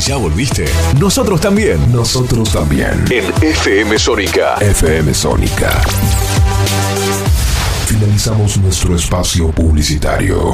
[0.00, 0.66] ¿Ya volviste?
[1.00, 1.92] Nosotros también.
[1.92, 3.04] Nosotros también.
[3.10, 4.54] En FM Sónica.
[4.60, 5.70] FM Sónica.
[7.86, 10.52] Finalizamos nuestro espacio publicitario.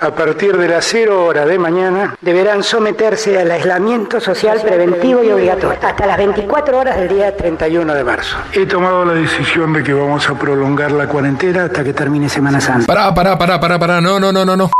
[0.00, 5.30] A partir de las 0 horas de mañana deberán someterse al aislamiento social preventivo y
[5.30, 8.36] obligatorio hasta las 24 horas del día 31 de marzo.
[8.52, 12.60] He tomado la decisión de que vamos a prolongar la cuarentena hasta que termine Semana
[12.60, 12.86] Santa.
[12.86, 14.00] Pará, pará, pará, pará, pará.
[14.00, 14.70] No, no, no, no, no.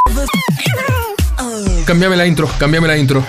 [1.85, 3.23] Cambiame la intro, cambiame la intro.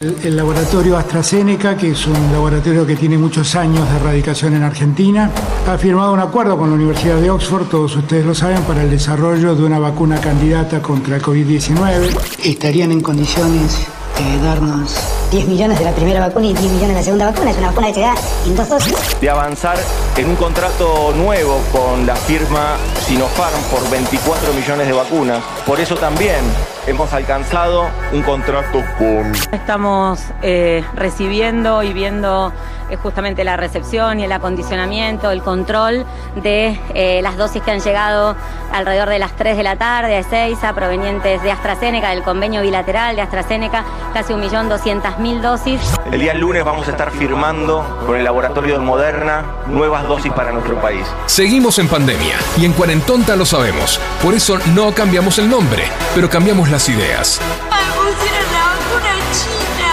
[0.00, 4.64] El, el laboratorio AstraZeneca, que es un laboratorio que tiene muchos años de erradicación en
[4.64, 5.30] Argentina,
[5.68, 8.90] ha firmado un acuerdo con la Universidad de Oxford, todos ustedes lo saben, para el
[8.90, 12.18] desarrollo de una vacuna candidata contra el COVID-19.
[12.42, 13.86] Estarían en condiciones
[14.18, 17.50] de darnos 10 millones de la primera vacuna y 10 millones de la segunda vacuna.
[17.50, 18.14] Es una vacuna que se da
[18.46, 19.20] en dos dosis.
[19.20, 19.76] de avanzar
[20.16, 25.42] en un contrato nuevo con la firma Sinopharm por 24 millones de vacunas.
[25.64, 26.40] Por eso también
[26.86, 32.52] hemos alcanzado un contrato con Estamos eh, recibiendo y viendo
[32.90, 36.04] eh, justamente la recepción y el acondicionamiento, el control
[36.42, 38.34] de eh, las dosis que han llegado
[38.72, 43.14] alrededor de las 3 de la tarde a Ezeiza, provenientes de AstraZeneca, del convenio bilateral
[43.16, 45.80] de AstraZeneca, casi 1.200.000 dosis.
[46.10, 50.50] El día lunes vamos a estar firmando con el laboratorio de Moderna nuevas dosis para
[50.50, 51.06] nuestro país.
[51.26, 54.00] Seguimos en pandemia y en Cuarentonta lo sabemos.
[54.22, 57.38] Por eso no cambiamos el nombre, pero cambiamos las ideas.
[57.68, 59.92] Me pusieron la vacuna china.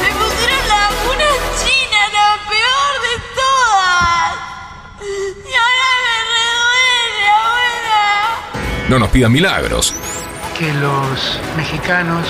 [0.00, 1.28] Me pusieron la vacuna
[1.62, 4.34] china, la peor de todas.
[5.46, 8.88] Y ahora me reduele, abuela.
[8.88, 9.94] No nos pidan milagros.
[10.58, 12.26] que los mexicanos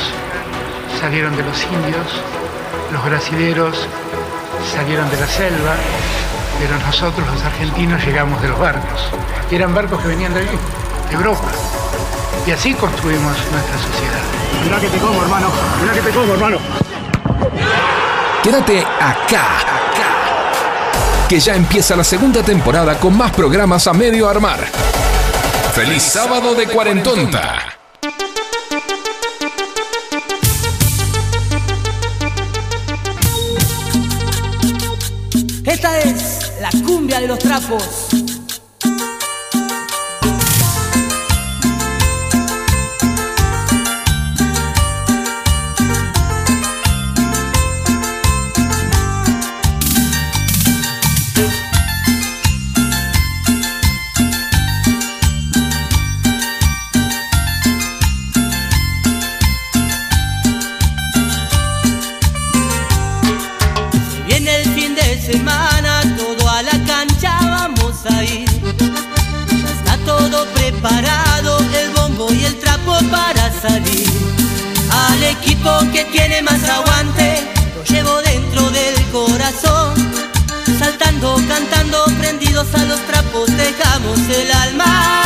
[1.00, 2.22] salieron de los indios,
[2.92, 3.86] los brasileros
[4.74, 5.74] salieron de la selva,
[6.58, 9.08] pero nosotros los argentinos llegamos de los barcos.
[9.50, 10.58] Y eran barcos que venían de allí,
[11.08, 11.48] de Europa.
[12.46, 14.20] Y así construimos nuestra sociedad.
[14.64, 15.50] Mirá que te como, hermano.
[15.80, 16.58] Mirá que te como, hermano.
[18.42, 21.28] Quédate acá, acá.
[21.28, 24.60] Que ya empieza la segunda temporada con más programas a medio armar.
[25.74, 27.69] ¡Feliz sábado de Cuarentonta!
[37.20, 38.19] De los trapos.
[81.20, 85.19] Cantando, prendidos a los trapos, dejamos el alma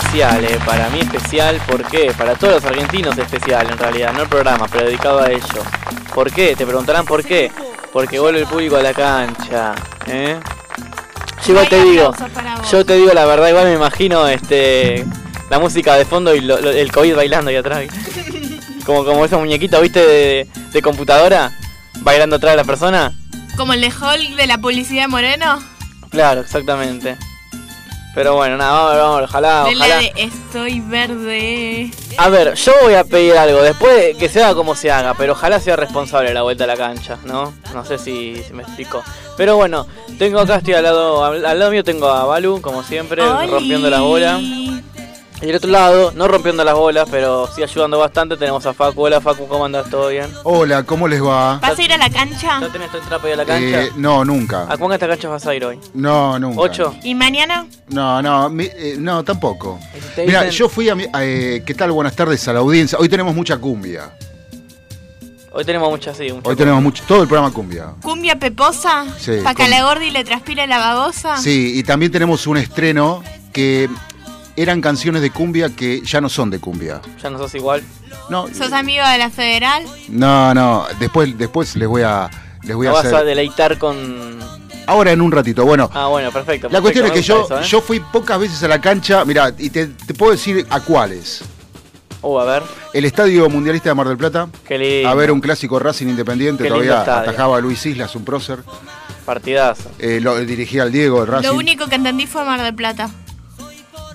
[0.00, 2.12] especial, eh, para mí especial, ¿por qué?
[2.16, 5.62] Para todos los argentinos especial en realidad, no el programa, pero dedicado a ello.
[6.14, 6.54] ¿Por qué?
[6.56, 7.50] Te preguntarán por qué.
[7.92, 9.74] Porque vuelve el público a la cancha,
[10.06, 10.38] ¿eh?
[11.44, 12.14] Yo igual te digo,
[12.70, 15.04] yo te digo la verdad, igual me imagino este
[15.48, 17.84] la música de fondo y lo- lo- el COVID bailando ahí atrás.
[18.86, 20.00] Como, como esos muñequitos, ¿viste?
[20.04, 21.52] De, de computadora,
[22.00, 23.12] bailando atrás de la persona.
[23.56, 25.62] Como el de Hulk de la policía Moreno.
[26.10, 27.16] Claro, exactamente.
[28.14, 31.90] Pero bueno, nada, vamos, vamos, ojalá, De la de estoy verde.
[32.18, 35.14] A ver, yo voy a pedir algo, después de que se haga como se haga,
[35.14, 37.54] pero ojalá sea responsable la vuelta a la cancha, ¿no?
[37.72, 39.02] No sé si, si me explico.
[39.36, 39.86] Pero bueno,
[40.18, 43.46] tengo acá, estoy al lado, al, al lado mío tengo a Balu, como siempre, Oli.
[43.46, 44.40] rompiendo la bola.
[45.42, 49.04] Y del otro lado, no rompiendo las bolas, pero sí ayudando bastante, tenemos a Facu.
[49.06, 49.88] Hola Facu, ¿cómo andas?
[49.88, 50.26] ¿Todo bien?
[50.44, 51.58] Hola, ¿cómo les va?
[51.58, 52.60] ¿Vas a ir a la cancha?
[52.60, 53.82] ¿No tenés todo el trapo ahí a la cancha?
[53.84, 54.66] Eh, no, nunca.
[54.68, 55.78] ¿A cuántas canchas vas a ir hoy?
[55.94, 56.60] No, nunca.
[56.60, 56.94] ¿Ocho?
[57.02, 57.66] ¿Y mañana?
[57.88, 59.80] No, no, mi- eh, no, tampoco.
[60.18, 61.06] Mira, dicen- yo fui a mi.
[61.18, 61.90] eh, ¿Qué tal?
[61.92, 62.98] Buenas tardes a la audiencia.
[62.98, 64.12] Hoy tenemos mucha cumbia.
[65.52, 66.28] Hoy tenemos muchas, sí.
[66.44, 67.02] Hoy tenemos mucho.
[67.08, 67.94] Todo el programa cumbia.
[68.02, 69.06] ¿Cumbia peposa?
[69.18, 71.38] Sí, ¿Para que a la gordi le transpire la babosa?
[71.38, 73.88] Sí, y también tenemos un estreno que
[74.62, 77.00] eran canciones de cumbia que ya no son de cumbia.
[77.22, 77.82] Ya no sos igual.
[78.28, 79.84] No, ¿Sos amigo de la federal?
[80.08, 80.86] no, no.
[80.98, 82.28] Después, después les voy a.
[82.62, 83.16] Les voy No a vas hacer.
[83.16, 84.38] a deleitar con...
[84.86, 85.64] Ahora en un ratito.
[85.64, 86.68] Bueno, Ah, bueno, perfecto.
[86.70, 89.24] la cuestión es que yo, eso, yo fui pocas veces a la cancha.
[89.24, 91.40] Mira, y te, te puedo decir a cuáles.
[91.42, 91.44] ¿eh?
[92.22, 94.48] Uh, a ver, El Estadio Mundialista de Mar del Plata.
[94.68, 95.08] qué lindo.
[95.08, 98.58] A ver un clásico Racing Independiente, Qué todavía atajaba a Luis Islas, un prócer.
[99.24, 99.90] Partidazo.
[99.98, 101.48] Eh, lo dirigía al Diego, el Racing.
[101.48, 103.08] Lo único que entendí fue Mar del Plata.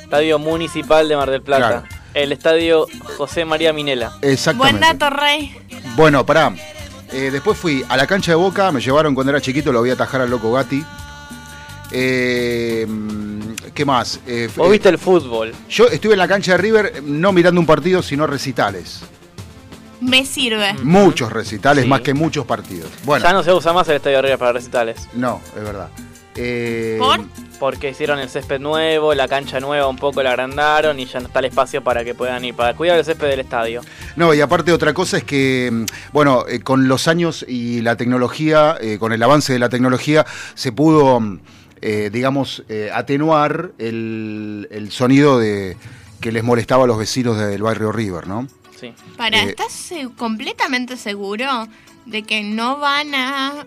[0.06, 1.68] Estadio Municipal de Mar del Plata.
[1.82, 1.84] Claro.
[2.14, 2.86] El estadio
[3.18, 4.12] José María Minela.
[4.22, 4.80] Buen Exactamente.
[4.80, 5.58] dato, Rey.
[5.96, 6.54] Bueno, pará.
[7.12, 9.90] Eh, después fui a la cancha de Boca, me llevaron cuando era chiquito, lo vi
[9.90, 10.84] atajar al loco Gatti.
[11.92, 12.88] Eh,
[13.74, 14.20] ¿Qué más?
[14.28, 15.54] Eh, ¿Vos eh, viste el fútbol?
[15.70, 19.02] Yo estuve en la cancha de River, no mirando un partido, sino recitales.
[20.02, 20.74] Me sirve.
[20.84, 21.90] Muchos recitales, Sí.
[21.90, 22.90] más que muchos partidos.
[23.06, 25.08] Bueno, Ya no se usa más el estadio River para recitales.
[25.14, 25.90] no, es verdad.
[26.36, 27.22] Eh, ¿Por?
[27.60, 31.28] Porque hicieron el césped nuevo, la cancha nueva un poco la agrandaron y ya no
[31.28, 33.82] está el espacio para que puedan ir, para cuidar el césped del estadio.
[34.18, 37.96] No, y aparte otra cosa es que, mm, bueno, eh, con los años y la
[37.96, 41.40] tecnología, eh, con el avance de la tecnología, se pudo, mm,
[41.82, 45.78] eh, digamos, eh, atenuar el, el sonido de
[46.20, 48.48] que les molestaba a los vecinos del barrio River, ¿no?
[48.80, 48.94] Sí.
[49.16, 51.68] Para, Eh, ¿estás completamente seguro
[52.06, 53.66] de que no van a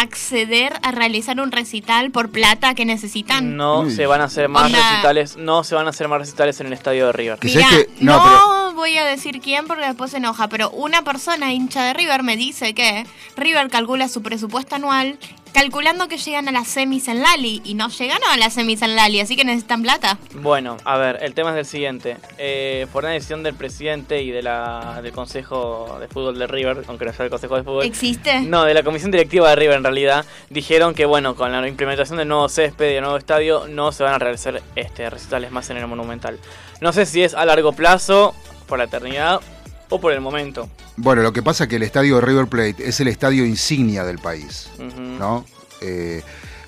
[0.00, 3.56] acceder a realizar un recital por plata que necesitan?
[3.56, 3.90] No Uy.
[3.94, 4.78] se van a hacer más Onda.
[4.90, 7.38] recitales, no se van a hacer más recitales en el estadio de River.
[7.42, 11.02] Mirá, que- no, no, pero- voy a decir quién porque después se enoja, pero una
[11.04, 13.06] persona hincha de River me dice que
[13.36, 15.18] River calcula su presupuesto anual
[15.52, 18.96] calculando que llegan a las semis en Lali y no llegaron a las semis en
[18.96, 20.18] Lali, así que necesitan plata.
[20.34, 22.16] Bueno, a ver, el tema es el siguiente.
[22.38, 26.84] Eh, por una decisión del presidente y de la, del Consejo de Fútbol de River,
[26.86, 28.40] aunque no sea el Consejo de Fútbol, ¿Existe?
[28.42, 32.18] No, de la comisión directiva de River en realidad, dijeron que bueno, con la implementación
[32.18, 35.68] del nuevo césped y del nuevo estadio no se van a realizar este recitales más
[35.70, 36.38] en el Monumental.
[36.80, 38.34] No sé si es a largo plazo,
[38.70, 39.40] por la eternidad
[39.90, 40.70] o por el momento.
[40.96, 44.04] Bueno, lo que pasa es que el estadio de River Plate es el estadio insignia
[44.04, 44.70] del país.
[44.78, 45.44] ¿no?
[45.82, 46.22] Eh,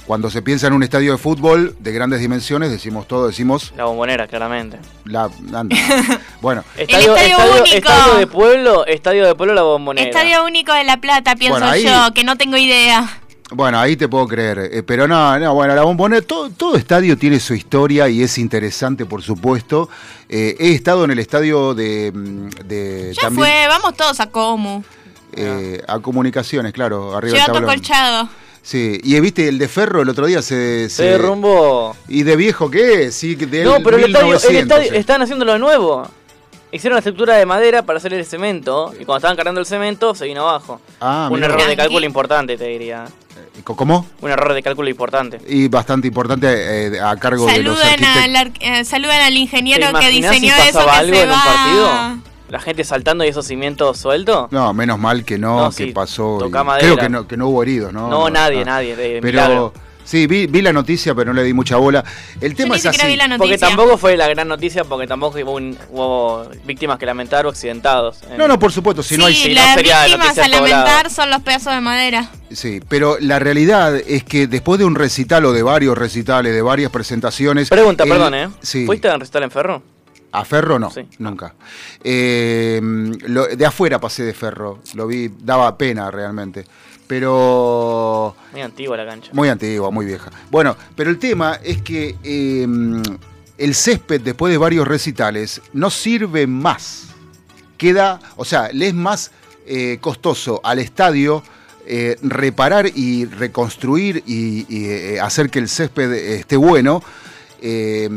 [0.06, 3.84] cuando se piensa en un estadio de fútbol de grandes dimensiones, decimos todo, decimos La
[3.84, 4.78] bombonera, claramente.
[5.04, 5.30] la...
[5.54, 5.76] anda.
[6.42, 7.76] bueno, Estadio, estadio estadio- único.
[7.76, 10.08] estadio de pueblo, estadio de pueblo la bombonera.
[10.08, 13.21] Estadio Único de La Plata, pienso Bueno, ahí- yo, que no tengo idea.
[13.54, 17.16] Bueno, ahí te puedo creer, eh, pero no, no, bueno, la bombonera, todo, todo estadio
[17.18, 19.88] tiene su historia y es interesante, por supuesto.
[20.28, 24.30] Eh, he estado en el estadio de, mm, de Ya también, fue, vamos todos a
[24.30, 24.82] Comu.
[25.34, 27.70] eh, a comunicaciones, claro, arriba del Llegato tablón.
[27.74, 28.28] colchado.
[28.62, 31.96] Sí, y viste el de Ferro el otro día se, Se derrumbó.
[32.08, 34.98] y de viejo qué es, sí, de No, pero el estadio, el 1900, estadio, eh.
[35.00, 36.08] están haciéndolo de nuevo.
[36.70, 40.14] Hicieron la estructura de madera para hacer el cemento y cuando estaban cargando el cemento
[40.14, 40.80] se vino abajo.
[41.00, 41.52] Ah, Un mirá.
[41.52, 43.04] error de cálculo importante, te diría.
[43.64, 44.06] ¿Cómo?
[44.20, 45.40] Un error de cálculo importante.
[45.46, 48.22] Y bastante importante eh, a cargo de los arquitectos.
[48.22, 51.30] al, eh, saluden al ¿Te ingeniero que diseñó si eso pasaba que algo se en
[51.30, 52.32] un partido?
[52.48, 54.52] La gente saltando y esos cimientos sueltos.
[54.52, 56.36] No, menos mal que no, No, que sí, pasó.
[56.36, 56.86] y toca madera.
[56.86, 58.08] creo que no, que no hubo heridos, ¿no?
[58.08, 58.64] No, nadie, ah.
[58.66, 59.72] nadie, de Pero milagro.
[60.04, 62.04] Sí, vi, vi la noticia, pero no le di mucha bola.
[62.40, 63.06] El tema ni es así.
[63.06, 67.06] vi la Porque tampoco fue la gran noticia, porque tampoco hubo, un- hubo víctimas que
[67.06, 68.20] lamentar o accidentados.
[68.30, 69.34] en- No, no, por supuesto, si sí, no hay.
[69.34, 72.30] si no las sería víctimas noticia a lamentar son los pedazos de madera.
[72.50, 76.62] Sí, pero la realidad es que después de un recital o de varios recitales, de
[76.62, 77.68] varias presentaciones.
[77.70, 78.48] Pregunta, el- perdón, ¿eh?
[78.60, 78.84] Sí.
[78.86, 79.82] ¿Fuiste a recital en Ferro?
[80.34, 80.90] ¿A Ferro no?
[80.90, 81.06] Sí.
[81.18, 81.54] Nunca.
[82.02, 82.80] Eh,
[83.26, 84.80] lo- de afuera pasé de Ferro.
[84.94, 86.64] Lo vi, daba pena realmente.
[87.12, 88.34] Pero.
[88.52, 89.30] Muy antigua la cancha.
[89.34, 90.30] Muy antigua, muy vieja.
[90.50, 92.66] Bueno, pero el tema es que eh,
[93.58, 97.08] el césped, después de varios recitales, no sirve más.
[97.76, 99.30] Queda, o sea, le es más
[99.66, 101.42] eh, costoso al estadio
[101.86, 107.02] eh, reparar y reconstruir y, y, eh, hacer que el césped esté bueno.
[107.60, 108.08] eh,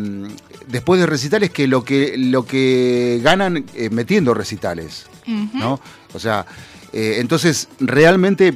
[0.68, 5.08] después de recitales que lo que lo que ganan eh, metiendo recitales.
[5.54, 5.82] ¿no?
[6.14, 6.46] O sea,
[6.94, 8.54] eh, entonces realmente,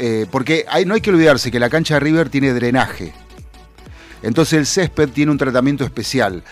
[0.00, 3.12] eh, porque hay, no hay que olvidarse que la cancha de River tiene drenaje.
[4.22, 6.42] Entonces el césped tiene un tratamiento especial.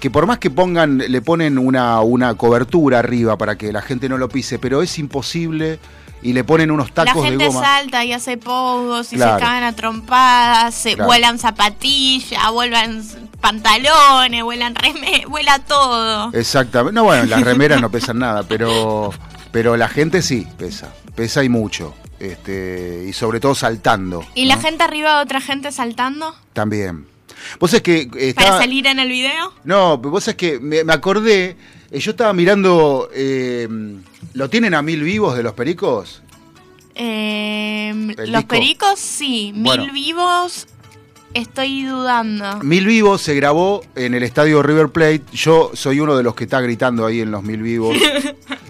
[0.00, 4.08] Que por más que pongan, le ponen una, una cobertura arriba para que la gente
[4.08, 5.78] no lo pise, pero es imposible
[6.22, 7.60] y le ponen unos La tacos de gente goma.
[7.60, 9.38] salta y hace pogos y Claro.
[9.38, 11.06] se cagan a trompadas, se Claro.
[11.06, 13.02] vuelan zapatillas, vuelan
[13.40, 16.32] pantalones, vuelan reme, vuela todo.
[16.32, 16.94] Exactamente.
[16.94, 19.12] No, bueno, las remeras no pesan nada, pero,
[19.52, 20.92] pero la gente sí pesa.
[21.14, 21.94] Pesa y mucho.
[22.22, 26.34] Este, y sobre todo saltando ¿Y la gente arriba de otra gente saltando?
[26.52, 27.06] también.
[27.58, 29.52] Vos es que ¿Para salir en el video?
[29.64, 31.56] No, pero vos es que me, me acordé,
[31.90, 33.66] eh, yo estaba mirando, eh,
[34.34, 36.22] ¿lo tienen a mil vivos de los pericos?
[36.94, 38.46] Eh, ¿El los disco?
[38.46, 39.82] pericos sí, Bueno.
[39.84, 40.68] mil vivos
[41.34, 42.58] estoy dudando.
[42.62, 45.22] Mil vivos se grabó en el estadio River Plate.
[45.32, 47.96] Yo soy uno de los que está gritando ahí en los mil vivos.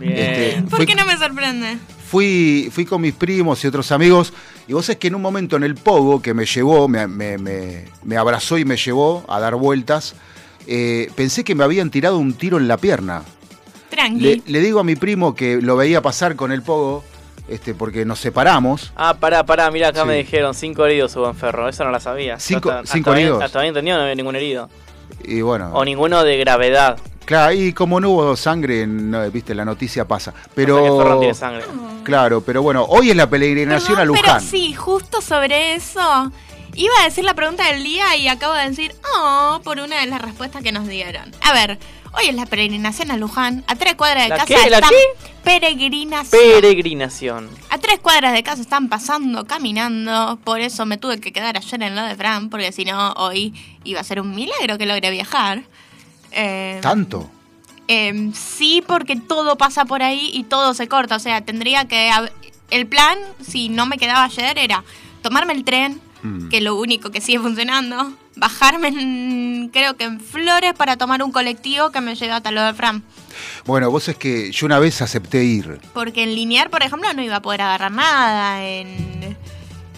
[0.01, 1.79] Este, ¿Por fui, qué no me sorprende?
[2.13, 4.35] Fui, fui con mis primos y otros amigos.
[4.69, 7.39] Y vos es que en un momento en el pogo que me llevó, me, me-
[7.39, 10.15] me- me abrazó y me llevó a dar vueltas,
[10.67, 13.23] eh, pensé que me habían tirado un tiro en la pierna.
[13.89, 14.21] Tranqui.
[14.21, 17.03] Le, le digo a mi primo que lo veía pasar con el pogo,
[17.49, 18.93] este, porque nos separamos.
[18.95, 20.09] Ah, pará, pará, mira, acá Sí.
[20.09, 22.39] me dijeron cinco heridos hubo en Ferro, eso no la sabía.
[22.39, 23.43] Cinco- Hasta- cinco hasta bien- heridos.
[23.43, 24.69] Hasta bien entendido no había ningún herido.
[25.25, 25.71] Y bueno.
[25.73, 26.99] O ninguno de gravedad.
[27.25, 30.35] Claro, y como no hubo sangre, no, viste, la noticia pasa.
[30.55, 30.77] Pero.
[30.77, 31.65] O sea que Ferro no tiene sangre.
[32.05, 34.41] Claro, pero bueno, hoy es la peregrinación a Pero Luján.
[34.41, 36.33] sí, justo sobre eso.
[36.75, 40.07] Iba a decir la pregunta del día y acabo de decir, oh, por una de
[40.07, 41.31] las respuestas que nos dieron.
[41.43, 41.79] A ver,
[42.15, 43.63] hoy es la peregrinación a Luján.
[43.67, 44.71] A tres cuadras de ¿La casa qué?
[44.71, 45.31] ¿La están qué?
[45.45, 46.41] peregrinación.
[46.41, 47.51] Peregrinación.
[47.69, 50.39] a tres cuadras de casa están pasando, caminando.
[50.45, 53.53] Por eso me tuve que quedar ayer en lo de Fran, porque si no, hoy
[53.85, 55.65] iba a ser un milagro que logre viajar.
[56.33, 57.31] Eh, ¿Tanto?
[57.89, 61.17] eh, sí, porque todo pasa por ahí y todo se corta.
[61.17, 62.11] O sea, tendría que.
[62.71, 64.83] El plan, si no me quedaba ayer, era
[65.23, 66.49] tomarme el tren, Mm.
[66.49, 71.23] que es lo único que sigue funcionando, bajarme, en- creo que en Flores, para tomar
[71.23, 73.03] un colectivo que me lleve hasta lo de Fran.
[73.67, 75.81] Bueno, vos es que yo una vez acepté ir.
[75.93, 78.65] Porque en Linear, por ejemplo, no iba a poder agarrar nada.
[78.65, 79.37] En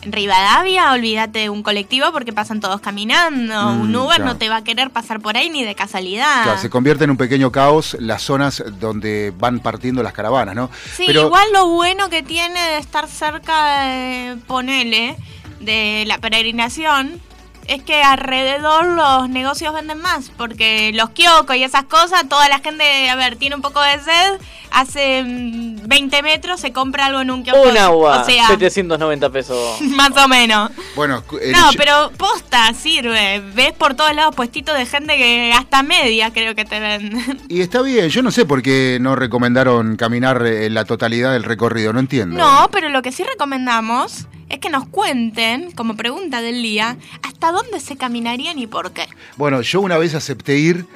[0.06, 3.54] Rivadavia, olvídate de un colectivo porque pasan todos caminando.
[3.54, 4.24] Mm, un Uber claro.
[4.24, 6.42] no te va a querer pasar por ahí ni de casualidad.
[6.42, 10.70] Claro, se convierte en un pequeño caos las zonas donde van partiendo las caravanas, ¿no?
[10.96, 15.16] Sí, Pero igual lo bueno que tiene de estar cerca de Ponele,
[15.60, 17.20] de la peregrinación,
[17.68, 22.58] es que alrededor los negocios venden más, porque los kioscos y esas cosas, toda la
[22.60, 24.40] gente, a ver, tiene un poco de sed,
[24.70, 27.62] hace mm, 20 metros se compra algo en un kiosco.
[27.62, 29.80] Un agua, O sea, 790 pesos.
[29.82, 30.70] más o menos.
[30.96, 33.40] Bueno, el- No, pero posta, sirve.
[33.54, 37.40] Ves por todos lados puestitos de gente que hasta media creo que te venden.
[37.48, 41.44] Y está bien, yo no sé por qué no recomendaron caminar eh, la totalidad del
[41.44, 42.36] recorrido, no entiendo.
[42.36, 47.52] No, pero lo que sí recomendamos es que nos cuenten, como pregunta del día, hasta
[47.52, 49.06] dónde se caminarían y por qué.
[49.36, 50.86] Bueno, yo una vez acepté ir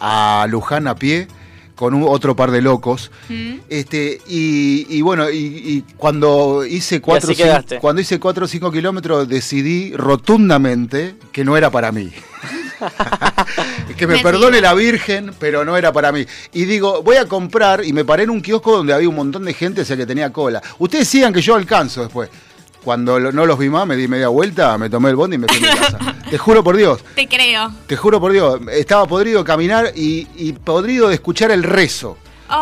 [0.00, 1.28] a Luján a pie
[1.76, 3.10] con un- otro par de locos.
[3.28, 3.54] ¿Mm?
[3.68, 8.70] Este, y, y bueno, y, y cuando hice cuatro, cinco- cuando hice 4 o 5
[8.72, 12.10] kilómetros decidí rotundamente que no era para mí.
[13.96, 16.24] que me Me perdone la Virgen, pero no era para mí.
[16.52, 19.44] Y digo, voy a comprar, y me paré en un kiosco donde había un montón
[19.44, 20.60] de gente, o sea que tenía cola.
[20.78, 22.28] Ustedes sigan que yo alcanzo después.
[22.84, 25.38] Cuando lo- no los vi más, me di media vuelta, me tomé el bondi y
[25.38, 25.98] me fui a mi casa.
[26.28, 27.70] Te juro por Dios, Te creo.
[27.86, 32.16] te juro por Dios, estaba podrido de caminar y, y podrido de escuchar el rezo.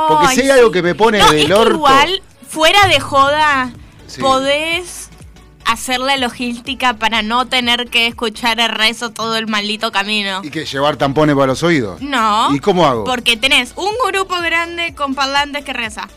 [0.08, 0.50] Porque si hay sí.
[0.52, 1.74] algo que me pone No, del es orto.
[1.74, 3.70] igual, fuera de joda,
[4.06, 4.20] Sí.
[4.20, 5.08] podés
[5.64, 10.40] hacer la logística para no tener que escuchar el rezo todo el maldito camino.
[10.42, 12.00] ¿Y que llevar tampones para los oídos?
[12.02, 12.52] No.
[12.54, 13.04] ¿Y cómo hago?
[13.04, 16.08] Porque tenés un grupo grande con parlantes que reza.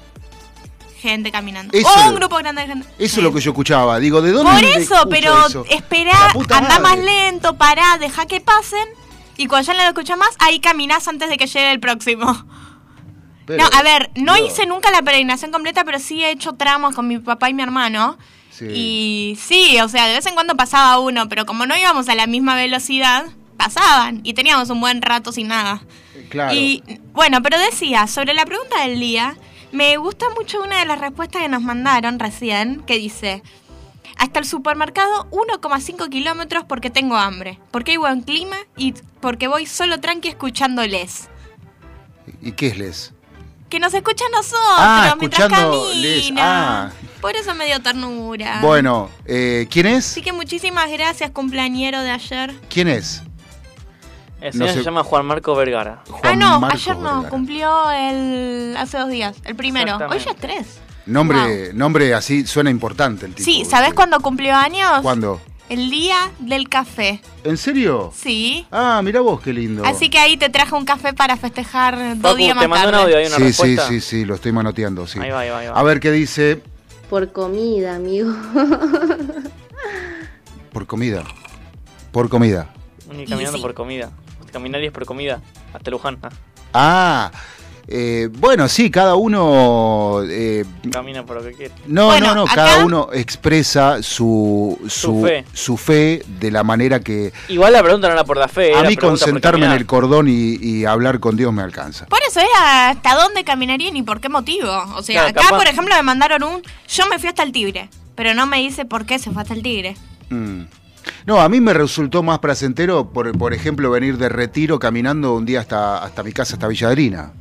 [1.04, 1.78] Gente caminando.
[1.78, 2.88] Eso o un grupo grande de gente.
[2.98, 4.00] Eso es lo que yo escuchaba.
[4.00, 5.66] Digo, ¿de dónde Por eso, pero eso?
[5.70, 8.88] esperá, anda más lento, pará, deja que pasen.
[9.36, 12.46] Y cuando ya no lo escuchas más, ahí caminás antes de que llegue el próximo.
[13.46, 16.96] Pero- no, a ver, no hice nunca la peregrinación completa, pero sí he hecho tramos
[16.96, 18.18] con mi papá y mi hermano.
[18.50, 18.66] Sí.
[18.74, 22.16] Y sí, o sea, de vez en cuando pasaba uno, pero como no íbamos a
[22.16, 23.26] la misma velocidad,
[23.58, 25.82] pasaban y teníamos un buen rato sin nada.
[26.30, 26.54] Claro.
[26.54, 26.82] Y
[27.12, 29.36] bueno, pero decía, sobre la pregunta del día,
[29.74, 33.42] me gusta mucho una de las respuestas que nos mandaron recién, que dice,
[34.18, 39.66] hasta el supermercado 1,5 kilómetros porque tengo hambre, porque hay buen clima y porque voy
[39.66, 41.28] solo tranqui escuchándoles.
[42.42, 43.14] ¿Y qué es les?
[43.70, 46.86] Que nos escuchan nosotros Ah, mientras camina.
[46.86, 46.92] Ah.
[47.20, 48.60] Por eso me dio ternura.
[48.62, 50.12] Bueno, eh, ¿quién es?
[50.12, 52.54] Así que muchísimas gracias, cumpleañero de ayer.
[52.70, 53.24] ¿Quién es?
[54.44, 54.80] El No señor sé.
[54.80, 56.04] se llama Juan Marco Vergara.
[56.22, 57.30] ah, no, ayer no, Vergara.
[57.30, 59.98] cumplió el hace dos días, el primero.
[60.10, 60.80] Hoy ya es tres.
[61.06, 63.46] Nombre, nombre así, suena importante el tipo.
[63.46, 63.96] Sí, ¿sabés ¿viste?
[63.96, 65.02] cuándo cumplió años?
[65.02, 65.40] ¿Cuándo?
[65.70, 67.22] el día del café.
[67.46, 68.12] ¿En serio?
[68.16, 68.68] Sí.
[68.70, 69.84] Ah, mira vos, qué lindo.
[69.86, 72.92] Así que ahí te traje un café para festejar dos días te más mandó un
[72.92, 73.04] tarde.
[73.06, 73.88] audio, hay una sí, respuesta.
[73.88, 75.20] sí, sí, sí, lo estoy manoteando, sí.
[75.20, 75.74] Ahí va, ahí va, ahí va.
[75.80, 76.62] A ver qué dice
[77.10, 78.32] Por comida, amigo.
[80.72, 81.24] por comida.
[82.12, 82.70] Por comida.
[83.12, 84.12] Ni caminando por comida.
[84.54, 85.42] Caminar y es por comida.
[85.74, 86.18] Hasta Luján.
[86.24, 86.30] ah.
[86.76, 87.32] Ah,
[87.88, 90.22] eh, bueno, sí, cada uno...
[90.28, 91.74] eh, Camina por lo que quiere.
[91.86, 95.46] no, Bueno, no, no, acá- cada uno expresa su, su, Su fe.
[95.54, 97.34] su fe de la manera que...
[97.50, 98.74] Igual la pregunta no era por la fe.
[98.74, 101.62] A mí con pregunta por sentarme en el cordón y, y hablar con Dios me
[101.62, 102.06] alcanza.
[102.06, 104.72] Por eso era hasta dónde caminarían y por qué motivo.
[104.96, 106.62] O sea, Claro, acá, capaz- por ejemplo, me mandaron un.
[106.88, 109.54] Yo me fui hasta el Tigre, pero no me dice por qué se fue hasta
[109.54, 109.96] el Tigre.
[110.30, 110.62] Mm.
[111.26, 115.62] No, a mí me resultó más placentero, por, ejemplo, venir de retiro caminando un día
[115.62, 117.34] hasta, hasta mi casa, hasta Villadrina,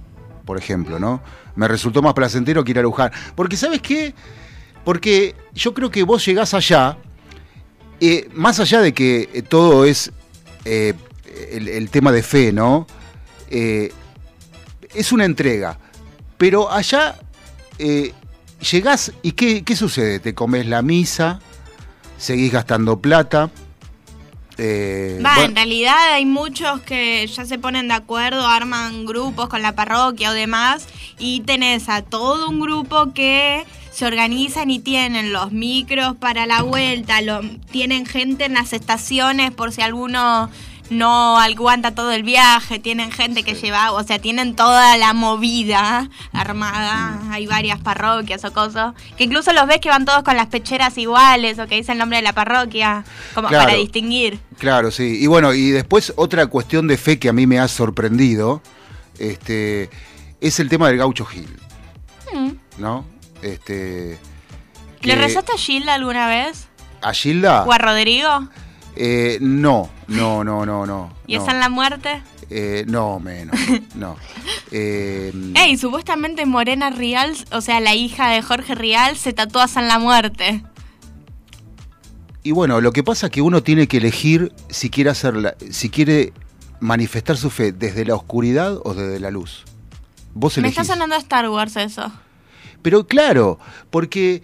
[0.44, 1.22] por ejemplo, ¿no?
[1.54, 3.10] Me resultó más placentero que ir a Luján.
[3.34, 4.14] Porque, ¿sabes qué?
[4.84, 6.96] Porque yo creo que vos llegás allá,
[8.00, 10.10] eh, más allá de que eh, todo es
[10.64, 10.94] eh,
[11.50, 12.86] el, tema de fe, ¿no?
[13.48, 15.78] Es una entrega.
[16.38, 17.16] Pero allá
[17.78, 20.18] llegás y ¿qué, ¿qué sucede?
[20.18, 21.40] Te comes la misa,
[22.22, 23.50] seguís gastando plata.
[24.56, 29.48] eh, Va, bueno, en realidad hay muchos que ya se ponen de acuerdo, arman grupos
[29.48, 30.86] con la parroquia o demás,
[31.18, 36.62] y tenés a todo un grupo que se organizan y tienen los micros para la
[36.62, 37.40] vuelta, lo,
[37.72, 40.48] tienen gente en las estaciones por si alguno
[40.92, 46.08] no aguanta todo el viaje, tienen gente que lleva, o sea, tienen toda la movida
[46.32, 50.46] armada, hay varias parroquias o cosas, que incluso los ves que van todos con las
[50.46, 53.64] pecheras iguales o que dicen el nombre de la parroquia, como Claro.
[53.64, 54.38] para distinguir.
[54.58, 55.18] Claro, sí.
[55.20, 58.62] Y bueno, y después otra cuestión de fe que a mí me ha sorprendido
[59.18, 59.90] este,
[60.40, 61.48] es el tema del gaucho Gil,
[62.32, 62.50] Mm.
[62.78, 63.04] ¿no?
[63.42, 64.18] Este,
[65.02, 66.68] ¿Le rezaste a Gilda alguna vez?
[67.02, 67.64] ¿A Gilda?
[67.64, 68.48] ¿O a Rodrigo?
[68.96, 71.12] Eh, no, no, no, no, no.
[71.26, 71.42] ¿Y no.
[71.42, 72.22] esa en la muerte?
[72.50, 73.56] Eh, no, menos,
[73.94, 74.16] no.
[74.74, 79.68] Eh, Ey, supuestamente Morena Rial, o sea, la hija de Jorge Rial, se tatuó a
[79.68, 80.62] San la Muerte.
[82.42, 85.90] y bueno, lo que pasa es que uno tiene que elegir si quiere hacerla, si
[85.90, 86.32] quiere
[86.80, 89.64] manifestar su fe desde la oscuridad o desde la luz.
[90.34, 90.78] Vos Me elegís.
[90.80, 92.10] está sonando a Star Wars eso.
[92.80, 93.58] Pero claro,
[93.90, 94.42] porque,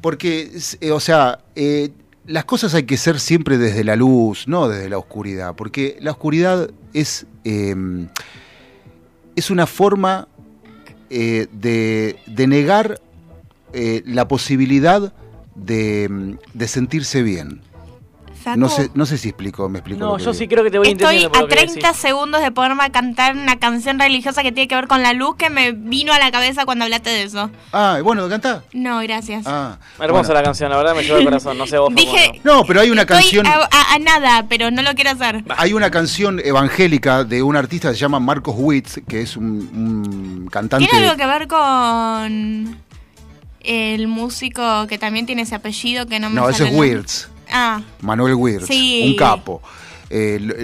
[0.00, 1.90] porque eh, o sea, eh,
[2.26, 6.12] las cosas hay que ser siempre desde la luz, no desde la oscuridad, porque la
[6.12, 7.74] oscuridad es, eh,
[9.36, 10.28] es una forma
[11.10, 13.00] eh, de, de negar
[13.72, 15.12] eh, la posibilidad
[15.54, 17.60] de, de sentirse bien.
[18.44, 20.00] Facu, No sé, no sé si explico, me explico.
[20.00, 20.38] No, lo que yo digo.
[20.38, 22.00] sí creo que te voy Estoy entendiendo por a que 30 decís.
[22.00, 25.48] segundos de poderme cantar una canción religiosa que tiene que ver con la luz que
[25.50, 27.50] me vino a la cabeza cuando hablaste de eso.
[27.72, 28.62] Ah, bueno, cantá.
[28.72, 29.44] No, gracias.
[29.46, 30.34] Ah, Hermosa bueno.
[30.34, 31.56] la canción, la verdad me lleva el corazón.
[31.58, 32.40] No sé vos, Dije, Facundo.
[32.54, 33.46] No, pero hay una estoy canción.
[33.46, 35.42] a, a- a nada, pero no lo quiero hacer.
[35.56, 39.44] Hay una canción evangélica de un artista que se llama Marcos Witt, que es un,
[39.44, 40.86] un cantante.
[40.86, 42.76] ¿Tiene algo que ver con
[43.60, 46.74] el músico que también tiene ese apellido que no me No, sale ese es?
[46.74, 49.04] Wirtz, Ah, Manuel Wirtz, Sí.
[49.10, 49.62] un capo.
[50.10, 50.54] Eh, lo,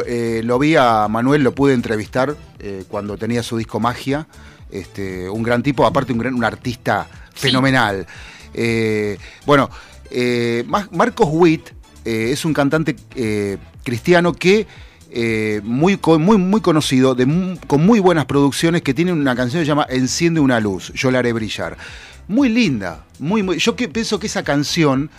[0.00, 4.26] lo- eh, lo vi a Manuel, lo pude entrevistar eh, cuando tenía su disco Magia.
[4.70, 8.06] Este, un gran tipo, aparte un, gran, un artista fenomenal.
[8.52, 9.70] Eh, bueno,
[10.10, 11.70] eh, Ma- Marcos Witt
[12.04, 14.66] eh, es un cantante eh, cristiano que
[15.12, 19.64] eh, muy, muy, muy conocido, de con muy buenas producciones, que tiene una canción que
[19.64, 21.76] se llama Enciende una luz, yo la haré brillar.
[22.28, 23.58] Muy linda, muy, muy.
[23.58, 25.10] Yo que pienso que esa canción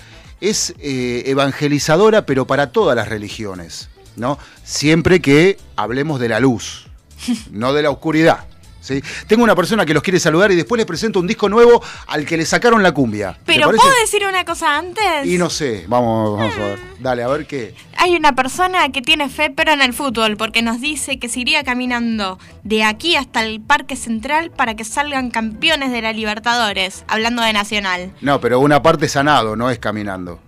[0.41, 4.37] es eh, evangelizadora, pero para todas las religiones, ¿no?
[4.63, 6.87] Siempre que hablemos de la luz,
[7.51, 8.45] no de la oscuridad.
[8.81, 9.01] ¿Sí?
[9.27, 12.25] Tengo una persona que los quiere saludar y después les presento un disco nuevo al
[12.25, 13.37] que le sacaron la cumbia.
[13.45, 13.71] ¿Te pero?
[13.71, 15.25] ¿puedo decir una cosa antes?
[15.25, 16.79] Y no sé, vamos, vamos a ver.
[16.99, 17.73] Dale, a ver qué.
[17.97, 21.39] Hay una persona que tiene fe pero en el fútbol porque nos dice que se
[21.39, 27.05] iría caminando de aquí hasta el Parque Central para que salgan campeones de la Libertadores,
[27.07, 28.13] hablando de Nacional.
[28.21, 30.39] No, pero una parte sanado, no es caminando.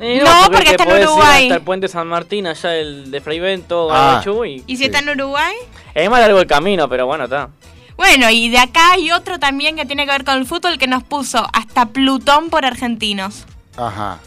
[0.00, 1.42] Eh, No, porque está en ir Uruguay.
[1.44, 4.22] hasta el puente San Martín, allá el de Fray Bento, Ah.
[4.46, 4.64] Y...
[4.66, 5.54] ¿Y si está en Uruguay?
[5.94, 7.50] Es más largo el camino, pero bueno, está.
[7.96, 10.86] Bueno, y de acá hay otro también que tiene que ver con el fútbol que
[10.86, 13.44] nos puso hasta Plutón por argentinos.
[13.76, 14.18] Ajá.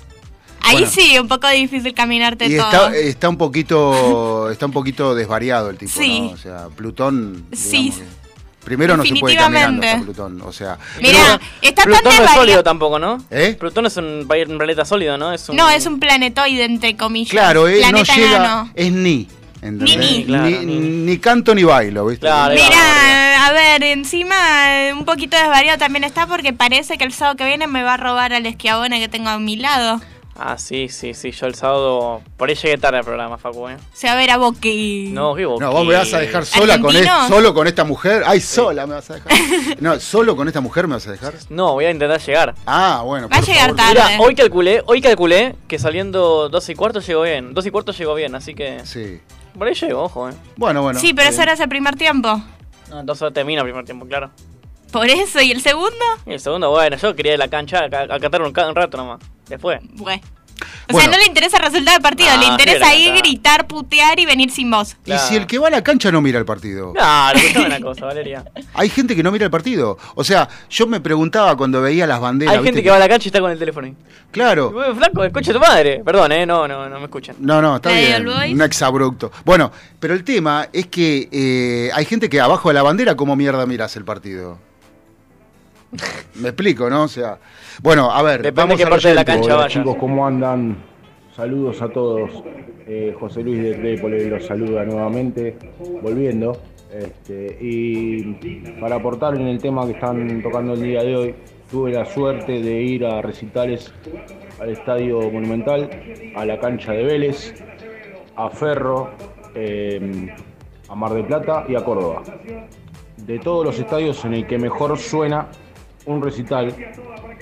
[0.62, 0.92] Ahí Bueno.
[0.92, 2.68] sí, un poco difícil caminarte Y todo.
[2.68, 6.22] está, está un poquito está un poquito desvariado el tipo, Sí.
[6.22, 6.30] ¿no?
[6.30, 7.46] O sea, Plutón.
[7.52, 7.92] Sí.
[7.92, 8.23] que-
[8.64, 10.02] Primero no se puede caminando hasta.
[10.02, 10.78] Plutón, o sea.
[11.02, 13.24] Mira, está tan Plutón no es sólido tampoco, ¿no?
[13.30, 13.56] ¿Eh?
[13.60, 15.34] Plutón es un, un planeta sólido, ¿no?
[15.34, 15.56] Es un...
[15.58, 17.32] No, es un planetoide, entre comillas.
[17.32, 18.72] Claro, eh, no Planeta llega, enano.
[18.74, 19.28] es ni.
[19.62, 20.26] Ni, ni.
[20.26, 22.26] Claro, ni, ni canto ni bailo, ¿viste?
[22.26, 22.54] Claro.
[22.54, 24.36] Mira, a ver, encima
[24.88, 27.94] eh, un poquito desvariado también está porque parece que el sábado que viene me va
[27.94, 30.02] a robar al esquiabone que tengo a mi lado.
[30.36, 31.32] Ah, sí, sí, sí.
[31.32, 32.22] Yo el sábado.
[32.38, 33.78] Por ahí llegué tarde al programa, Facu, ¿eh?
[33.94, 35.10] Se va a ver a Boqui.
[35.12, 38.24] No, qué No, vos me vas a dejar sola con, es- solo con esta mujer.
[38.26, 39.32] Ay, sola me vas a dejar.
[39.80, 41.34] No, solo con esta mujer me vas a dejar.
[41.50, 42.56] No, voy a intentar llegar.
[42.66, 43.30] Ah, bueno.
[43.30, 43.76] Va a llegar favor.
[43.76, 44.02] tarde.
[44.14, 47.54] Mira, hoy calculé, hoy calculé que saliendo 12 y cuarto llegó bien.
[47.54, 48.82] 12 y cuarto llegó bien, así que.
[48.86, 49.20] Sí.
[49.58, 50.34] Por ahí llego, ojo, eh.
[50.56, 51.00] Bueno, bueno.
[51.00, 52.42] sí, pero eso era ese primer tiempo.
[52.90, 54.32] No, entonces termina el primer tiempo, claro.
[54.94, 56.06] Por eso, ¿y el segundo?
[56.26, 58.76] Y el segundo, bueno, yo quería ir a la cancha a, a cantar un, un
[58.76, 59.20] rato nomás.
[59.50, 59.80] Después.
[59.96, 60.22] Bueno.
[60.88, 61.10] O Bueno.
[61.10, 63.18] sea, no le interesa el resultado del partido, le interesa cantar.
[63.18, 64.96] gritar, putear y venir sin voz.
[65.06, 66.94] Y si el que va a la cancha no mira el partido.
[66.94, 68.44] Claro, escuchame una cosa, Valeria.
[68.74, 69.98] Hay gente que no mira el partido.
[70.16, 72.54] O sea, yo me preguntaba cuando veía las banderas.
[72.54, 72.68] Hay ¿viste?
[72.74, 73.96] gente que va a la cancha y está con el teléfono ahí.
[74.32, 74.74] Claro.
[74.96, 76.02] Flaco, escucha tu madre.
[76.06, 77.36] Perdón, eh, no, no, no me escuchan.
[77.40, 78.54] No, no, está ¿La de bien.
[78.54, 79.32] Un exabrupto.
[79.44, 83.36] Bueno, pero el tema es que eh, hay gente que abajo de la bandera, ¿cómo
[83.36, 84.60] mierda miras el partido?
[86.36, 87.04] Me explico, ¿no?
[87.04, 87.38] O sea,
[87.82, 90.78] bueno, a ver, Depende vamos qué al parte de la cancha Hola chicos, ¿cómo andan?
[91.36, 92.44] Saludos a todos.
[92.86, 95.58] Eh, José Luis de Trépole los saluda nuevamente,
[96.02, 96.58] volviendo.
[96.92, 98.24] Este, y
[98.80, 101.36] para aportar en el tema que están tocando el día de hoy,
[101.72, 103.92] tuve la suerte de ir a recitales
[104.60, 105.90] al Estadio Monumental,
[106.36, 107.56] a la cancha de Vélez,
[108.36, 109.10] a Ferro,
[109.56, 110.36] eh,
[110.88, 112.22] a Mar del Plata y a Córdoba.
[113.18, 115.48] De todos los estadios en el que mejor suena
[116.06, 116.74] un recital,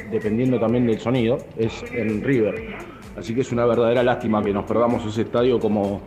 [0.09, 2.75] dependiendo también del sonido, es en River.
[3.17, 6.01] Así que es una verdadera lástima que nos perdamos ese estadio como,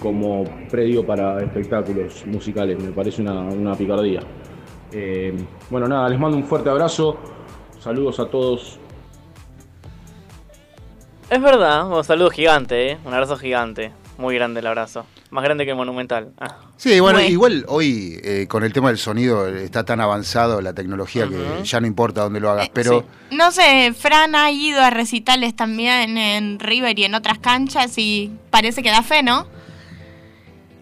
[0.00, 2.82] como predio para espectáculos musicales.
[2.82, 4.20] Me parece una, una picardía.
[4.92, 5.34] Eh,
[5.70, 7.18] bueno, nada, les mando un fuerte abrazo.
[7.78, 8.78] Saludos a todos.
[11.28, 12.98] Es verdad, un saludo gigante, eh.
[13.04, 13.92] Un abrazo gigante.
[14.18, 15.06] Muy grande el abrazo.
[15.32, 16.32] Más grande que el Monumental.
[16.38, 16.58] Ah.
[16.76, 20.74] Sí, bueno, igual hoy eh, con el tema del sonido eh, está tan avanzado la
[20.74, 24.90] tecnología que ya no importa dónde lo hagas, pero No sé, Fran ha ido a
[24.90, 29.46] recitales también en River y en otras canchas y parece que da fe, ¿no?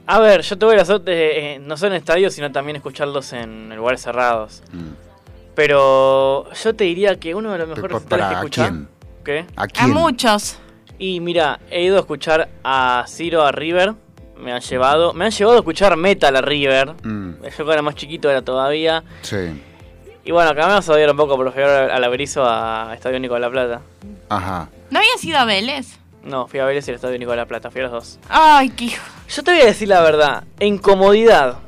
[0.09, 3.33] A ver, yo tuve la suerte, de, eh, no solo en estadios, sino también escucharlos
[3.33, 4.65] en lugares cerrados.
[5.55, 9.25] Pero yo te diría que uno de los mejores Pero, recitales que.
[9.25, 9.47] ¿Qué?
[9.55, 9.91] ¿a A quién?
[9.91, 10.59] muchos.
[10.99, 13.95] Y mira, he ido a escuchar a Ciro a River.
[14.41, 15.13] Me han llevado.
[15.13, 16.95] Me han llevado a escuchar metal a River.
[17.03, 19.03] Mm, Yo cuando era más chiquito era todavía.
[19.23, 19.63] sí.
[20.23, 22.45] Y bueno, acá me vas a odiar un poco, pero fui a ver al Averizo
[22.45, 23.81] a Estadio Único de la Plata.
[24.29, 24.69] Ajá.
[24.91, 25.97] ¿No había sido a Vélez?
[26.23, 28.19] No, fui a Vélez y al Estadio Único de la Plata, fui a los dos.
[28.29, 29.03] Ay, qué hijo.
[29.31, 31.59] Yo te voy a decir la verdad, en comodidad.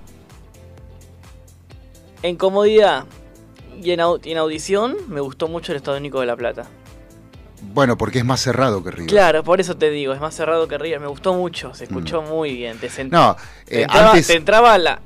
[2.22, 3.04] En comodidad
[3.82, 6.66] y en, au- y en audición me gustó mucho el Estadio Único de la Plata.
[7.74, 9.08] Bueno, porque es más cerrado que River.
[9.08, 12.20] Claro, por eso te digo, es más cerrado que River, me gustó mucho, se escuchó
[12.22, 13.36] muy bien, te sent- Mm.
[13.66, 15.00] Te eh, entraba, antes, te entraba la...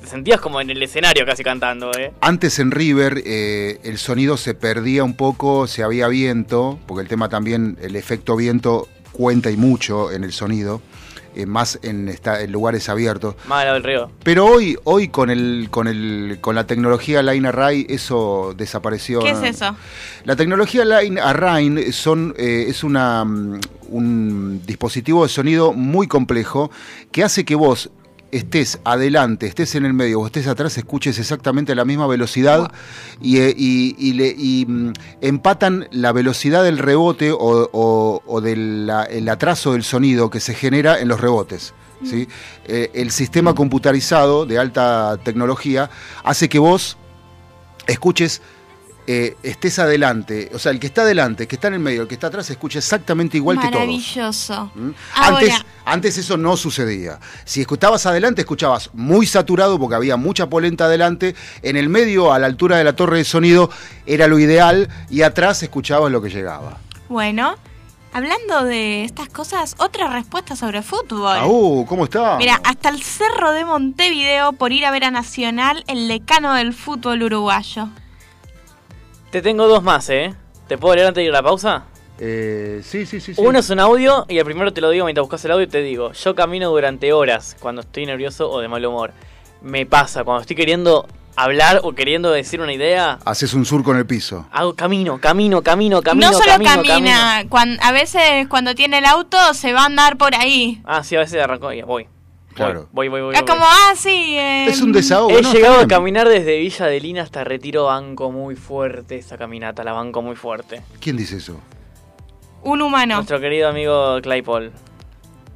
[0.00, 2.12] Te sentías como en el escenario casi cantando, ¿eh?
[2.22, 7.08] antes en River eh, el sonido se perdía un poco, se había viento, porque el
[7.08, 10.80] tema también, el efecto viento cuenta y mucho en el sonido,
[11.34, 13.34] eh, más en, esta- en lugares abiertos.
[13.46, 14.10] Más del río.
[14.24, 19.20] Pero hoy, hoy con el, con el, con la tecnología Line Array, eso desapareció.
[19.20, 19.42] ¿Qué ¿no?
[19.42, 19.76] es eso?
[20.24, 26.70] La tecnología Line Array son, eh, es una, mm, un dispositivo de sonido muy complejo
[27.12, 27.90] que hace que vos
[28.32, 32.70] estés adelante, estés en el medio o estés atrás, escuches exactamente a la misma velocidad
[33.20, 37.38] y, eh, y- y le- y, mm, empatan la velocidad del rebote o,
[37.72, 41.74] o- o del el atraso del sonido que se genera en los rebotes.
[42.04, 42.28] ¿sí?
[42.66, 45.90] Eh, el sistema computarizado de alta tecnología
[46.24, 46.96] hace que vos
[47.86, 48.40] escuches,
[49.12, 52.02] eh, estés adelante, o sea, el que está adelante, el que está en el medio,
[52.02, 53.80] el que está atrás, escucha exactamente igual que todos.
[53.80, 54.70] Maravilloso.
[54.72, 54.90] ¿Mm?
[55.16, 57.18] Ahora, Antes, antes eso no sucedía.
[57.44, 61.34] Si escuchabas adelante, escuchabas muy saturado porque había mucha polenta adelante.
[61.62, 63.68] En el medio, a la altura de la torre de sonido,
[64.06, 64.88] era lo ideal.
[65.10, 66.78] Y atrás escuchabas lo que llegaba.
[67.08, 67.56] bueno,
[68.12, 71.36] hablando de estas cosas, otra respuesta sobre fútbol.
[71.36, 72.36] Ah, uh, ¿cómo está?
[72.36, 76.74] Mira, hasta el cerro de Montevideo por ir a ver a Nacional, el decano del
[76.74, 77.88] fútbol uruguayo.
[79.30, 80.34] Te tengo dos más, ¿eh?
[80.68, 81.84] ¿Te puedo leer antes de ir a la pausa?
[82.18, 83.34] Eh, sí, sí, sí.
[83.34, 83.40] sí.
[83.44, 85.68] Uno es un audio y el primero te lo digo mientras buscas el audio y
[85.68, 89.12] te digo, yo camino durante horas cuando estoy nervioso o de mal humor.
[89.62, 93.98] Me pasa, cuando estoy queriendo hablar o queriendo decir una idea, Haces un surco en
[93.98, 94.46] el piso.
[94.52, 96.92] hago camino, camino, camino, camino, no solo camino, camina,
[97.36, 97.48] camino.
[97.50, 100.82] cuan- a veces cuando tiene el auto se va a andar por ahí.
[100.84, 102.06] Ah, sí, a veces arrancó y voy.
[102.66, 102.88] Claro.
[102.92, 103.34] Voy, voy, voy.
[103.34, 103.48] Es voy.
[103.48, 104.36] como, ah, sí.
[104.38, 105.30] eh, Es un desahogo.
[105.36, 105.52] He ¿no?
[105.52, 109.92] llegado a caminar desde Villa de Lina hasta Retiro Banco muy fuerte esa caminata, la
[109.92, 110.82] banco muy fuerte.
[111.00, 111.60] ¿Quién dice eso?
[112.62, 113.16] Un humano.
[113.16, 114.70] Nuestro querido amigo Claypole.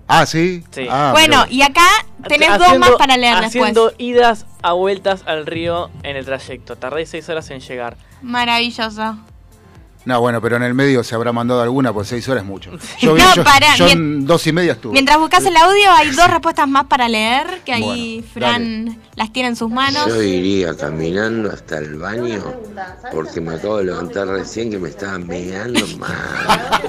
[0.07, 0.63] Ah, sí.
[0.71, 0.87] Sí.
[0.91, 1.87] Ah, bueno, y acá
[2.29, 3.95] tenés dos Haciendo- más para leer Haciendo después.
[4.07, 6.77] idas a vueltas al río en el trayecto.
[6.77, 7.97] Tardé seis horas en llegar.
[8.23, 9.17] Maravilloso.
[10.07, 12.71] No, bueno, pero en el medio se habrá mandado alguna, pues seis horas es mucho.
[13.01, 14.93] Yo, No, yo- pará, yo en dos y media estuve.
[14.93, 19.33] Mientras buscas el audio, hay dos respuestas más para leer, que ahí Bueno, Fran las
[19.33, 20.07] tiene en sus manos.
[20.07, 22.43] Yo iría caminando hasta el baño
[23.13, 26.11] porque me acabo de levantar recién que me estaba meando mal.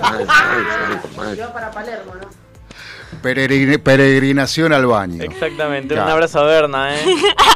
[0.02, 1.52] mal, mal, mal.
[1.54, 2.28] para Palermo, ¿no?
[3.24, 5.24] Peregrin- peregrinación al baño.
[5.24, 5.94] Exactamente.
[5.94, 7.06] Un abrazo a Berna, ¿eh?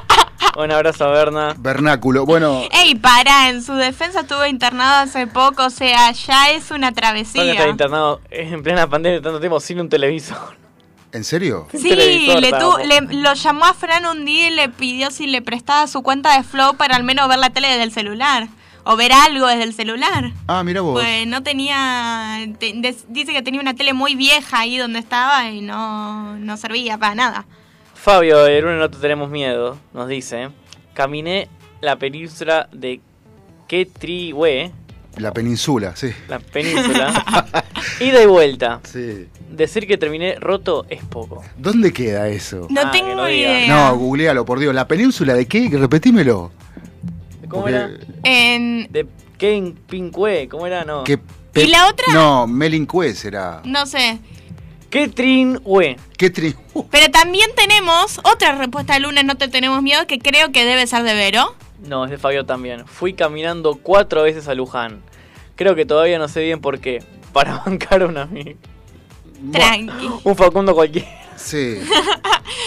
[0.64, 1.56] Un abrazo a Berna.
[1.58, 2.26] Vernáculo.
[2.26, 6.92] Bueno, Ey, para, en su defensa estuvo internado hace poco, o sea, ya es una
[6.92, 7.54] travesía.
[7.54, 10.58] está internado en plena pandemia tanto tiempo sin un televisor.
[11.12, 11.68] ¿en serio?
[11.72, 11.90] Sí,
[12.40, 15.88] le, tu- le- lo llamó a Fran un día y le pidió si le prestaba
[15.88, 18.48] su cuenta de Flow para al menos ver la tele desde el celular.
[18.84, 20.32] O ver algo desde el celular.
[20.48, 20.94] Ah, mira vos.
[20.94, 22.38] Pues no tenía.
[22.60, 22.74] te-
[23.08, 27.14] dice que tenía una tele muy vieja ahí donde estaba y no, no servía para
[27.16, 27.46] nada.
[28.12, 30.50] Fabio, el lunes no te tenemos miedo, nos dice.
[30.96, 31.48] Caminé
[31.80, 33.02] la península de
[33.68, 34.72] Quetrihue,
[35.18, 36.10] La península, sí.
[36.28, 37.64] la península,
[38.00, 38.80] ida y vuelta.
[38.84, 39.28] Sí.
[39.52, 41.44] Decir que terminé roto es poco.
[41.56, 42.66] ¿Dónde queda eso?
[42.72, 43.68] No Ah, tengo no idea.
[43.68, 44.74] No, googlealo, por Dios.
[44.74, 45.70] ¿La península de qué?
[45.72, 46.52] Repetímelo.
[47.48, 47.92] ¿Cómo Porque- era?
[48.24, 49.06] En, De
[49.38, 50.84] Ken Pincue, ¿cómo era?
[50.84, 51.04] No.
[51.04, 51.20] que
[51.54, 52.06] ¿Y la otra?
[52.12, 53.62] No, Melincue será.
[53.66, 54.18] no sé.
[54.90, 55.98] Quetrinhue.
[56.18, 56.56] ¿Qué tri...
[56.92, 60.88] Pero también tenemos otra respuesta del lunes, no te tenemos miedo, que creo que debe
[60.88, 61.56] ser de Vero.
[61.88, 62.86] No, es de Fabio también.
[62.88, 65.02] Fui caminando cuatro veces a Luján.
[65.56, 67.04] Creo que todavía no sé bien por qué.
[67.34, 68.60] Para bancar a un amigo.
[69.52, 70.10] Tranqui.
[70.24, 71.08] Un Facundo cualquiera.
[71.36, 71.80] Sí.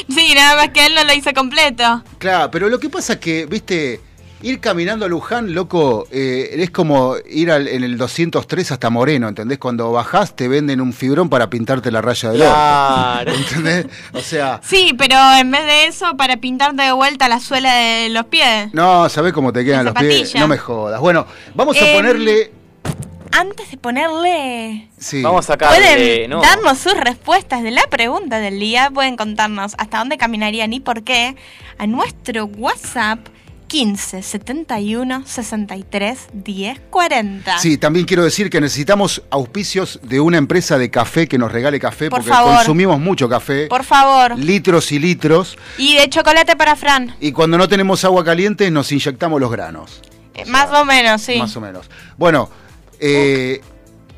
[0.08, 2.02] Sí, nada más que él no lo hizo completo.
[2.18, 4.00] Claro, pero lo que pasa es que, viste,
[4.42, 9.28] ir caminando a Luján, loco, eh, es como ir al- en el 203 hasta Moreno,
[9.28, 9.58] ¿entendés?
[9.58, 12.52] Cuando bajás te venden un fibrón para pintarte la raya del orto.
[12.54, 13.32] Claro.
[13.36, 13.86] ¿Entendés?
[14.12, 18.08] O sea, Sí, pero en vez de eso, para pintarte de vuelta la suela de
[18.08, 18.68] los pies.
[18.72, 20.34] no, ¿sabés cómo te quedan los pies?
[20.34, 21.00] No me jodas.
[21.00, 22.52] Bueno, vamos a Em, ponerle...
[23.34, 24.88] Antes de ponerle...
[24.98, 25.22] Sí.
[25.22, 25.78] Vamos a sacarle.
[25.78, 26.42] Pueden No.
[26.42, 28.90] darnos sus respuestas de la pregunta del día.
[28.92, 31.34] Pueden contarnos hasta dónde caminarían y por qué
[31.78, 33.20] a nuestro WhatsApp
[33.72, 37.58] 15 71 63 10 40.
[37.58, 41.80] Sí, también quiero decir que necesitamos auspicios de una empresa de café que nos regale
[41.80, 42.56] café, Por porque favor.
[42.56, 44.38] consumimos mucho café, Por favor.
[44.38, 47.16] litros y litros, Y de chocolate para Fran.
[47.18, 50.02] y cuando no tenemos agua caliente nos inyectamos los granos.
[50.34, 51.38] Eh, más o menos, sí.
[51.38, 51.88] Más o menos.
[52.18, 52.50] Bueno,
[53.00, 53.62] eh,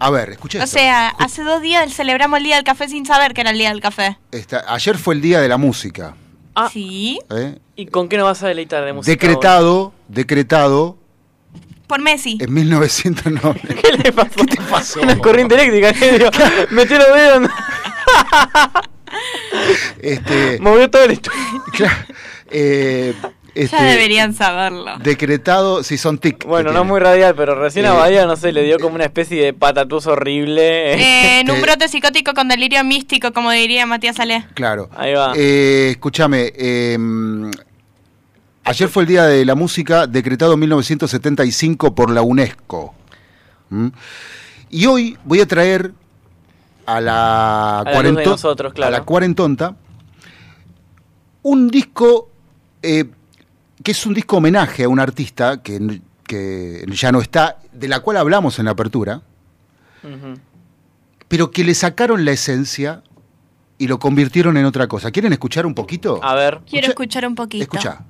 [0.00, 0.78] a ver, escuché O esto.
[0.78, 3.68] sea, hace dos días celebramos el Día del Café sin saber que era el Día
[3.68, 4.18] del Café.
[4.32, 6.16] Esta- ayer fue el día de la música.
[6.54, 7.18] Ah, Sí.
[7.30, 7.58] ¿eh?
[7.76, 9.10] ¿Y con qué nos vas a deleitar de música?
[9.10, 10.96] Decretado, decretado
[11.88, 12.38] Por Messi.
[12.40, 13.48] en 1990.
[13.48, 13.74] hoy?
[13.82, 14.30] ¿Qué le pasó?
[14.36, 15.04] ¿Qué te pasó?
[15.04, 15.92] La corriente eléctrica.
[16.70, 17.50] Metió los dedos.
[20.00, 21.38] este, Movió todo el estudio.
[21.72, 21.96] claro,
[22.50, 23.14] eh,
[23.54, 24.98] este, ya deberían saberlo.
[24.98, 26.44] Decretado, si son tic.
[26.44, 29.04] Bueno, no muy radial, pero recién Eh, a Badía, no sé, le dio como una
[29.04, 30.94] especie de patatús horrible.
[30.94, 34.46] Eh, en un Este- brote psicótico con delirio místico, como diría Matías Ale.
[34.54, 34.88] Claro.
[34.96, 35.32] Ahí va.
[35.36, 36.98] Eh, escúchame, eh,
[38.64, 42.94] ayer fue el Día de la Música, decretado en 1975 por la UNESCO.
[43.70, 43.88] ¿Mm?
[44.70, 45.92] Y hoy voy a traer
[46.86, 48.94] a la, A la nosotros, claro.
[48.94, 49.74] a la cuarentonta
[51.42, 52.28] un disco
[52.82, 53.04] eh,
[53.84, 56.00] que es un disco homenaje a un artista que,
[56.88, 59.20] ya no está, de la cual hablamos en la apertura,
[61.28, 63.02] pero que le sacaron la esencia
[63.76, 65.10] y lo convirtieron en otra cosa.
[65.10, 66.18] ¿Quieren escuchar un poquito?
[66.22, 66.60] A ver.
[66.66, 67.62] Quiero Escucha- escuchar un poquito.
[67.62, 68.04] Escucha.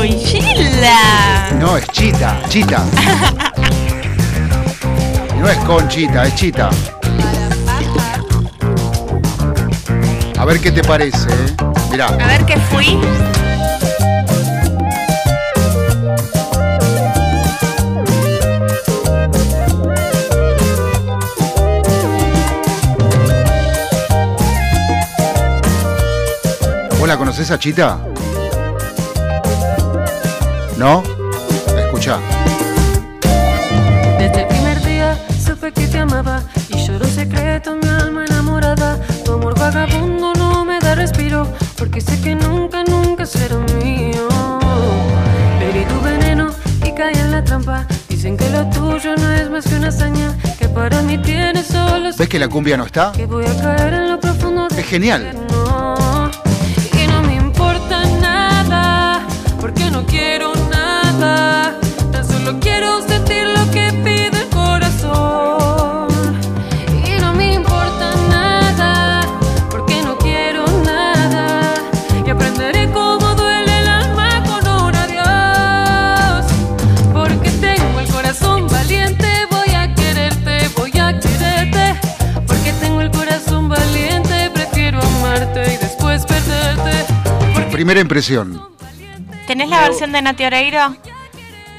[0.00, 1.50] ¡Uy, Chila!
[1.58, 2.84] No, es Chita, Chita.
[5.38, 6.70] no es Conchita, es Chita.
[10.46, 11.56] Ver qué te parece, ¿eh?
[11.90, 12.06] Mirá.
[12.06, 13.00] A ver qué fui.
[26.96, 27.98] ¿Vos la conocés a Chita?
[30.76, 31.15] ¿No?
[49.16, 52.76] No es más que una hazaña que para mí tiene solo ¿Ves que la cumbia
[52.76, 53.12] no está?
[53.12, 55.34] que voy a caer en lo profundo de Es genial.
[55.50, 55.85] no,
[87.86, 88.60] primera impresión.
[89.46, 90.96] ¿Tenés la versión de Nati Oreiro?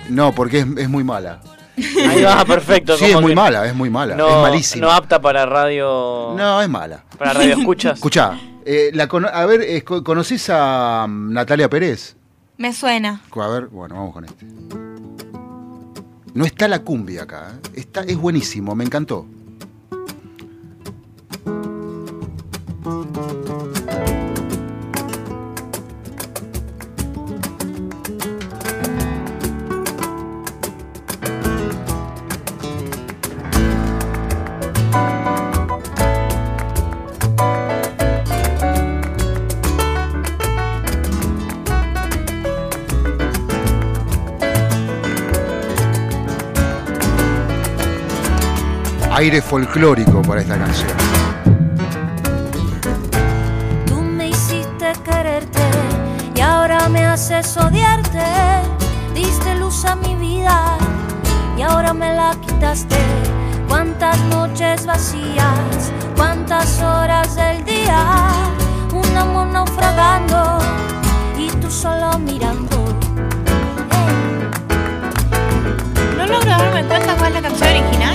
[0.08, 1.42] No, porque es, es muy mala.
[1.78, 2.96] Ahí va, perfecto.
[2.98, 4.16] Sí, es muy que mala, es muy mala.
[4.16, 4.86] No, es malísima.
[4.88, 6.34] No apta para radio.
[6.38, 7.04] No, es mala.
[7.18, 7.96] Para radio escuchas.
[7.96, 12.16] Escuchá, eh, la cono- a ver, eh, co- ¿conoces a mm, Natalia Pérez?
[12.58, 13.20] Me suena.
[13.30, 14.46] A ver, bueno, vamos con este.
[16.34, 17.70] No está la cumbia acá, ¿eh?
[17.76, 19.26] está, es buenísimo, me encantó.
[49.20, 50.92] Aire folclórico para esta canción.
[53.88, 55.60] Tú me hiciste quererte
[56.36, 58.22] y ahora me haces odiarte.
[59.16, 60.78] Diste luz a mi vida
[61.58, 62.96] y ahora me la quitaste.
[63.68, 68.30] Cuántas noches vacías, cuántas horas del día.
[68.94, 70.60] Un amor naufragando
[71.36, 72.78] y tú solo mirando.
[76.16, 78.07] No logro darme cuenta cuál es la canción original.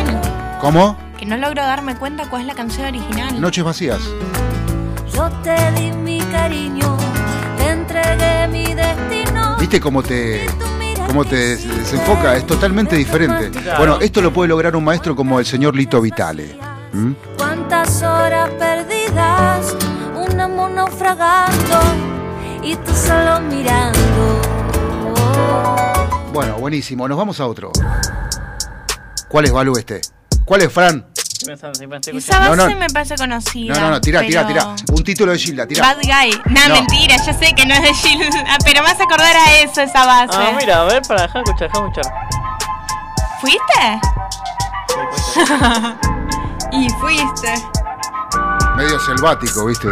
[0.63, 0.97] ¿Cómo?
[1.19, 3.39] Que no logro darme cuenta cuál es la canción original.
[3.41, 4.01] Noches vacías.
[5.13, 6.97] Yo te di mi cariño,
[7.59, 9.57] te entregué mi destino.
[9.59, 10.47] ¿Viste cómo te,
[11.09, 12.37] cómo te des- desenfoca?
[12.37, 13.51] Es totalmente diferente.
[13.51, 13.79] Claro.
[13.79, 16.57] Bueno, esto lo puede lograr un maestro como el señor Lito Vitale.
[16.93, 17.13] ¿Mm?
[17.37, 19.77] Cuántas horas perdidas,
[20.15, 21.81] un amor naufragando
[22.63, 24.41] y tú solo mirando.
[26.33, 27.07] Bueno, buenísimo.
[27.09, 27.73] Nos vamos a otro.
[29.29, 30.01] ¿Cuál es Balú este?
[30.53, 31.07] ¿Cuál es Fran?
[31.49, 31.69] Esa
[32.41, 32.79] No, base no.
[32.79, 33.73] me parece conocida.
[33.73, 34.95] No, no, no, tira, tira, pero- tira.
[34.95, 35.81] Un título de Gilda, tira.
[35.95, 36.43] Bad Guy.
[36.53, 36.75] No, No.
[36.75, 38.21] mentira, yo sé que no es de Jill.
[38.47, 40.35] Ah, pero me hace acordar a eso, esa base.
[40.37, 42.13] Ah, mira, a ver, para dejar escuchar, dejar escuchar.
[43.41, 44.01] ¿Fuiste?
[46.73, 47.55] y fuiste.
[48.77, 49.89] Medio selvático, ¿viste?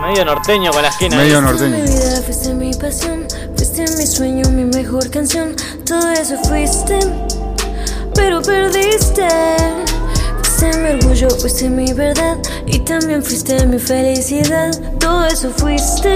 [0.00, 1.16] Medio norteño con la esquina.
[1.16, 1.76] Medio norteño.
[1.76, 5.56] Mi vida fuiste mi pasión, fuiste mi sueño, mi mejor canción.
[5.84, 7.00] Todo eso fuiste,
[8.20, 9.26] pero perdiste.
[10.42, 14.70] Fuiste mi orgullo, fuiste mi verdad y también fuiste mi felicidad.
[14.98, 16.12] Todo eso fuiste,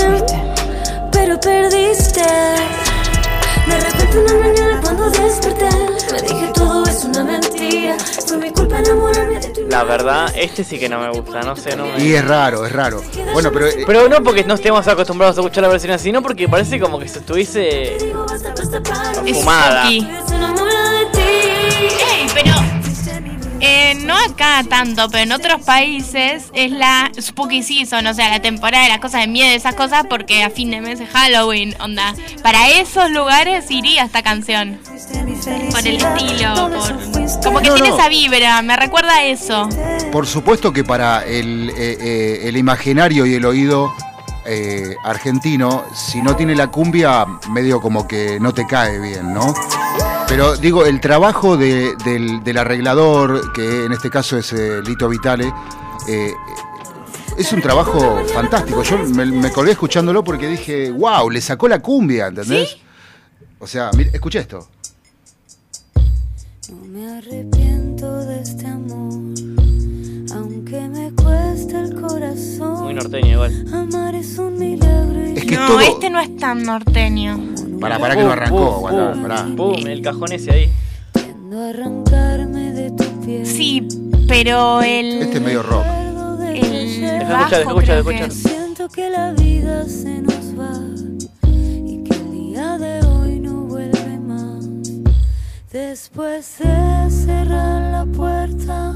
[1.11, 2.21] pero perdiste.
[2.21, 5.71] De repente una mañana cuando desperté,
[6.13, 7.97] me dije todo es una mentira.
[8.27, 11.57] Fue mi culpa enamorarme de tu La verdad, este sí que no me gusta, no
[11.57, 12.05] sé, no me...
[12.05, 13.03] Y es raro, es raro.
[13.33, 16.21] Bueno, pero eh, Pero no porque no estemos acostumbrados a escuchar la versión así, no
[16.21, 18.05] porque parece como que se estuviese Es
[19.33, 19.89] fumada.
[21.13, 22.55] Pero
[23.61, 28.43] eh, no acá tanto, pero en otros países es la Spooky Season, o sea, la
[28.43, 31.75] temporada de las cosas de miedo, esas cosas, porque a fin de mes es Halloween,
[31.81, 32.15] onda.
[32.43, 34.79] Para esos lugares iría esta canción.
[35.71, 37.43] Por el estilo, por...
[37.43, 37.97] como que No, tiene no.
[37.97, 39.69] esa vibra, me recuerda a eso.
[40.13, 43.95] por supuesto que para el, eh, eh, el imaginario y el oído
[44.47, 49.55] eh, argentino, si no tiene la cumbia, medio como que no te cae bien, ¿no?
[50.29, 55.09] Pero digo, el trabajo de- del, del arreglador, que en este caso es eh, Lito
[55.09, 55.53] Vitale,
[56.09, 56.33] eh,
[57.39, 58.83] es un trabajo fantástico.
[58.83, 62.77] Yo me, me colgué escuchándolo porque dije, wow, le sacó la cumbia, ¿entendés?
[63.59, 64.69] O sea, mira, escucha esto.
[66.71, 69.04] No me arrepiento de este amor,
[72.07, 72.85] corazón.
[72.85, 73.65] Muy norteño igual.
[73.73, 75.21] Amar es un milagro.
[75.35, 77.39] Es que no, todo- este no es tan norteño.
[77.81, 78.75] Pará, pará que no arrancó.
[78.77, 79.47] aguantá, pará.
[79.57, 80.71] Pum, el cajón ese ahí.
[81.49, 83.47] no arrancarme de tu piel.
[83.47, 83.87] Sí,
[84.29, 85.23] pero el...
[85.23, 85.85] Este es medio rock.
[86.55, 88.31] El Deja escuchar, deja escuchar, escuchar.
[88.33, 90.81] Siento que la vida se nos va
[91.43, 94.65] y que el día de hoy no vuelve más.
[95.73, 98.95] Después de cerrar la puerta,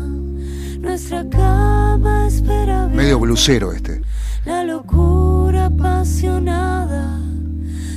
[0.89, 4.01] nuestra cama espera Medio blusero este.
[4.47, 7.21] la locura apasionada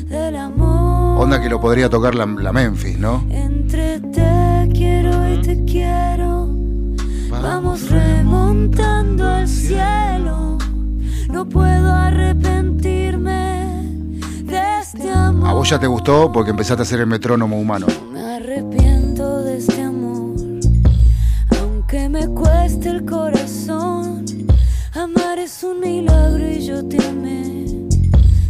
[0.09, 1.21] del amor.
[1.23, 3.25] Onda que lo podría tocar la, la Memphis, ¿no?
[3.29, 6.49] Entre te quiero y te quiero,
[7.29, 10.57] vamos remontando al cielo.
[11.29, 13.85] No puedo arrepentirme
[14.43, 15.49] de este amor.
[15.49, 17.87] A vos ya te gustó porque empezaste a hacer el metrónomo humano.
[18.11, 18.90] Me arrepiento
[22.11, 24.25] me cueste el corazón.
[24.93, 27.65] Amar es un milagro y yo te amé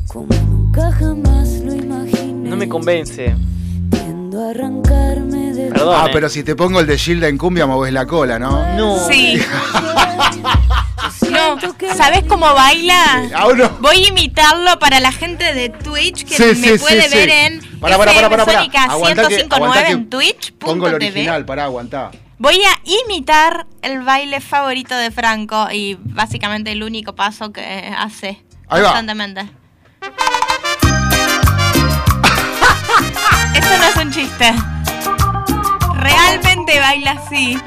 [0.08, 2.50] como nunca jamás lo imaginé.
[2.50, 3.36] No me convence.
[3.92, 5.96] Tiendo a arrancarme de Perdón.
[5.98, 6.10] Ah, eh.
[6.12, 8.76] pero si te pongo el de Gilda en cumbia, moves la cola, ¿no?
[8.76, 9.08] No.
[9.08, 9.40] Sí.
[11.32, 13.30] No, No, ¿sabes cómo baila?
[13.36, 13.70] Aún no.
[13.80, 17.30] Voy a imitarlo para la gente de Twitch que Sí, me sí, puede sí, ver
[17.30, 17.36] sí.
[17.36, 18.14] en pará, pará.
[18.46, 20.54] Sónica Aguantá que- 1059 aguantá que en Twitch.
[20.54, 21.12] Pongo el punto TV.
[21.12, 22.12] original, pará, aguantá.
[22.42, 28.44] Voy a imitar el baile favorito de Franco y básicamente el único paso que hace
[28.68, 28.88] Ahí va.
[28.94, 29.42] constantemente.
[33.54, 34.54] Eso no es un chiste.
[35.98, 37.60] Realmente baila así.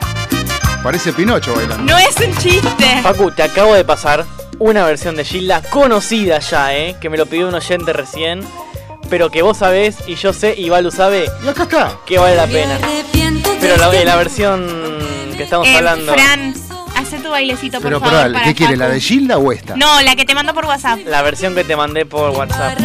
[0.83, 1.85] Parece Pinocho bailando.
[1.93, 3.01] No es un chiste.
[3.01, 4.27] Facu, te acabo de pasar
[4.59, 6.97] una versión de Gilda conocida ya, ¿eh?
[7.01, 8.45] Que me lo pidió un oyente recién.
[9.09, 11.31] Pero que vos sabés y yo sé y Valu sabe.
[11.45, 11.97] Y acá está.
[12.07, 12.77] Que vale la pena.
[13.65, 14.67] Pero la, la versión
[15.37, 16.13] que estamos Eh, hablando.
[16.13, 16.55] Fran,
[16.97, 18.19] hace tu bailecito, por Pero, favor.
[18.23, 18.77] pero, para ¿qué quiere?
[18.77, 19.75] ¿La de Gilda o esta?
[19.77, 20.99] No, la que te mando por WhatsApp.
[21.07, 22.79] La versión que te mandé por WhatsApp.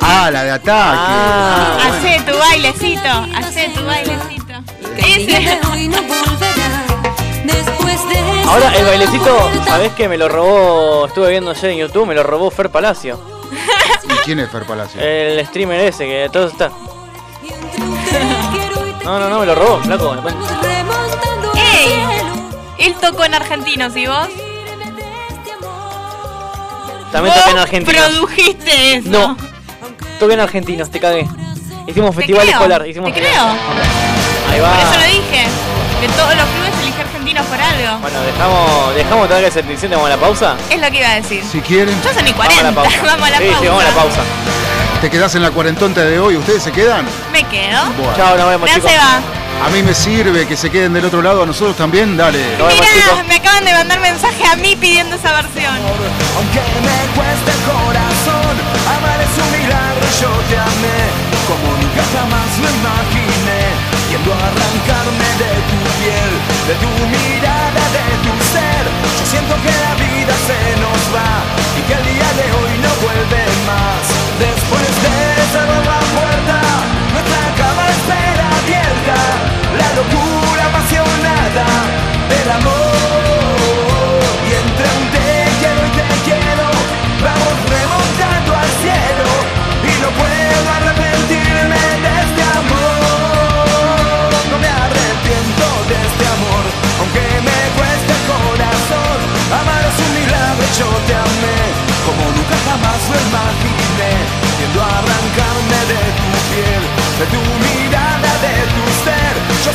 [0.00, 0.70] Ah, la de ataque.
[0.74, 4.52] Ah, Hacé tu bailecito, hacé tu bailecito.
[4.96, 5.60] Ese.
[8.48, 11.06] Ahora el bailecito, ¿sabés que me lo robó?
[11.06, 13.20] Estuve viendo ayer en YouTube, me lo robó Fer Palacio.
[14.08, 15.00] ¿Y quién es Fer Palacio?
[15.00, 16.70] El streamer ese que todo está.
[19.06, 20.16] No, no, no, me lo robó, flaco.
[21.54, 21.94] ¡Ey!
[22.78, 24.26] Él tocó en Argentinos y vos.
[27.12, 28.08] También toqué en Argentina.
[28.08, 29.08] produjiste eso.
[29.08, 29.36] No,
[30.18, 31.28] toqué en Argentinos, te cagué.
[31.86, 32.88] Hicimos festival creo, escolar.
[32.88, 33.44] Hicimos Te creo.
[34.50, 34.82] Ahí Por va.
[34.82, 35.46] eso lo dije.
[36.00, 36.75] De todos los clubes
[37.36, 37.98] Argentinos por algo.
[38.00, 40.56] Bueno, dejamos, dejamos toda esa edición, vamos a la pausa.
[40.70, 41.44] Es lo que iba a decir.
[41.44, 42.62] Si quieren, Yo soy ni Vamos a 40.
[42.62, 43.02] la pausa.
[43.04, 43.60] Vamos a la sí, pausa.
[43.60, 44.20] sí, vamos a la pausa.
[45.00, 46.36] te quedás en la cuarentonta de hoy.
[46.36, 47.04] ¿Ustedes se quedan?
[47.32, 47.80] Me quedo.
[47.96, 48.12] Bueno.
[48.16, 48.90] Chao, nos vemos, chicos.
[48.90, 49.20] se va.
[49.64, 51.42] A mí me sirve que se queden del otro lado.
[51.42, 52.16] A nosotros también.
[52.16, 52.38] Dale.
[52.58, 53.26] Nos vemos, Mirá, chicos.
[53.28, 55.76] me acaban de mandar mensaje a mí pidiendo esa versión.
[56.36, 58.54] Aunque me cueste el corazón,
[58.96, 60.98] amar es un milagro, yo te amé
[61.48, 63.60] como nunca jamás lo imaginé.
[64.10, 66.32] Yendo a arrancarme de tu piel,
[66.66, 68.84] de tu mirada, de tu ser.
[69.18, 71.30] Yo siento que la vida se nos va
[71.78, 74.15] y que el día de hoy no vuelve más.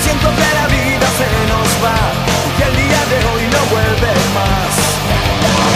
[0.02, 1.98] Siento que la vida se nos va,
[2.58, 5.71] que el día de hoy no vuelve más.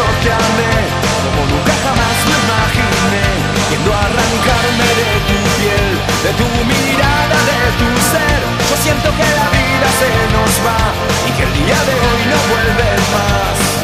[0.00, 0.74] Amé,
[1.22, 3.26] como nunca jamás lo imaginé.
[3.70, 5.88] Yendo a arrancarme de tu piel,
[6.24, 8.40] de tu mirada, de tu ser.
[8.70, 10.80] Yo siento que la vida se nos va
[11.28, 13.83] y que el día de hoy no vuelve más.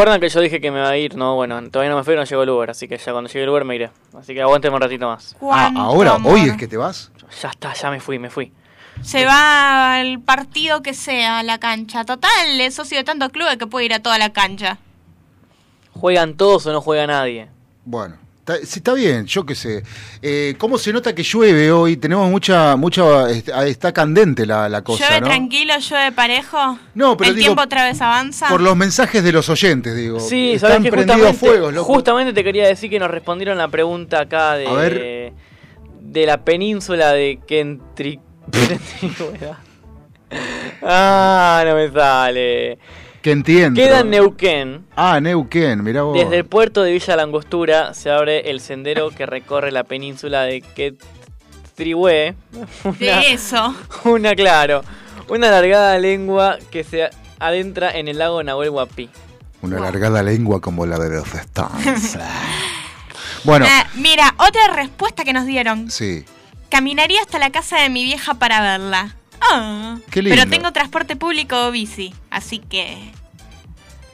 [0.00, 1.14] Acuerdan que yo dije que me va a ir?
[1.14, 3.42] No, bueno, todavía no me fui, no llegó el Uber, así que ya cuando llegue
[3.42, 3.90] el Uber me iré.
[4.18, 5.34] Así que aguánteme un ratito más.
[5.36, 6.34] Ah, ¿Cuánto ahora, amor?
[6.34, 7.10] hoy es que te vas.
[7.42, 8.50] Ya está, ya me fui, me fui.
[9.02, 12.04] Se va al partido que sea a la cancha.
[12.04, 14.78] Total, es socio de tantos clubes que puede ir a toda la cancha.
[15.92, 17.48] ¿Juegan todos o no juega nadie?
[17.84, 18.16] Bueno,
[18.54, 19.82] está, sí, está bien, yo qué sé.
[20.22, 21.96] Eh, ¿Cómo se nota que llueve hoy?
[21.96, 25.26] Tenemos mucha, mucha, está, está candente la, la cosa, llueve ¿no?
[25.26, 26.78] tranquilo, llueve parejo.
[26.94, 28.48] No, pero El digo, tiempo otra vez avanza.
[28.48, 30.20] Por los mensajes de los oyentes, digo.
[30.20, 31.92] Sí, Están que prendidos justamente, fuegos, loco.
[31.94, 35.32] justamente te quería decir que nos respondieron la pregunta acá de A ver.
[36.00, 38.20] de la península de Kentri.
[40.82, 42.78] ah, no me sale.
[43.22, 43.80] Que entiendo.
[43.80, 44.86] Queda en Neuquén.
[44.96, 46.16] Ah, Neuquén, mirá vos.
[46.16, 50.62] Desde el puerto de Villa Langostura se abre el sendero que recorre la península de
[50.62, 52.34] Ketrihue.
[52.98, 53.74] De eso.
[54.04, 54.82] Una, claro.
[55.28, 59.10] Una alargada lengua que se adentra en el lago Nahuel Huapi.
[59.62, 62.18] Una alargada lengua como la de los Stones.
[63.44, 65.90] bueno, Eh, mira, otra respuesta que nos dieron.
[65.90, 66.24] sí.
[66.70, 69.16] Caminaría hasta la casa de mi vieja para verla.
[69.40, 70.36] Ah, Qué lindo.
[70.38, 73.10] Pero tengo transporte público o bici, así que...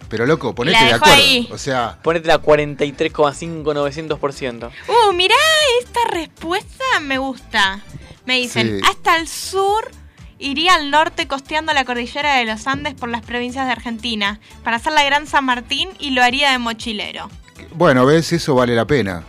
[0.08, 1.14] Pero loco, ponete La de acuerdo.
[1.16, 1.48] ahí.
[1.50, 4.70] O sea, Ponete la 43,5900%.
[4.88, 5.34] Uh, mirá,
[5.82, 7.80] esta respuesta me gusta.
[8.24, 8.86] Me dicen, Sí.
[8.88, 9.90] hasta el sur
[10.38, 14.76] iría al norte costeando la cordillera de los Andes por las provincias de Argentina para
[14.76, 17.28] hacer la Gran San Martín y lo haría de mochilero.
[17.72, 19.24] bueno, ves, eso vale la pena.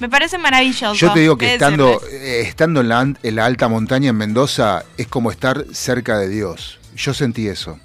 [0.00, 0.94] Me parece maravilloso.
[0.94, 4.16] Yo te digo que estando, eh, estando en, la, an- en la alta montaña en
[4.16, 6.78] Mendoza es como estar cerca de Dios.
[6.96, 7.78] Yo sentí eso.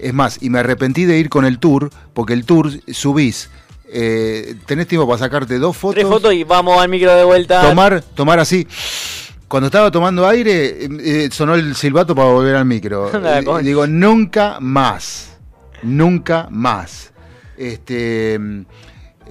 [0.00, 3.50] Es más, y me arrepentí de ir con el tour, porque el tour subís,
[3.92, 7.60] eh, tenés tiempo para sacarte dos fotos, Tres fotos y vamos al micro de vuelta.
[7.68, 8.66] tomar, tomar así.
[9.48, 13.10] Cuando estaba tomando aire, eh, sonó el silbato para volver al micro.
[13.44, 13.58] Concha.
[13.62, 15.36] digo, nunca más.
[15.82, 17.12] Nunca más.
[17.56, 18.38] Este.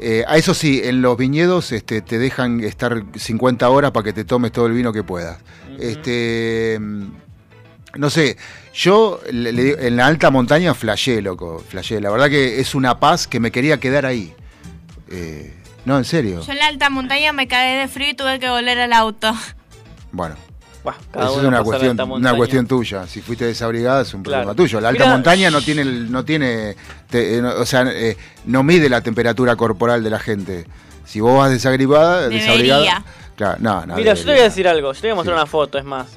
[0.02, 4.14] Eh, a eso sí, en los viñedos este, te dejan estar 50 horas para que
[4.14, 5.38] te tomes todo el vino que puedas.
[5.80, 6.78] Este.
[6.80, 7.08] mm,
[7.96, 8.38] No sé,
[8.74, 12.00] yo le- le digo, en la alta montaña flashé, loco, flashé.
[12.00, 14.34] La verdad que es una paz que me quería quedar ahí.
[15.10, 16.42] Eh, no, en serio.
[16.46, 19.34] Yo en la alta montaña me cagué de frío y tuve que volver al auto.
[20.12, 20.36] Bueno.
[21.12, 23.06] Cada Esa es una cuestión, una cuestión tuya.
[23.08, 24.44] Si fuiste desabrigada es un Claro.
[24.46, 24.80] problema tuyo.
[24.82, 26.76] La alta Mirá, montaña no tiene, no tiene,
[27.10, 30.66] te- eh, no- o sea, eh, no mide la temperatura corporal de la gente.
[31.06, 32.40] Si vos vas desabrigada, Debería.
[32.46, 33.04] desabrigada,
[33.36, 33.96] claro, no, no.
[33.96, 35.86] Mira, yo te voy a decir algo, yo te voy a mostrar una foto, es
[35.86, 36.08] más.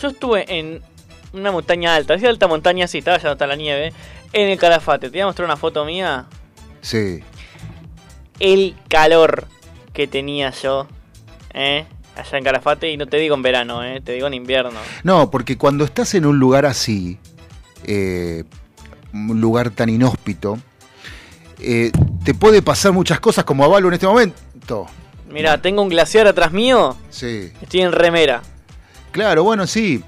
[0.00, 0.82] Yo estuve en
[1.32, 3.92] una montaña alta, decía alta montaña, sí, estaba ya hasta la nieve,
[4.32, 5.06] en el Calafate.
[5.08, 6.26] Te voy a mostrar una foto mía.
[6.80, 7.22] Sí.
[8.40, 9.46] El calor
[9.92, 10.86] que tenía yo,
[11.54, 11.86] ¿eh?
[12.16, 14.00] Allá en Calafate, y no te digo en verano, ¿eh?
[14.00, 14.78] Te digo en invierno.
[15.02, 17.18] No, porque cuando estás en un lugar así,
[17.84, 18.44] eh,
[19.12, 20.58] un lugar tan inhóspito,
[21.58, 21.90] eh,
[22.24, 24.86] te puede pasar muchas cosas como a Valo en este momento.
[25.30, 27.50] Mira, tengo un glaciar atrás mío, Sí.
[27.60, 28.42] estoy en remera.
[29.10, 30.02] Claro, bueno, sí.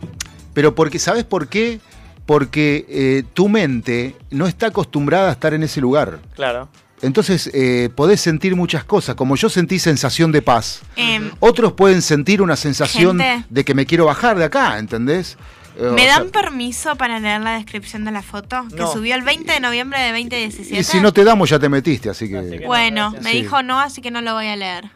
[0.54, 1.80] Pero porque, ¿sabes por qué?
[2.24, 6.18] Porque eh, tu mente no está acostumbrada a estar en ese lugar.
[6.34, 6.68] Claro.
[7.02, 9.14] Entonces eh, podés sentir muchas cosas.
[9.16, 10.80] Como yo sentí sensación de paz.
[10.96, 13.44] Em, Otros pueden sentir una sensación Gente.
[13.50, 15.36] de que me quiero bajar de acá, ¿entendés?
[15.78, 18.66] Eh, o ¿Me sea, dan permiso para leer la descripción de la foto?
[18.70, 18.90] Que No.
[18.92, 20.80] subió el 20 de noviembre de 2017.
[20.80, 22.62] y si no te damos ya te metiste, así que...
[22.66, 23.42] Bueno, me Sí.
[23.42, 24.90] dijo no, así que no lo voy a leer.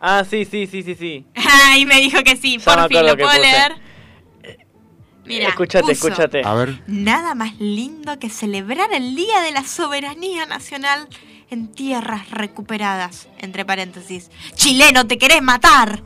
[0.00, 1.26] Ah, sí, sí, sí, sí, sí.
[1.66, 3.40] Ay, me dijo que sí, Ya por fin, ¿lo puedo puse.
[3.40, 3.72] leer?
[5.24, 6.42] Mira, escúchate, puso, escúchate.
[6.44, 6.82] A ver.
[6.86, 11.08] Nada más lindo que celebrar el Día de la Soberanía Nacional
[11.50, 14.30] en tierras recuperadas, entre paréntesis.
[14.54, 16.02] Chileno, te querés matar.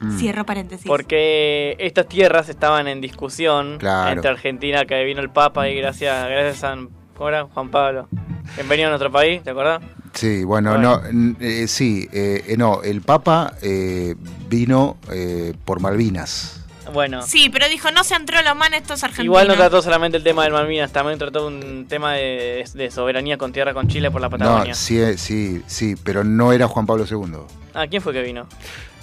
[0.00, 0.18] Mm.
[0.18, 0.86] Cierro paréntesis.
[0.86, 4.12] Porque estas tierras estaban en discusión Claro.
[4.12, 7.44] entre Argentina, que vino el Papa, y gracias, gracias a San, ¿cómo era?
[7.44, 8.08] Juan Pablo.
[8.56, 9.82] Bienvenido a nuestro país, ¿te acordás?
[10.14, 11.00] Sí, bueno, no,
[11.40, 14.14] eh, sí, eh, eh, no, el Papa eh,
[14.48, 16.61] vino eh, por Malvinas.
[16.92, 18.24] Bueno, Sí, pero dijo, no sean
[18.56, 19.24] man estos argentinos.
[19.26, 23.38] igual no trató solamente el tema del Malvinas, también trató un tema de, de soberanía
[23.38, 24.70] con tierra con Chile por la Patagonia.
[24.70, 27.38] No, sí, eh, sí, sí, pero no era Juan Pablo II.
[27.74, 28.46] Ah, ¿quién fue que vino?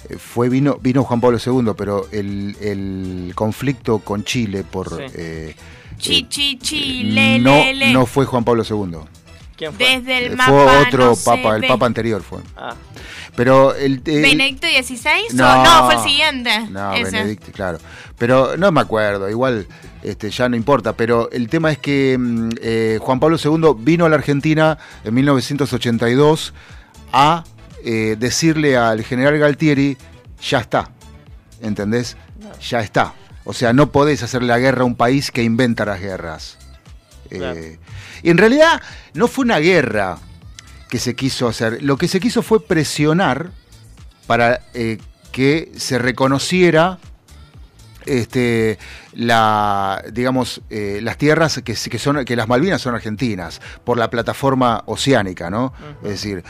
[0.08, 4.88] Eh, Fue, vino, vino Juan Pablo II, pero el, el conflicto con Chile por...
[4.88, 5.02] Sí.
[5.14, 5.56] eh,
[5.98, 7.92] Chi, chi, chi, le, no, le, le.
[7.92, 9.00] no fue Juan Pablo II.
[9.54, 9.86] ¿Quién fue?
[9.98, 11.68] Desde el Eh, mapa fue otro no se papa, el ve.
[11.68, 12.38] papa anterior fue.
[12.56, 12.74] Ah.
[13.40, 14.02] Pero el...
[14.04, 15.34] el- ¿Benedicto XVI?
[15.34, 15.48] No.
[15.50, 16.50] o no, fue el siguiente.
[16.68, 17.10] No, ese.
[17.12, 17.78] Benedicto, claro.
[18.18, 19.66] Pero no me acuerdo, igual
[20.02, 20.92] este, ya no importa.
[20.92, 25.14] Pero el tema es que mm, eh, Juan Pablo II vino a la Argentina en
[25.14, 26.52] 1982
[27.14, 27.44] a
[27.82, 29.96] eh, decirle al general Galtieri,
[30.42, 30.90] ya está.
[31.62, 32.18] ¿Entendés?
[32.68, 33.14] Ya está.
[33.44, 36.58] O O sea, no podés hacer la guerra a un país que inventa las guerras.
[37.30, 37.78] Eh,
[38.22, 38.82] y en realidad
[39.14, 40.18] no fue una guerra
[40.90, 41.82] que se quiso hacer.
[41.82, 43.50] Lo que se quiso fue presionar
[44.26, 44.98] para eh,
[45.32, 46.98] que se reconociera
[48.06, 48.78] este,
[49.12, 54.10] la, digamos, eh, las tierras que, que son, que las Malvinas son argentinas, por la
[54.10, 55.72] plataforma oceánica, ¿no?
[56.02, 56.42] Es decir,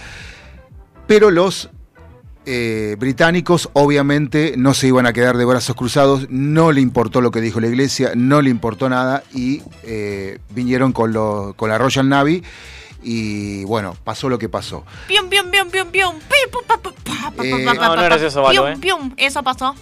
[1.07, 1.71] pero los
[2.47, 7.31] eh, británicos obviamente no se iban a quedar de brazos cruzados, no le importó lo
[7.31, 11.79] que dijo la iglesia, no le importó nada y eh, vinieron con, lo- con la
[11.79, 12.43] Royal Navy
[13.03, 14.85] y bueno, pasó lo que pasó.
[15.09, 16.17] Pium, pium, pium, pium, pium.
[17.43, 18.79] Eh, No, no es gracioso, Valo, pium, eh.
[18.81, 19.13] pium.
[19.17, 19.75] Eso pasó.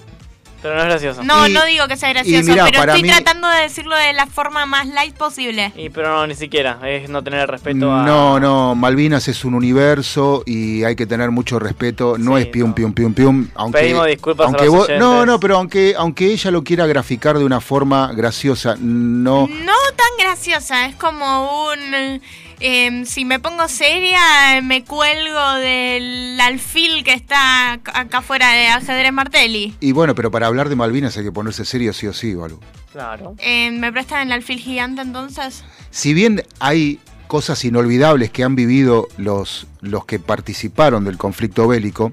[0.61, 1.23] Pero no es gracioso.
[1.23, 4.12] No, Y- no digo que sea gracioso, mirá, pero estoy mí- tratando de decirlo de
[4.12, 5.73] la forma más light posible.
[5.77, 6.81] Y, pero no, ni siquiera.
[6.85, 8.03] Es no tener respeto a.
[8.05, 12.19] No, no, Malvinas es un universo y hay que tener mucho respeto.
[12.19, 13.49] No es pium, pium, pium, pium.
[13.55, 16.87] Aunque, Pedimos disculpas a aunque los vos- No, no, pero aunque, aunque ella lo quiera
[16.87, 19.47] graficar de una forma graciosa, no.
[19.47, 22.21] No tan graciosa, es como un...
[22.61, 24.19] em, si me pongo seria,
[24.63, 29.75] me cuelgo del alfil que está ac- acá afuera de ajedrez Martelli.
[29.81, 32.61] Y bueno, pero para hablar de Malvinas hay que ponerse serio sí o sí, Balu.
[32.93, 33.35] Claro.
[33.39, 35.63] Em, ¿Me prestan el alfil gigante entonces?
[35.91, 36.99] Si bien hay
[37.29, 42.13] cosas inolvidables que han vivido los, los que participaron del conflicto bélico,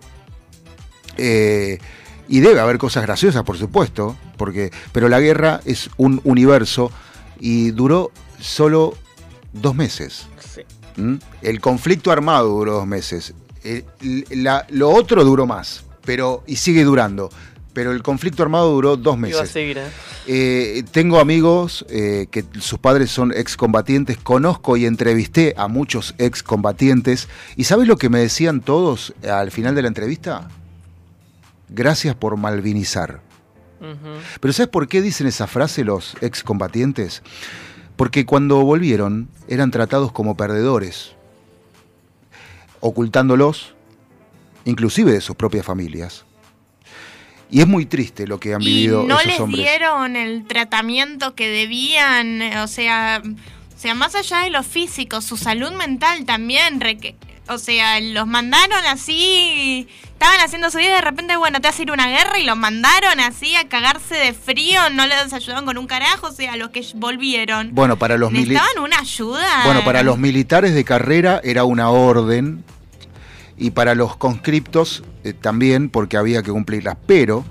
[1.18, 1.80] eh,
[2.28, 6.92] y debe haber cosas graciosas, por supuesto, porque, pero la guerra es un universo
[7.40, 8.98] y duró solo
[9.54, 10.28] dos meses.
[10.98, 11.16] ¿Mm?
[11.42, 13.34] El conflicto armado duró dos meses.
[13.64, 13.84] Eh,
[14.30, 17.30] la- lo otro duró más, pero y sigue durando.
[17.74, 19.50] Pero el conflicto armado duró dos a meses.
[19.50, 19.88] seguir, ¿eh?
[20.28, 27.28] Eh, tengo amigos eh, que sus padres son excombatientes, conozco y entrevisté a muchos excombatientes.
[27.58, 30.48] ¿Y sabes lo que me decían todos al final de la entrevista?
[31.68, 33.20] Gracias por malvinizar.
[34.40, 37.22] Pero ¿sabes por qué dicen esa frase los excombatientes?
[37.96, 41.14] Porque cuando volvieron eran tratados como perdedores,
[42.82, 43.74] ocultándolos,
[44.66, 46.26] inclusive de sus propias familias.
[47.50, 49.64] Y es muy triste lo que han ¿Y vivido no esos les hombres.
[49.64, 52.42] dieron el tratamiento que debían?
[52.58, 56.80] O sea, o sea, más allá de lo físico, su salud mental también.
[57.48, 61.74] O sea, los mandaron así, estaban haciendo su vida y de repente, bueno, te a
[61.80, 65.78] ir una guerra y los mandaron así a cagarse de frío, no les ayudaron con
[65.78, 67.70] un carajo, o sea, los que volvieron.
[67.74, 69.66] Bueno, para los mili- Necesitaban una ayuda.
[69.66, 72.64] Bueno, para los militares de carrera era una orden
[73.58, 76.98] y para los conscriptos eh, también porque había que cumplirlas.
[77.06, 77.46] Pero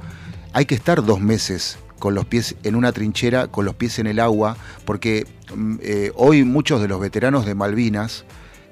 [0.53, 4.07] hay que estar dos meses con los pies en una trinchera, con los pies en
[4.07, 8.25] el agua, porque mm, eh, hoy muchos de los veteranos de Malvinas,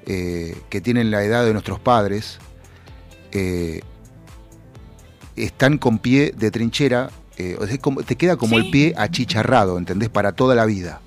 [0.05, 2.39] eh, que tienen la edad de nuestros padres,
[3.31, 3.81] eh,
[5.35, 10.09] están con pie de trinchera, eh, o sea, te queda como el pie achicharrado, ¿entendés?
[10.09, 11.01] Para toda la vida.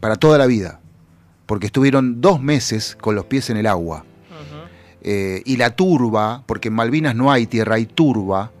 [0.00, 0.80] Para toda la vida.
[1.46, 4.04] Porque estuvieron dos meses con los pies en el agua.
[5.02, 8.52] Y la turba, porque en Malvinas no hay tierra, hay turba.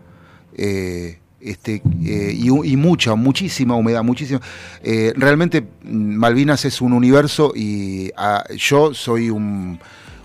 [0.56, 4.40] eh, este, eh, y, mucha, muchísima humedad, muchísima.
[4.82, 9.80] Eh, realmente Malvinas es un universo y ah, yo soy un,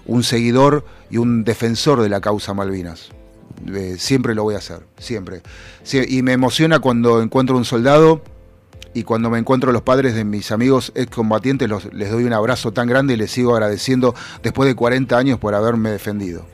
[0.05, 3.09] un seguidor y un defensor de la causa Malvinas.
[3.74, 5.41] Eh, siempre lo voy a hacer, siempre.
[6.07, 8.22] Y me emociona cuando encuentro un soldado
[8.93, 12.72] y cuando me encuentro los padres de mis amigos excombatientes, los, les doy un abrazo
[12.72, 16.45] tan grande y les sigo agradeciendo después de 40 años por haberme defendido.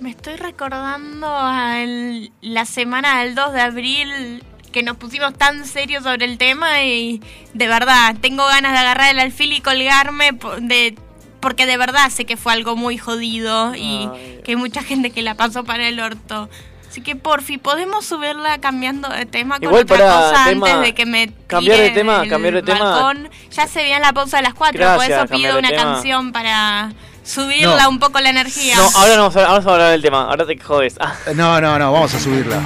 [0.00, 5.64] Me estoy recordando a el- la semana del 2 de abril que nos pusimos tan
[5.64, 7.22] serios sobre el tema y
[7.54, 10.94] de verdad tengo ganas de agarrar el alfil y colgarme de
[11.40, 14.08] porque de verdad sé que fue algo muy jodido y
[14.44, 16.50] que hay mucha gente que la pasó para el orto.
[16.88, 20.80] Así que porfi, podemos subirla cambiando de tema con Igual otra para cosa tema- antes
[20.82, 22.90] de que me cambiar de tema, cambiar de tema.
[22.90, 23.30] balcón.
[23.50, 25.82] Ya se viene la pausa de las 4, por Gracias, eso cambiar pido una tema.
[25.82, 26.92] canción para
[27.26, 27.88] subirla No.
[27.90, 28.76] un poco la energía.
[28.76, 30.22] No, ahora no vamos a, ahora vamos a hablar del tema.
[30.22, 30.94] Ahora te jodes.
[31.00, 31.14] Ah.
[31.34, 32.60] No, no, no, vamos a subirla.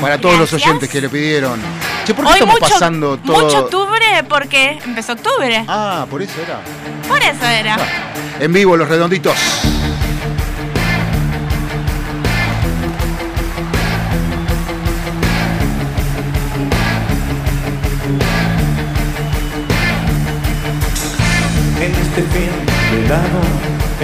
[0.00, 1.60] Para todos los oyentes que le pidieron.
[2.04, 3.40] Che, ¿por qué Hoy estamos mucho, pasando todo?
[3.44, 5.64] mucho octubre porque empezó octubre.
[5.68, 6.58] Ah, por eso era.
[7.06, 7.76] Por eso era.
[8.40, 9.36] En vivo, los redonditos.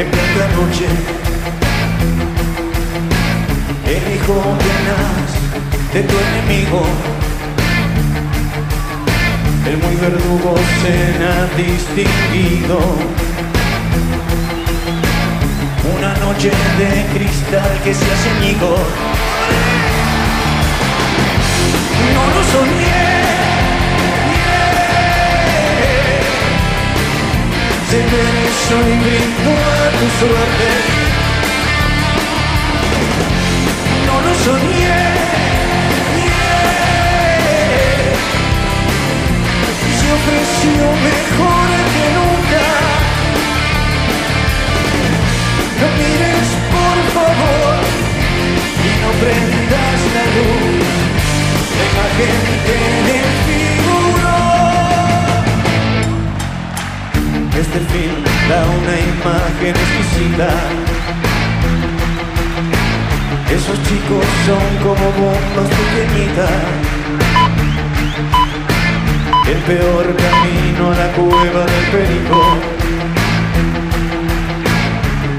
[0.00, 0.86] En plena noche.
[3.84, 4.34] El hijo
[4.66, 5.30] tenaz
[5.92, 6.82] de tu enemigo,
[9.66, 12.78] el muy verdugo cena distinguido.
[15.96, 18.76] Una noche de cristal que se hace añigo.
[22.14, 23.07] No lo soñé.
[27.90, 30.68] Y brindo a tu suerte.
[34.06, 35.00] No lo soñé.
[39.98, 42.66] Se ofreció mejor que nunca.
[45.80, 47.78] No mires por favor
[48.84, 50.88] y no prendas la luz.
[52.18, 53.87] Gente en el figurón.
[57.58, 60.48] Este film da una imagen exquisita.
[63.50, 66.58] Esos chicos son como bombas pequeñitas.
[69.48, 72.40] El peor camino a la cueva del perico.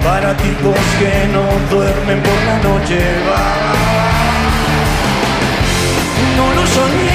[0.04, 3.00] Para tipos que no duermen por la noche.
[3.30, 3.44] Va.
[6.36, 7.09] No lo soñé.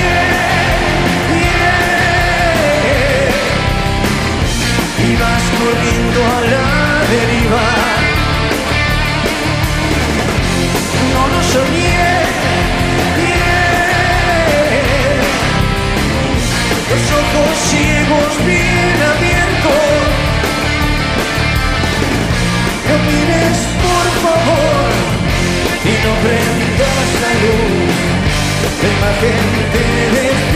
[5.65, 6.69] Corriendo a la
[7.13, 7.67] deriva.
[11.13, 12.05] No lo soñé.
[13.25, 13.65] yeah.
[16.91, 20.05] Los ojos ciegos bien abiertos.
[22.89, 24.91] No mires por favor
[25.83, 28.05] y no prendas la luz
[29.01, 29.81] la gente
[30.13, 30.54] desfiguró.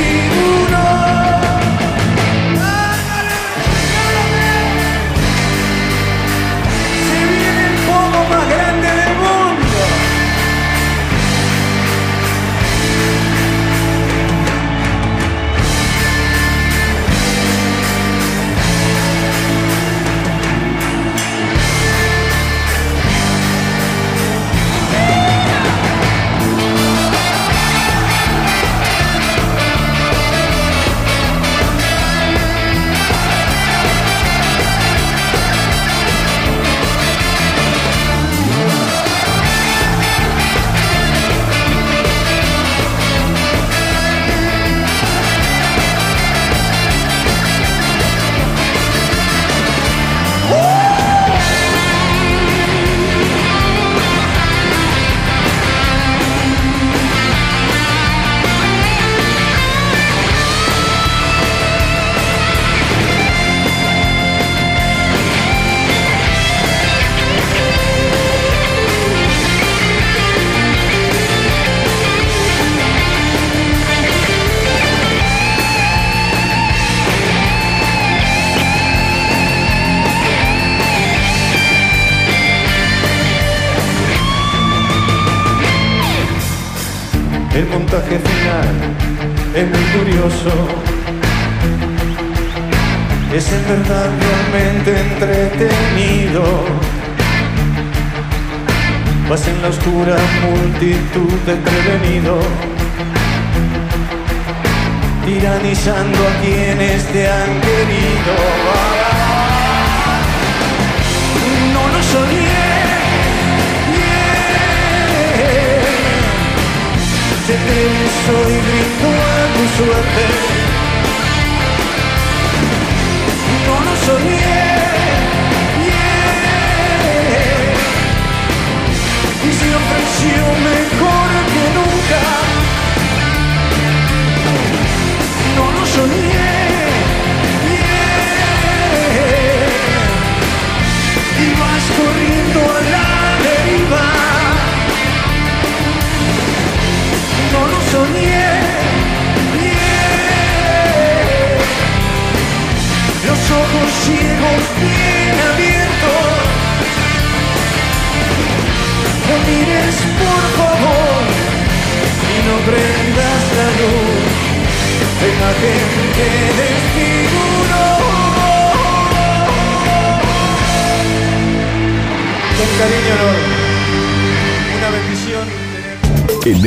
[100.79, 102.39] Multitud de prevenido,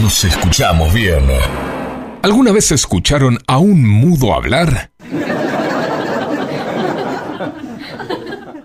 [0.00, 1.28] Nos escuchamos bien.
[2.22, 4.90] ¿Alguna vez escucharon a un mudo hablar?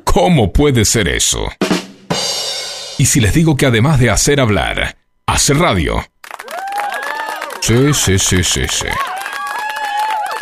[0.04, 1.48] ¿Cómo puede ser eso?
[2.98, 6.04] Y si les digo que además de hacer hablar, hace radio.
[7.62, 8.88] Sí, sí, sí, sí, sí.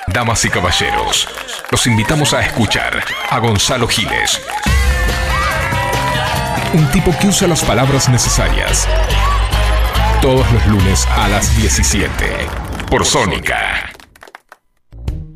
[0.07, 1.27] Damas y caballeros,
[1.71, 4.39] los invitamos a escuchar a Gonzalo Giles.
[6.73, 8.87] Un tipo que usa las palabras necesarias.
[10.25, 12.09] Todos los lunes a las 17.
[12.89, 13.91] Por Sónica.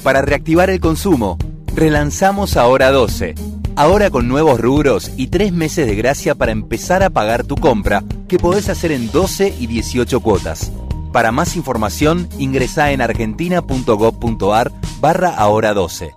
[0.03, 1.37] Para reactivar el consumo,
[1.75, 3.35] relanzamos Ahora 12.
[3.75, 8.03] Ahora con nuevos rubros y tres meses de gracia para empezar a pagar tu compra,
[8.27, 10.71] que podés hacer en 12 y 18 cuotas.
[11.13, 16.15] Para más información, ingresá en argentina.gov.ar barra Ahora 12.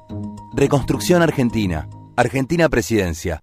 [0.55, 1.91] Reconstrucción Argentina.
[2.17, 3.43] Argentina Presidencia.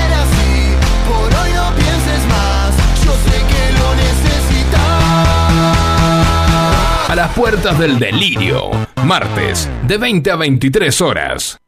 [7.11, 8.71] A las puertas del delirio,
[9.03, 11.57] martes, de 20 a 23 horas.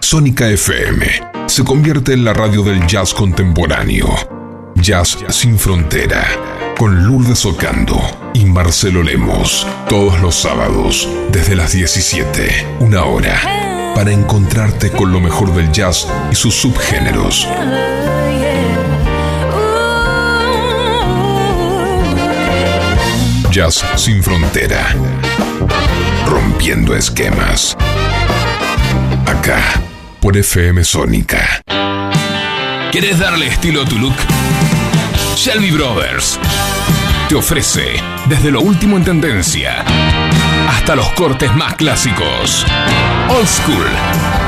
[0.00, 1.06] Sónica FM
[1.44, 4.08] se convierte en la radio del jazz contemporáneo.
[4.76, 6.26] Jazz sin frontera.
[6.78, 8.00] Con Lourdes Ocando
[8.32, 9.66] y Marcelo Lemos.
[9.90, 13.38] Todos los sábados, desde las 17, una hora.
[13.94, 17.46] Para encontrarte con lo mejor del jazz y sus subgéneros.
[23.50, 24.94] Jazz sin frontera.
[26.26, 27.76] Rompiendo esquemas.
[29.26, 29.80] Acá,
[30.20, 31.62] por FM Sónica.
[32.92, 34.16] ¿Quieres darle estilo a tu look?
[35.36, 36.38] Shelby Brothers
[37.28, 39.84] te ofrece desde lo último en tendencia
[40.68, 42.66] hasta los cortes más clásicos.
[43.28, 44.47] Old School.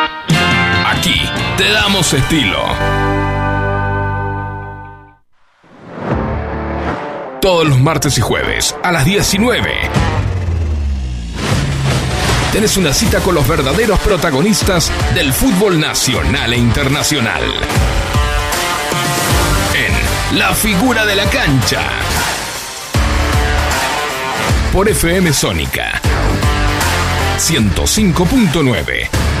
[0.91, 1.21] Aquí
[1.57, 2.61] te damos estilo.
[7.41, 9.73] Todos los martes y jueves a las 19.
[12.51, 17.41] Tenés una cita con los verdaderos protagonistas del fútbol nacional e internacional.
[19.73, 21.83] En La figura de la cancha.
[24.73, 26.01] Por FM Sónica
[27.37, 29.40] 105.9.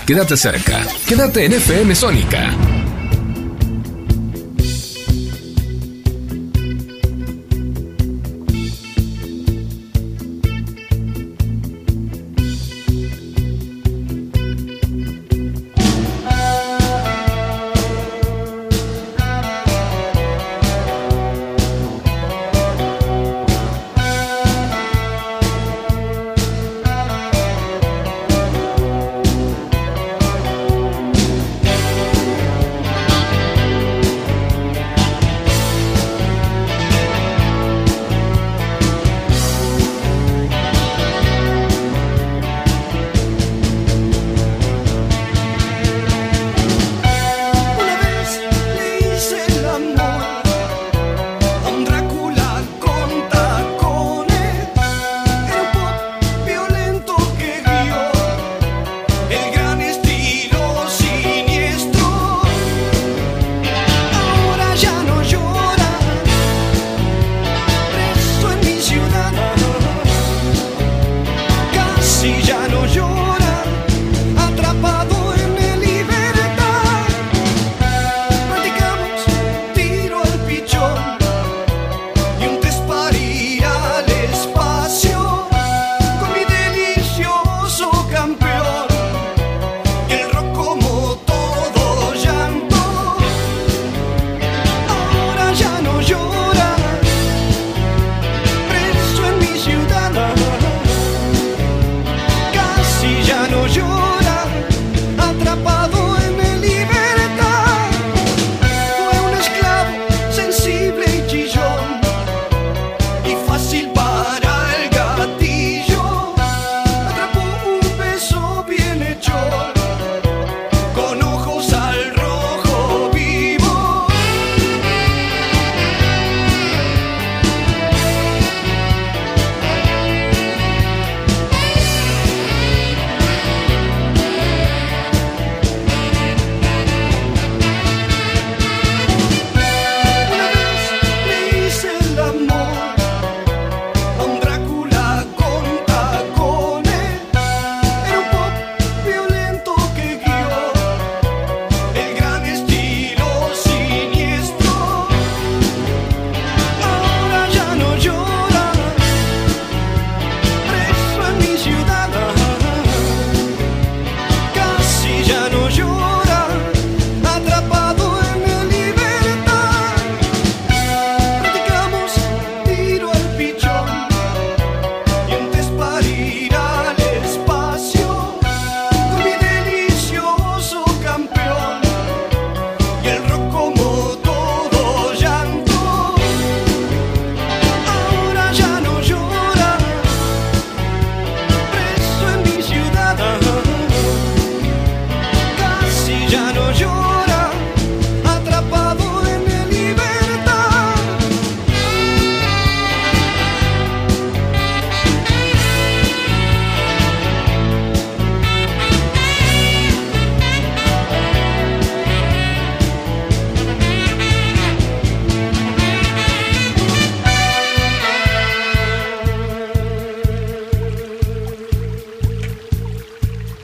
[0.11, 0.85] Quédate cerca.
[1.07, 2.70] Quédate en FM Sónica.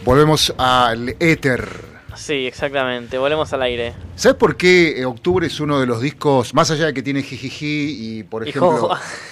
[0.07, 1.67] Volvemos al éter.
[2.15, 3.17] Sí, exactamente.
[3.17, 3.93] Volvemos al aire.
[4.15, 7.21] ¿Sabes por qué eh, Octubre es uno de los discos, más allá de que tiene
[7.23, 8.89] Jijiji y, por ejemplo.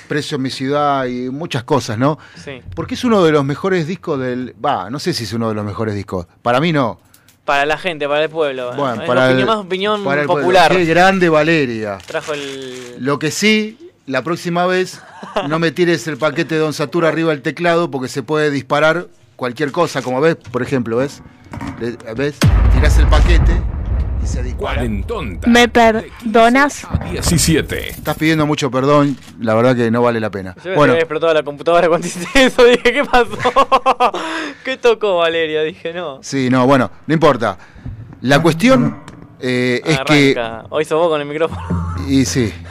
[0.10, 2.20] Precio en mi ciudad y muchas cosas, ¿no?
[2.44, 2.62] Sí.
[2.76, 4.54] Porque es uno de los mejores discos del...
[4.64, 6.28] Va, no sé si es uno de los mejores discos.
[6.42, 7.00] Para mí no.
[7.46, 8.74] Para la gente, para el pueblo.
[8.76, 10.44] Bueno, Es para opinión, el- más opinión para el pueblo.
[10.44, 10.72] popular.
[10.76, 12.00] Qué grande Valeria.
[12.06, 12.98] Trajo el.
[13.00, 13.78] Lo que sí,
[14.08, 15.00] la próxima vez
[15.48, 19.08] no me tires el paquete de Don Satura arriba del teclado porque se puede disparar
[19.36, 21.22] cualquier cosa, como ves, por ejemplo, ¿ves?
[21.80, 22.38] Le- ¿Ves?
[22.74, 23.52] Tirás el paquete
[24.24, 24.76] y se dispara.
[24.76, 25.48] Cuarentonta.
[25.50, 26.88] ¿Me perdonas?
[27.12, 27.90] 17.
[27.90, 30.56] Estás pidiendo mucho perdón, la verdad que no vale la pena.
[30.64, 32.64] Yo me Bueno, había explotado la computadora cuando hiciste eso.
[32.66, 33.38] Dije, ¿qué pasó?
[34.64, 35.62] ¿Qué tocó Valeria?
[35.64, 36.20] Dije, no.
[36.22, 37.58] sí, no, bueno, no importa.
[38.22, 38.98] La cuestión
[39.40, 40.34] eh, es que...
[40.38, 40.66] Arranca.
[40.70, 41.96] Hoy sos vos con el micrófono.
[42.08, 42.52] Y sí.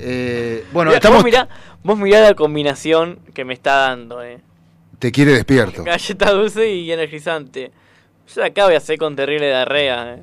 [0.00, 1.18] Eh, bueno, Mirá, estamos...
[1.18, 1.48] Vos mirá,
[1.82, 4.40] vos mirá la combinación que me está dando, eh.
[4.98, 5.84] Te quiere despierto.
[5.84, 7.70] Galleta dulce y energizante.
[8.34, 10.22] Yo acá voy a hacer con terrible diarrea, eh.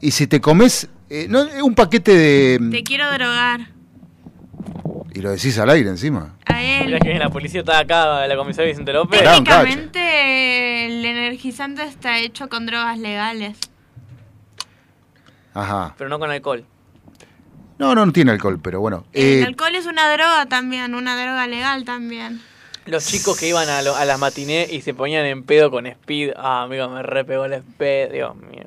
[0.00, 2.58] Y si te comes eh, no, un paquete de...
[2.70, 3.68] Te quiero drogar.
[5.14, 6.34] Y lo decís al aire encima.
[6.46, 6.98] A Mirá él.
[7.00, 9.20] que la policía está acá, la comisaria Vicente López.
[9.22, 13.58] Técnicamente el energizante está hecho con drogas legales.
[15.54, 15.94] Ajá.
[15.98, 16.64] Pero no con alcohol.
[17.78, 19.04] No, no, no tiene alcohol, pero bueno.
[19.12, 22.40] El Eh, alcohol es una droga también, una droga legal también.
[22.86, 25.86] Los chicos que iban a, lo- a las matinés y se ponían en pedo con
[25.86, 26.32] speed.
[26.36, 28.12] Ah, amigo, me repegó el speed.
[28.12, 28.64] Dios mío.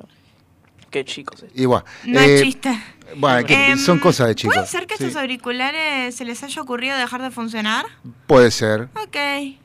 [0.90, 1.42] Qué chicos.
[1.42, 1.50] eh.
[1.54, 1.84] igual.
[2.04, 2.80] No Eh, es chiste.
[3.16, 4.54] Bueno, que Em, son cosas de chicos.
[4.56, 7.84] ¿Puede ser que Sí, estos auriculares se les haya ocurrido dejar de funcionar?
[8.26, 9.16] Puede ser, Ok.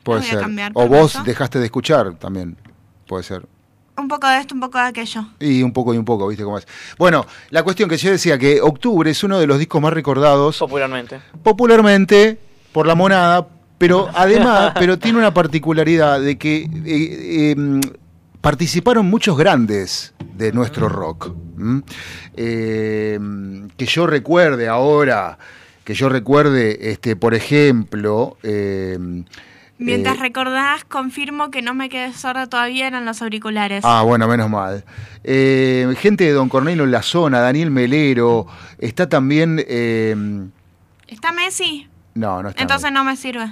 [0.04, 0.40] puede a ser.
[0.42, 2.58] cambiar, O vos dejaste de escuchar también.
[3.08, 3.44] Puede ser.
[3.98, 5.26] Un poco de esto, un poco de aquello.
[5.40, 6.68] Y un poco y un poco, ¿viste cómo es?
[6.98, 10.58] Bueno, la cuestión que yo decía que Octubre es uno de los discos más recordados
[10.58, 11.22] Popularmente.
[11.44, 12.40] popularmente
[12.74, 13.48] por la monada,
[13.82, 17.82] pero además, pero tiene una particularidad de que eh, eh,
[18.40, 21.34] participaron muchos grandes de nuestro rock.
[21.58, 21.82] ¿m?
[22.38, 23.20] Eh,
[23.76, 25.40] que yo recuerde ahora,
[25.84, 29.00] que yo recuerde, este, por ejemplo, eh,
[29.80, 33.84] Mientras eh, recordás, confirmo que no me quedé sorda todavía eran los auriculares.
[33.84, 34.86] Ah, bueno, menos mal.
[35.24, 38.46] Eh, gente de Don Cornelio en la zona, Daniel Melero,
[38.78, 39.60] está también...
[39.68, 40.16] eh,
[41.08, 41.88] ¿Está Messi?
[42.14, 42.62] no, no está.
[42.62, 43.52] Entonces no me sirve.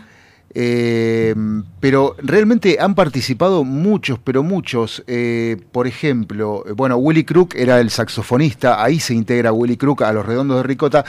[0.53, 1.35] Eh,
[1.79, 5.03] pero realmente han participado muchos, pero muchos.
[5.07, 10.01] Eh, por ejemplo, eh, bueno, Willy Crook era el saxofonista, ahí se integra Willy Crook
[10.03, 11.05] a los redondos de Ricota.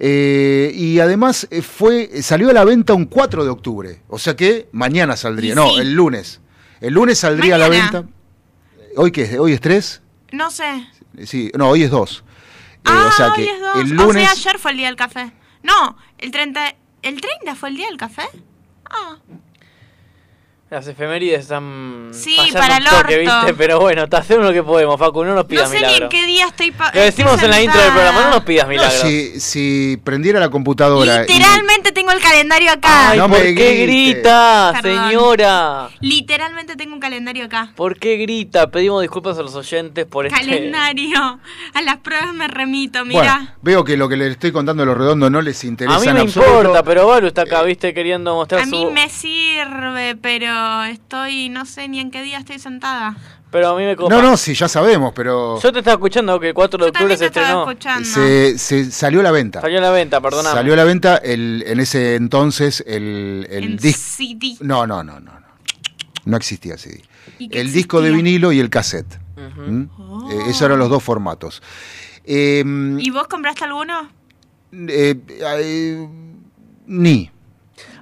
[0.00, 4.02] Eh, y además fue salió a la venta un 4 de octubre.
[4.08, 5.54] O sea que mañana saldría.
[5.54, 6.40] No, el lunes.
[6.80, 8.04] El lunes saldría a la venta.
[8.96, 9.38] ¿Hoy qué es?
[9.38, 10.02] ¿Hoy es 3?
[10.32, 10.86] No sé.
[11.24, 12.24] Sí, no, hoy es 2.
[12.84, 13.76] ah, o sea hoy que es dos.
[13.80, 14.08] el lunes.
[14.08, 15.32] O sea, ayer fue el día del café.
[15.62, 16.74] No, el 30...
[17.00, 18.22] ¿El 30 fue el día del café?
[18.90, 19.18] Ah.
[20.70, 22.10] Las efemérides están.
[22.12, 23.36] Sí, para el toque, orto.
[23.46, 23.54] ¿viste?
[23.54, 25.24] Pero bueno, te hacemos lo que podemos, Facu.
[25.24, 26.74] No nos No pidas sé ni en qué día estoy...
[26.92, 29.00] Lo decimos estoy en la intro del programa, no nos pidas No, milagros.
[29.00, 31.24] si, si prendiera la computadora.
[31.26, 33.10] y- Literalmente tengo el calendario acá.
[33.12, 35.08] Ay, No ¿por me qué grita, Perdón.
[35.08, 35.88] señora?
[36.00, 37.72] Literalmente tengo un calendario acá.
[37.74, 38.70] ¿Por qué grita?
[38.70, 40.38] Pedimos disculpas a los oyentes por este.
[40.38, 41.40] Calendario.
[41.72, 43.56] A las pruebas me remito, Bueno, mira.
[43.62, 46.08] veo que lo que les estoy contando a los redondos no les interesa A mí
[46.08, 46.58] en me absoluto.
[46.58, 48.90] importa, pero Balu está acá, viste, queriendo mostrar A mí su.
[48.90, 50.57] me sirve, pero
[50.90, 53.16] estoy, no sé ni en qué día estoy sentada.
[53.50, 54.14] Pero a mí me copa.
[54.14, 56.88] No, no, sí, ya sabemos, pero Yo te estaba escuchando que el 4 de Yo
[56.90, 57.66] octubre se estrenó.
[58.04, 59.62] se, se salió a la venta.
[59.62, 60.54] Salió a la venta, perdóname.
[60.54, 64.02] Salió a la venta el, en ese entonces el, el En disco.
[64.18, 64.56] CD.
[64.60, 65.46] No, no, no, no, no.
[66.26, 67.02] No existía CD.
[67.38, 69.18] ¿Y qué El disco de vinilo y el cassette.
[69.36, 69.82] ¿Mm?
[70.30, 71.62] Eh, esos eran los dos formatos.
[72.24, 72.62] Eh,
[72.98, 74.10] ¿Y vos compraste alguno?
[74.72, 76.08] eh, eh,
[76.86, 77.30] ni.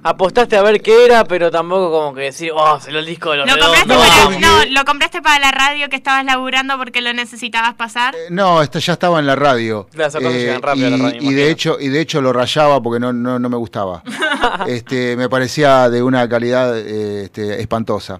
[0.09, 3.37] Apostaste a ver qué era, pero tampoco como que decir, oh, salió el disco de
[3.37, 6.77] los ¿Lo compraste, No, para, porque- no, ¿Lo compraste para la radio que estabas laburando
[6.77, 8.15] porque lo necesitabas pasar?
[8.29, 9.87] No, esta ya estaba en la radio.
[9.93, 12.21] Las cosas Eh, llegan rápido a y, la radio, y de hecho, y de hecho
[12.21, 14.01] lo rayaba porque no, no, no me gustaba.
[14.67, 18.19] este, me parecía de una calidad eh, este, espantosa.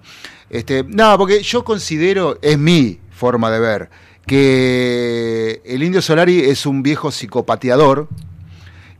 [0.50, 3.90] Este, no, porque yo considero, es mi forma de ver,
[4.26, 8.08] que el Indio Solari es un viejo psicopateador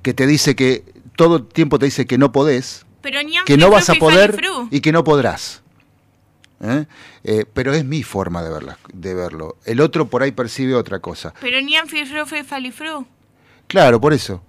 [0.03, 0.85] que te dice que
[1.19, 4.41] todo el tiempo te dice que no podés, Pero ni que no vas a poder
[4.71, 5.63] y que no podrás.
[6.61, 6.87] ¿Eh?
[7.25, 9.57] Eh, pero es mi forma de, verla, de verlo.
[9.65, 11.35] El otro por ahí percibe otra cosa.
[11.41, 13.05] Pero ni en Fru, Fru, Falifru.
[13.67, 14.41] Claro, por eso.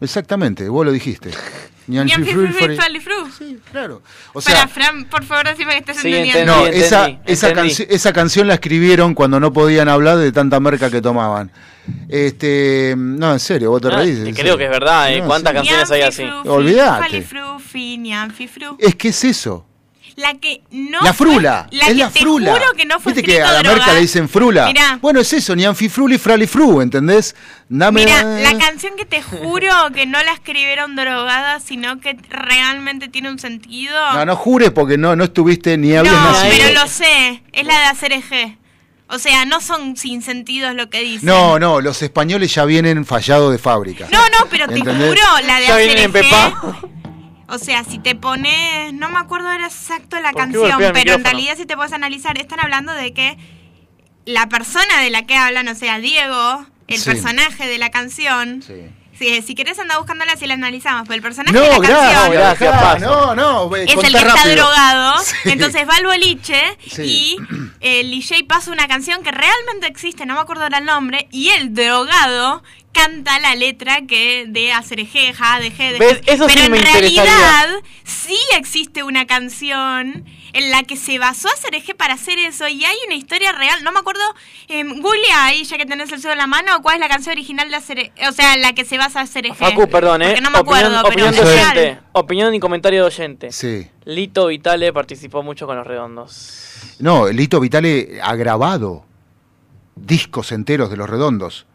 [0.00, 1.30] Exactamente, vos lo dijiste.
[3.38, 4.02] Sí, claro.
[4.32, 6.52] O Para, sea, Fran, por favor, decime que estás Sí, entendiendo.
[6.54, 10.32] no, entendí, esa, entendí, esa, canci- esa canción la escribieron cuando no podían hablar de
[10.32, 11.50] tanta merca que tomaban.
[12.08, 14.16] Este, no, en serio, vos te Ah, reís.
[14.18, 14.58] en creo serio.
[14.58, 15.20] que es verdad, ¿eh?
[15.20, 15.56] No, ¿Cuántas sí.
[15.56, 16.22] canciones hay así?
[18.32, 18.76] Fifru.
[18.78, 19.66] Es que es eso.
[20.16, 21.00] La que no.
[21.02, 22.52] La frula, fue- la es que la te frula.
[22.52, 23.74] juro que no fue Viste que a la drogada.
[23.78, 24.66] merca le dicen frula.
[24.66, 24.98] Mirá.
[25.02, 27.34] Bueno, es eso, ni anfifruli, fralifru, ¿entendés?
[27.68, 28.04] Dame.
[28.04, 33.28] Mira, la canción que te juro que no la escribieron drogada, sino que realmente tiene
[33.28, 33.94] un sentido.
[34.12, 36.52] No, no jures porque no, no estuviste ni habías No, nacido.
[36.58, 37.42] pero lo sé.
[37.52, 38.58] Es la de hacer eje.
[39.08, 41.26] O sea, no son sin sentidos lo que dicen.
[41.26, 44.06] No, no, los españoles ya vienen fallados de fábrica.
[44.12, 45.08] No, no, pero te ¿Entendés?
[45.08, 46.30] juro, la de Ya hacer vienen en eje.
[47.54, 51.14] O sea, si te pones, no me acuerdo ahora exacto la ¿Por qué canción, pero
[51.14, 53.36] en realidad si te puedes analizar, están hablando de que
[54.24, 57.04] la persona de la que hablan, o sea, Diego, el Sí.
[57.10, 58.62] personaje de la canción,
[59.18, 62.12] si, si querés anda buscándola si la analizamos, pero el personaje No, de la gracias,
[62.58, 63.00] canción gracias.
[63.00, 65.34] No, no, es el que está drogado, Sí.
[65.50, 67.02] entonces va al boliche Sí.
[67.02, 67.36] y
[67.80, 71.48] el DJ pasa una canción que realmente existe, no me acuerdo ahora el nombre, y
[71.50, 72.62] el drogado
[72.92, 77.68] canta la letra que de Acereje, ja, de G, de sí Pero en realidad
[78.04, 80.24] sí existe una canción
[80.54, 83.92] en la que se basó Acereje para hacer eso y hay una historia real, no
[83.92, 84.22] me acuerdo,
[84.68, 87.32] eh, googlea ahí ya que tenés el cedo en la mano, cuál es la canción
[87.32, 89.54] original de Acereje, o sea, la que se basa Acereje.
[89.54, 90.26] Facu, perdón, ¿eh?
[90.28, 92.00] Porque no me acuerdo, opinión, pero opinión de oyente.
[92.12, 93.52] Opinión y comentario de oyente.
[93.52, 93.86] Sí.
[94.04, 96.94] Lito Vitale participó mucho con los redondos.
[97.00, 99.04] No, Lito Vitale ha grabado
[99.96, 101.66] discos enteros de los redondos.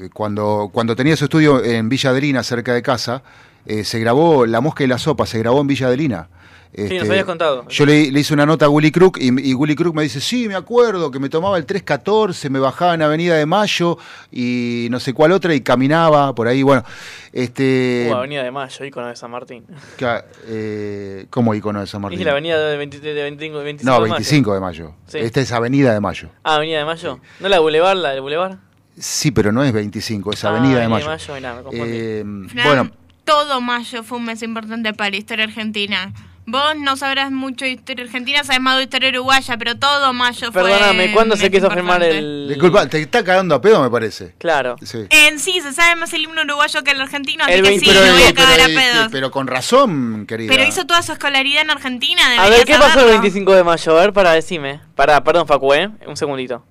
[0.00, 3.22] Eh, Cuando, cuando tenía su estudio en Villa Adelina, cerca de casa,
[3.64, 6.28] eh, se grabó La Mosca y la Sopa, se grabó en Villa Adelina.
[6.74, 7.68] Sí, Este, nos habías contado.
[7.68, 10.22] Yo le, le hice una nota a Willy Crook y, y Willy Crook me dice,
[10.22, 13.98] sí, me acuerdo que me tomaba el 314, me bajaba en Avenida de Mayo
[14.30, 16.62] y no sé cuál otra y caminaba por ahí.
[16.62, 16.82] Bueno,
[17.30, 18.08] este...
[18.10, 19.64] Uh, Avenida de Mayo, ícono de San Martín.
[20.46, 22.18] eh, ¿Cómo icono de San Martín?
[22.18, 24.14] Es la avenida de, 20 de 25, 25 No, de mayo.
[24.14, 24.94] 25 de mayo.
[25.08, 25.18] Sí.
[25.18, 26.30] Esta es Avenida de Mayo.
[26.42, 27.20] Ah, Avenida de Mayo.
[27.40, 28.56] ¿No la Boulevard, la del Boulevard?
[28.98, 31.34] Sí, pero no es 25, es Ah, Avenida de Avenida Mayo.
[31.34, 31.78] de Mayo, me.
[31.82, 32.24] Eh,
[32.64, 32.90] bueno,
[33.24, 36.12] todo mayo fue un mes importante para la historia argentina.
[36.44, 40.50] Vos no sabrás mucho de historia argentina, sabes más de historia uruguaya, pero todo mayo
[40.50, 40.62] fue.
[40.64, 42.46] Perdóname, ¿cuándo se quiso firmar el...?
[42.48, 44.34] disculpa, te está cagando a pedo, me parece.
[44.38, 44.74] Claro.
[44.82, 45.06] Sí.
[45.10, 47.86] En sí, se sabe más el himno uruguayo que el argentino, así El que 20
[47.86, 49.08] sí, pero, me voy a cagar a pero, eh, pedos.
[49.12, 50.52] pero con razón, querida.
[50.52, 53.12] Pero hizo toda su escolaridad en Argentina, A ver, ¿qué pasó el saberlo.
[53.12, 53.98] 25 de mayo?
[53.98, 54.80] A ver, para, decime.
[54.96, 55.90] Para, perdón, Facu, ¿eh?
[56.08, 56.64] Un segundito.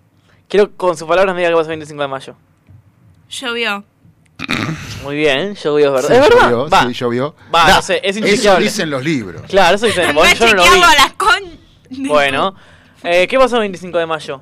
[0.50, 2.36] Quiero con sus palabras me diga qué pasó el 25 de mayo.
[3.30, 3.86] Llovió.
[5.04, 6.08] Muy bien, llovió, es verdad.
[6.10, 6.50] Sí, ¿Es verdad?
[6.52, 6.82] llovió, Va.
[6.88, 7.36] sí, llovió.
[7.54, 9.42] Va, Nah, no sé, es Eso dicen los libros.
[9.48, 10.14] Claro, eso dicen.
[10.14, 10.80] Bueno, yo no lo vi.
[10.80, 11.62] las con...
[12.08, 12.56] Bueno.
[13.04, 14.42] Eh, ¿Qué pasó el 25 de mayo?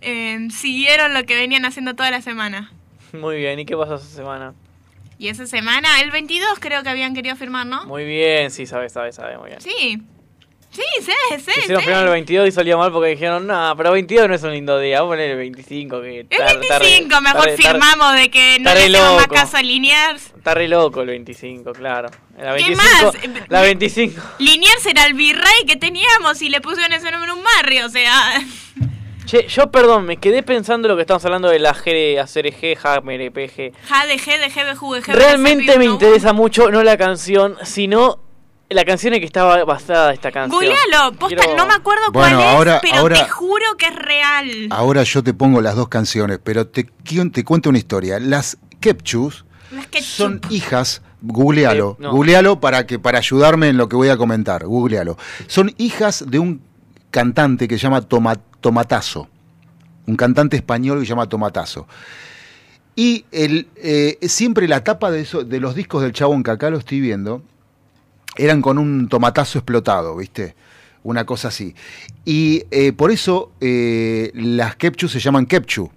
[0.00, 2.72] Eh, siguieron lo que venían haciendo toda la semana.
[3.12, 4.54] Muy bien, ¿y qué pasó esa semana?
[5.18, 7.84] Y esa semana, el 22 creo que habían querido firmar, ¿no?
[7.86, 9.60] Muy bien, sí, sabe, sabe, sabe, muy bien.
[9.60, 10.02] Sí.
[10.74, 11.52] Sí, sí, sí.
[11.60, 11.90] Quisieron sí.
[11.90, 15.00] el 22 y salió mal porque dijeron, no, pero 22 no es un lindo día,
[15.00, 16.00] vamos a poner el 25.
[16.02, 18.74] Que El está- está re- 25, mejor está re- está re- firmamos de que no
[18.74, 20.32] le hacemos más caso a Liniers.
[20.36, 22.10] Está re loco el 25, claro.
[22.36, 23.48] La ¿Qué 25, más?
[23.48, 24.20] La 25.
[24.40, 27.88] Liniers era el virrey que teníamos y le pusieron ese nombre en un barrio, o
[27.90, 28.40] sea...
[29.26, 32.76] Che, yo perdón, me quedé pensando lo que estamos hablando de la G, hacer G,
[32.76, 33.72] ja, mere, PG.
[35.06, 38.18] Realmente me interesa mucho, no la canción, sino
[38.70, 40.60] la canción en que estaba basada esta canción.
[40.62, 43.86] Googlealo, posta, Quiero- no me acuerdo Bueno, cuál es, ahora- pero ahora- te juro que
[43.86, 44.48] es real.
[44.70, 48.18] Ahora yo te pongo las dos canciones, pero te, te cuento una historia.
[48.18, 52.12] Las Kepchus Las que son hijas, googlealo, Eh, no.
[52.12, 55.16] googlealo para, que, para ayudarme en lo que voy a comentar, googlealo.
[55.46, 56.60] Son hijas de un
[57.10, 59.28] cantante que se llama Toma- Tomatazo,
[60.06, 61.86] un cantante español que se llama Tomatazo.
[62.96, 66.70] Y el, eh, siempre la tapa de, eso, de los discos del chabón que acá
[66.70, 67.42] lo estoy viendo,
[68.36, 70.54] eran con un tomatazo explotado, ¿viste?
[71.02, 71.74] Una cosa así.
[72.24, 75.90] Y eh, por eso eh, las Kepchu se llaman Kepchu.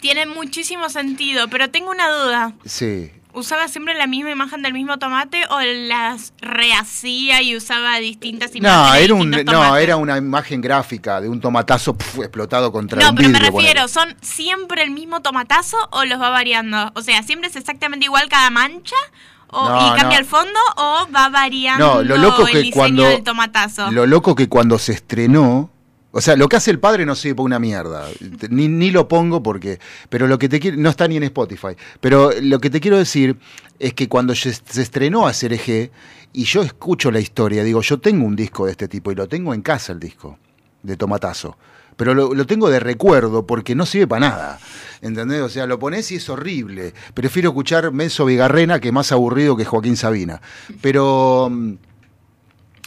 [0.00, 2.52] Tiene muchísimo sentido, pero tengo una duda.
[2.64, 3.10] Sí.
[3.34, 8.58] ¿Usaba siempre la misma imagen del mismo tomate o las rehacía y usaba distintas No,
[8.58, 8.98] imágenes?
[8.98, 13.16] de era, un, no, era una imagen gráfica de un tomatazo explotado contra No, un
[13.16, 13.52] pero me vidrio.
[13.52, 13.68] ponele.
[13.70, 16.92] refiero, ¿son siempre el mismo tomatazo o los va variando?
[16.94, 18.96] O sea, ¿siempre es exactamente igual cada mancha?
[19.54, 20.18] O, No, ¿Y cambia no.
[20.18, 23.90] el fondo o va variando No, lo loco el que diseño cuando del tomatazo?
[23.90, 25.70] lo loco que cuando se estrenó,
[26.10, 28.06] o sea, lo que hace el padre no sirve para una mierda.
[28.50, 31.76] Ni, ni lo pongo porque, pero lo que te quiero, no está ni en Spotify.
[32.00, 33.36] Pero lo que te quiero decir
[33.78, 35.90] es que cuando se, estrenó a CRG
[36.34, 39.26] y yo escucho la historia, digo, yo tengo un disco de este tipo y lo
[39.26, 40.38] tengo en casa el disco
[40.82, 41.56] de Tomatazo.
[41.96, 44.58] Pero lo, tengo de recuerdo porque no sirve para nada.
[45.00, 45.40] ¿Entendés?
[45.40, 46.94] O sea, lo pones y es horrible.
[47.14, 50.40] Prefiero escuchar Menso Vigarrena que más aburrido que Joaquín Sabina.
[50.80, 51.72] Pero mm,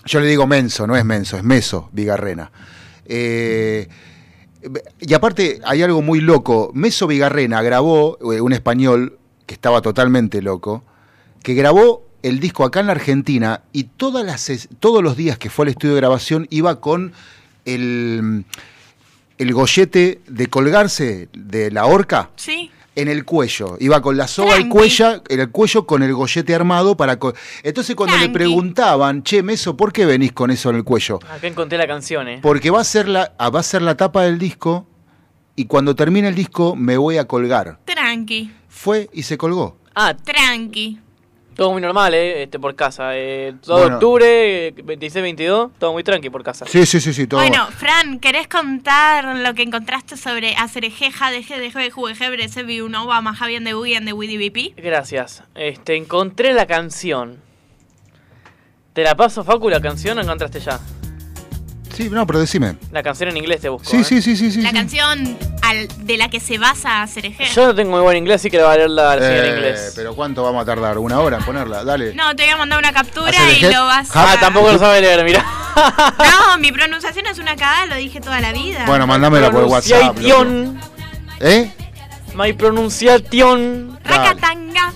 [0.06, 2.52] yo le digo Menso, no es Menso, es Meso Vigarrena.
[3.06, 3.88] Eh,
[5.00, 6.72] y aparte hay algo muy loco.
[6.74, 10.84] Meso Vigarrena grabó, eh, un español que estaba totalmente loco,
[11.44, 15.52] que grabó el disco acá en la Argentina y todas las, todos los días que
[15.52, 17.14] fue al estudio de grabación iba con
[17.66, 18.46] el,
[19.38, 22.72] el gollete de colgarse de la horca Sí.
[22.96, 23.76] en el cuello.
[23.80, 24.70] Iba con la soga al Tranqui.
[24.70, 27.20] cuello, en el cuello con el gollete armado para...
[27.20, 27.34] co-
[27.64, 28.34] Entonces cuando le Tranqui.
[28.34, 31.20] preguntaban, che, Meso, ¿por qué venís con eso en el cuello?
[31.30, 32.40] Acá encontré la canción, eh.
[32.42, 34.88] Porque va a ser la, ah, va a ser la tapa del disco
[35.58, 37.80] y cuando termine el disco me voy a colgar.
[37.86, 38.52] Tranqui.
[38.70, 39.78] Fue y se colgó.
[39.96, 41.00] Ah, Tranqui.
[41.56, 43.16] Todo muy normal, eh, este, por casa.
[43.16, 43.96] Eh, todo Bueno.
[43.96, 46.66] octubre, 26-22, todo muy tranqui por casa.
[46.68, 47.40] Sí, sí, sí, sí, todo.
[47.40, 53.22] Bueno, Fran, ¿querés contar lo que encontraste sobre Acerejeja, Deje, Deje, de Juegue, Bresevi, Unova,
[53.22, 54.76] Majabian de Boogie and de Widdy BP?
[54.78, 55.44] Gracias.
[55.56, 57.40] Este, encontré la canción.
[58.94, 60.80] ¿Te la paso, Facu, la canción o encontraste ya?
[61.94, 62.76] Sí, no, pero decime.
[62.92, 63.90] La canción en inglés te busco.
[63.90, 64.04] Sí, eh.
[64.04, 64.62] sí, sí, sí, sí.
[64.62, 64.76] La sí.
[64.76, 65.38] canción
[65.70, 67.54] al- de la que se basa Acerejeja.
[67.54, 69.46] Yo no tengo muy buen inglés, así que le va a leer la versión en
[69.46, 69.94] Eh, inglés.
[69.96, 70.98] Pero ¿cuánto vamos a tardar?
[70.98, 71.84] ¿Una hora en ponerla?
[71.84, 72.14] Dale.
[72.14, 74.40] No, te voy a mandar una captura y lo vas Ah, a...
[74.40, 75.46] tampoco lo sabe leer, mira.
[75.76, 78.84] No, mi pronunciación es una cagada, lo dije toda la vida.
[78.88, 80.18] Bueno, mándamela por WhatsApp.
[81.42, 81.72] ¿Eh?
[82.34, 84.00] My pronunciation.
[84.04, 84.94] Racatanga.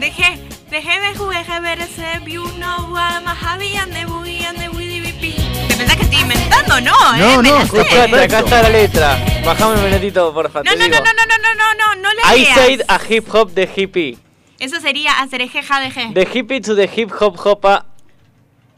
[0.00, 0.38] Ja, deje,
[0.70, 4.68] deje de jugar, deje de verse, vio no va más habían de boogie and de
[4.68, 5.68] Widdy BP.
[5.68, 6.80] ¿Te pensás que estoy inventando?
[6.80, 8.24] No, eh, No, me no, la sé.
[8.24, 9.18] Acá está la letra.
[9.44, 10.62] Bajame un minutito, porfa.
[10.62, 12.54] No, te no, no, no, no, no, no, no, no, no le I leas.
[12.54, 14.18] said a hip hop de hippie.
[14.58, 16.10] Eso sería hacer eje, ja, deje.
[16.14, 17.86] The hippie to the hip hop hopa.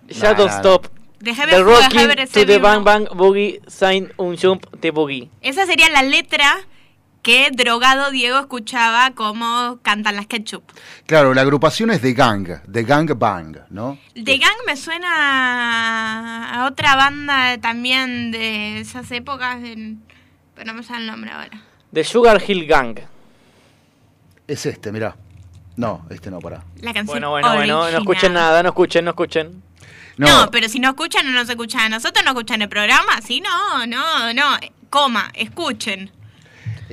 [0.09, 0.59] Shadow no.
[0.59, 0.89] stop.
[1.21, 4.13] Deje de The jugar, rocking deje de verse, to the view bang bang boogie sign
[4.17, 5.29] un jump de boogie.
[5.41, 6.59] Esa sería la letra
[7.23, 10.65] que drogado Diego escuchaba como cantan las ketchup.
[11.07, 13.99] Claro, la agrupación es The Gang, The Gang Bang, ¿no?
[14.15, 20.03] The Gang me suena a otra banda también de esas épocas, en-
[20.55, 21.63] pero no me sale el nombre ahora.
[21.93, 22.99] The Sugar Hill Gang.
[24.49, 25.17] Es este, mirá.
[25.77, 26.65] No, este no, pará.
[26.81, 27.91] La canción Bueno, bueno, bueno.
[27.91, 29.63] No escuchen nada, no escuchen, no escuchen.
[30.19, 33.21] No, No, pero si no escuchan, no nos escuchan a nosotros, no escuchan el programa.
[33.23, 34.59] Sí, no, no, no.
[34.91, 36.11] Coma, escuchen.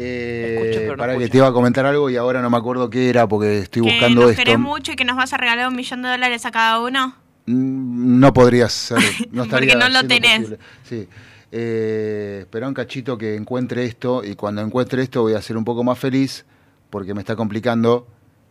[0.02, 1.32] Eh, Escucho, pero no pará que escucho.
[1.32, 3.92] te iba a comentar algo y ahora no me acuerdo qué era porque estoy que
[3.92, 4.44] buscando nos esto.
[4.44, 7.16] querés mucho y que nos vas a regalar un millón de dólares a cada uno.
[7.46, 9.00] Mm, No podría ser.
[9.32, 10.40] No Porque no lo tenés.
[10.42, 10.60] posible.
[10.84, 11.08] Sí.
[11.52, 15.66] Eh, espera un cachito que encuentre esto y cuando encuentre esto voy a ser un
[15.66, 16.46] poco más feliz
[16.92, 18.08] porque me está complicando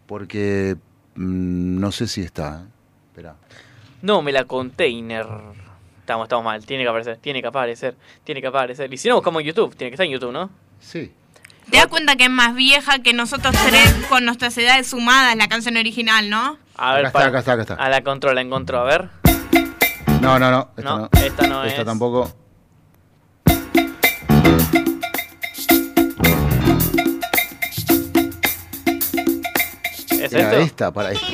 [0.07, 0.77] porque
[1.15, 2.63] mm, no sé si está.
[2.65, 2.69] ¿eh?
[3.11, 3.37] Espera.
[4.03, 5.27] No, me la container.
[6.01, 6.65] Estamos, estamos mal.
[6.65, 7.95] Tiene que aparecer, tiene que aparecer,
[8.25, 8.93] tiene que aparecer.
[8.93, 9.77] Y si no, buscamos en YouTube.
[9.77, 10.51] Tiene que estar en YouTube, ¿no?
[10.81, 11.13] Sí.
[11.71, 15.49] Te das cuenta que es más vieja que nosotros tres con nuestras edades sumadas la
[15.49, 16.59] canción original, ¿no?
[16.77, 17.75] A ver, Acá está, para- acá está, acá está.
[17.75, 19.09] A la control, la encontró, a ver.
[20.21, 20.71] No, no, no.
[20.77, 21.09] Esta No, no.
[21.13, 21.87] esta no Esta es.
[21.87, 22.33] tampoco.
[30.11, 30.57] ¿Es Era esto?
[30.61, 31.27] esta, para esta.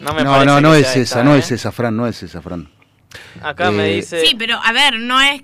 [0.00, 1.38] No me No, parece no, no es esa, esta, no ¿eh?
[1.40, 2.68] es esa, Fran, no es esa, Fran.
[3.42, 4.24] Acá me Eh, dice.
[4.26, 5.42] Sí, pero a ver, no es.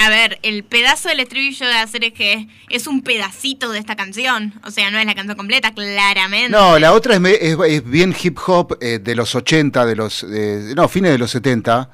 [0.00, 3.96] A ver, el pedazo del estribillo de hacer es que es un pedacito de esta
[3.96, 4.54] canción.
[4.64, 6.50] O sea, no es la canción completa, claramente.
[6.50, 9.96] No, la otra es, me- es- es bien hip hop eh, de los 80, de
[9.96, 10.24] los.
[10.30, 11.90] eh, no, fines de los 70.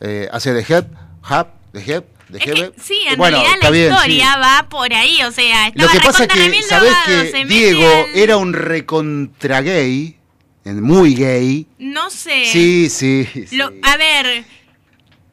[0.00, 0.86] eh, hace de Head,
[1.30, 2.54] Hub, de Head, de Es Head.
[2.72, 4.40] que, sí, en Bueno, realidad está la bien, historia sí.
[4.40, 5.22] va por ahí.
[5.22, 10.18] O sea, Lo estaba que pasa es que, ¿sabés que Diego era un recontra gay?
[10.64, 11.66] Muy gay.
[11.78, 12.46] No sé.
[12.46, 13.28] Sí, sí.
[13.46, 13.56] sí.
[13.56, 14.44] Lo- a ver,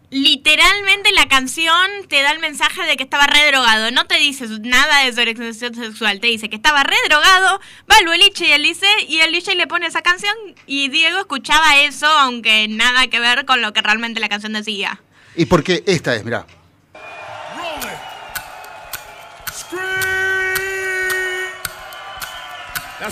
[0.10, 1.74] literalmente la canción
[2.10, 3.92] te da el mensaje de que estaba re drogado.
[3.92, 6.20] No te dice nada de su orientación sexual.
[6.20, 7.62] Te dice que estaba re drogado.
[7.90, 10.36] Va el boliche y el dice y el DJ le pone esa canción
[10.68, 15.02] y Diego escuchaba eso, aunque nada que ver con lo que realmente la canción decía.
[15.36, 16.46] Y porque esta es, mirá.
[19.72, 20.11] The
[23.02, 23.08] Lo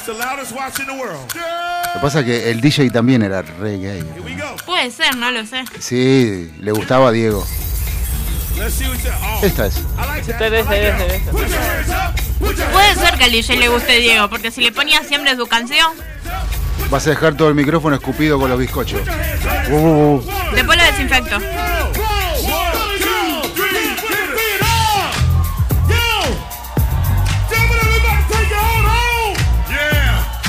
[1.93, 4.03] que pasa es que el DJ también era re gay.
[4.65, 5.63] Puede ser, no lo sé.
[5.79, 7.45] Sí, le gustaba a Diego.
[8.59, 9.75] Oh, Esta es.
[12.71, 15.91] Puede ser que al DJ le guste Diego, porque si le ponía siempre su canción,
[16.89, 19.01] Vas a dejar todo el micrófono escupido con los bizcochos.
[19.69, 20.23] Uh, uh, uh.
[20.55, 21.37] después lo desinfecto.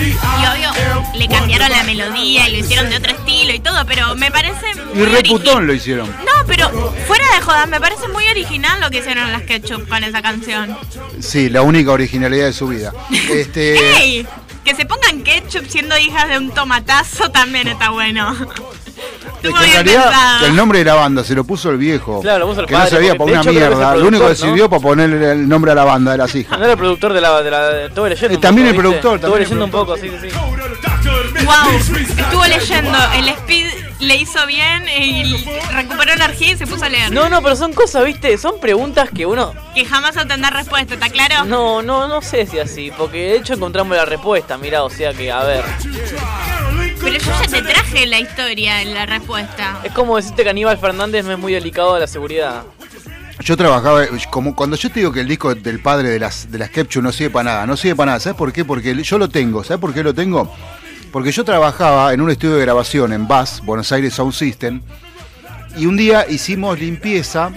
[0.00, 0.70] Y obvio,
[1.14, 4.66] le cambiaron la melodía y lo hicieron de otro estilo y todo, pero me parece
[4.94, 6.08] Y reputón lo hicieron.
[6.08, 6.70] No, pero
[7.06, 10.76] fuera de jodas, me parece muy original lo que hicieron las Ketchup con esa canción.
[11.20, 12.92] Sí, la única originalidad de su vida.
[13.30, 14.26] Este, ¡Ey!
[14.64, 18.36] Que se pongan ketchup siendo hijas de un tomatazo también está bueno.
[19.48, 22.20] Que en realidad el nombre de la banda se lo puso el viejo.
[22.20, 23.96] Claro, lo puso el que padre, no para de una hecho mierda.
[23.96, 24.34] Lo único que productor, ¿no?
[24.34, 26.58] sirvió para ponerle el nombre a la banda de las hijas.
[26.58, 27.42] No era el productor de la.
[27.42, 28.34] De la estuve leyendo.
[28.34, 30.36] Eh, un también poco, el productor, Estuve leyendo un poco, sí, sí, sí.
[31.44, 32.98] Wow, estuvo leyendo.
[33.14, 33.66] El Speed
[34.00, 37.12] le hizo bien y recuperó energía y se puso a leer.
[37.12, 38.36] No, no, pero son cosas, ¿viste?
[38.38, 39.52] Son preguntas que uno.
[39.74, 41.44] Que jamás obtendrá respuesta, ¿está claro?
[41.44, 45.12] No, no, no sé si así, porque de hecho encontramos la respuesta, mira, o sea
[45.12, 45.64] que, a ver.
[47.00, 49.80] Pero yo ya te traje la historia, la respuesta.
[49.84, 52.64] Es como decirte que Aníbal Fernández no es muy delicado de la seguridad.
[53.42, 56.58] Yo trabajaba, como cuando yo te digo que el disco del padre de las de
[56.58, 58.66] las Kepchu no sirve para nada, no sirve para nada, ¿sabes por qué?
[58.66, 60.54] Porque yo lo tengo, ¿sabes por qué lo tengo?
[61.10, 64.82] Porque yo trabajaba en un estudio de grabación en BAS, Buenos Aires Sound System,
[65.76, 67.50] y un día hicimos limpieza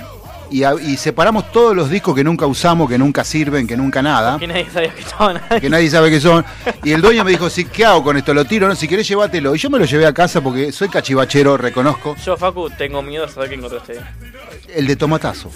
[0.53, 4.01] y, a- y separamos todos los discos que nunca usamos, que nunca sirven, que nunca
[4.01, 5.59] nada, Que nadie sabía que estaban ahí.
[5.61, 6.45] que nadie sabe qué son.
[6.84, 8.34] Y el dueño me dijo, sí, ¿qué hago con esto?
[8.34, 8.67] ¿Lo tiro?
[8.67, 9.55] No, si querés llévatelo.
[9.55, 12.15] Y yo me lo llevé a casa porque soy cachivachero, reconozco.
[12.23, 13.99] Yo, Facu, tengo miedo de saber qué encontraste.
[14.73, 15.51] El de tomatazo.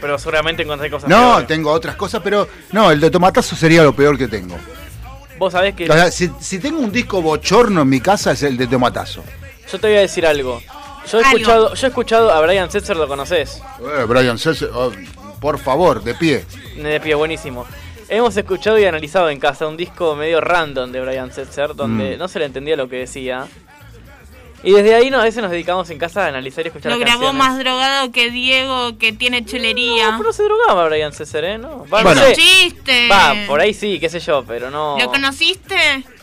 [0.00, 1.46] Pero seguramente encontré cosas No, peores.
[1.48, 4.56] tengo otras cosas, pero no, el de tomatazo sería lo peor que tengo.
[5.38, 5.88] Vos sabés que.
[5.88, 9.22] O sea, si, si tengo un disco bochorno en mi casa es el de tomatazo.
[9.70, 10.60] Yo te voy a decir algo.
[11.10, 13.62] Yo he escuchado, yo he escuchado a Brian Setzer, ¿lo conoces?
[13.80, 14.92] Eh, Brian Setzer, oh,
[15.40, 16.44] por favor, de pie.
[16.76, 17.66] De pie, buenísimo.
[18.08, 22.18] Hemos escuchado y analizado en casa un disco medio random de Brian Setzer, donde Mm.
[22.18, 23.46] no se le entendía lo que decía.
[24.64, 26.98] Y desde ahí no, a veces nos dedicamos en casa a analizar y escuchar Lo
[26.98, 27.48] las grabó canciones.
[27.48, 30.10] más drogado que Diego, que tiene chelería.
[30.10, 31.58] No, pero no se drogaba Brian Setzer, ¿eh?
[31.58, 32.32] No, Va, Es no sé.
[32.34, 33.08] chiste.
[33.08, 34.98] Va, por ahí sí, qué sé yo, pero no...
[34.98, 35.76] ¿Lo conociste?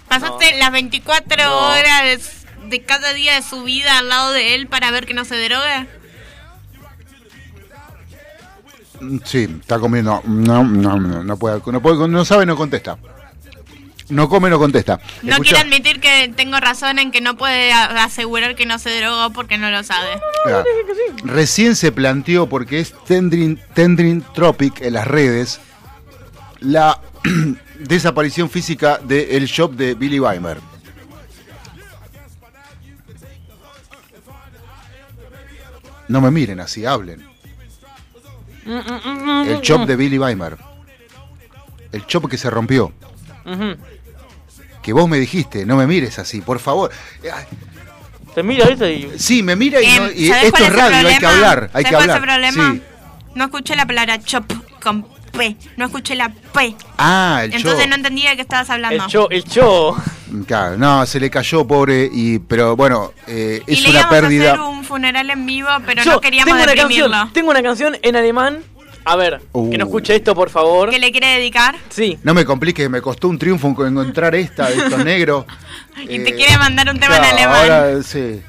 [0.09, 1.67] ¿Pasaste las 24 No.
[1.69, 5.25] horas de cada día de su vida al lado de él para ver que no
[5.25, 5.87] se drogue?
[9.01, 10.21] Mm, Sí, está comiendo.
[10.25, 12.97] No, no, no, no puede, no puede, no sabe, no contesta.
[14.09, 14.99] No come, no contesta.
[15.23, 19.31] No quiero admitir que tengo razón en que no puede asegurar que no se drogó
[19.31, 20.19] porque no lo sabe.
[21.23, 25.59] Recién se planteó, porque es Tendrin, Tendrin Tropic en las redes,
[26.59, 27.01] la
[27.79, 30.57] desaparición física del shop de Billy Weimer.
[36.07, 37.25] No me miren así, hablen.
[38.65, 40.57] El shop de Billy Weimer.
[41.91, 42.91] El shop que se rompió.
[44.81, 46.91] Que vos me dijiste, no me mires así, por favor.
[48.33, 49.13] Te mira ahorita y...
[49.17, 51.83] Sí, me mira y, Em, no- y ¿sabes esto es radio, hay que hablar, hay
[51.83, 52.17] ¿Sabes que cuál es hablar.
[52.17, 52.73] el problema?
[52.73, 52.81] Sí.
[53.35, 54.51] No escuché la palabra chop
[54.83, 55.55] con P.
[55.77, 56.75] No escuché la P.
[56.97, 59.05] Ah, el Entonces no entendía de qué estabas hablando.
[59.05, 59.95] El show, el show.
[60.47, 64.09] Claro, no, se le cayó, pobre, y pero bueno, eh, y es le una a
[64.09, 64.51] pérdida.
[64.53, 67.97] hacer un funeral en vivo, pero Yo no queríamos tengo una canción, tengo una canción
[68.01, 68.59] en alemán.
[69.07, 69.69] A ver, Uh.
[69.69, 70.89] que no escuche esto, por favor.
[70.89, 71.75] ¿Qué le quiere dedicar?
[71.89, 72.17] Sí.
[72.23, 75.45] No me compliques, me costó un triunfo encontrar esta de estos negros.
[76.09, 77.55] Y te quiere mandar un tema en alemán.
[77.55, 78.41] Ahora, sí.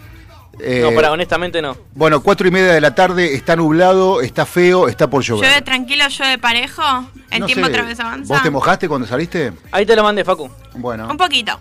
[0.59, 1.77] Eh, No, para, honestamente no.
[1.95, 5.45] Bueno, cuatro y media de la tarde, está nublado, está feo, está por llover.
[5.49, 6.83] ¿Llueve tranquilo, llueve parejo?
[7.31, 8.33] ¿El No tiempo sé, otra vez avanza?
[8.35, 9.53] ¿Vos te mojaste cuando saliste?
[9.73, 10.51] Ahí te lo mandé, Facu.
[10.75, 11.09] Bueno.
[11.11, 11.59] Un poquito.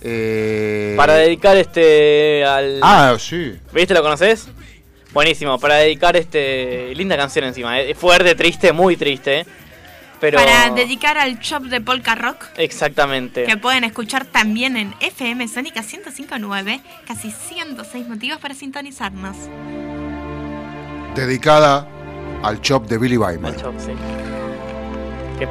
[0.00, 2.80] eh, Para dedicar este al...
[2.82, 3.56] Ah, sí.
[3.72, 3.94] ¿Viste?
[3.94, 4.48] ¿Lo conoces?
[5.12, 6.94] Buenísimo, para dedicar este...
[6.94, 7.90] Linda canción encima, ¿eh?
[7.90, 9.44] es fuerte, triste, muy triste.
[10.20, 10.38] Pero...
[10.38, 13.44] Para dedicar al shop de Polka Rock, Exactamente.
[13.44, 19.36] que pueden escuchar también en FM Sónica 105.9, casi 106 motivos para sintonizarnos.
[21.14, 21.88] Dedicada
[22.42, 23.56] al chop de Billy Weimer.
[23.56, 23.92] Chop, sí.
[25.38, 25.48] Que-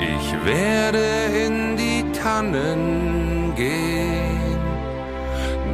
[0.00, 3.23] Ich werde in die Tannen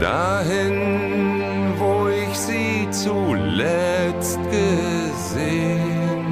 [0.01, 6.27] dahin, wo ich sie zuletzt gesehen.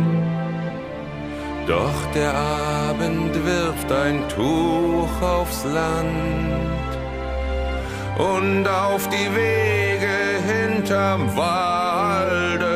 [1.67, 6.89] Doch der Abend wirft ein Tuch aufs Land
[8.17, 12.69] und auf die Wege hinterm Waldesrand.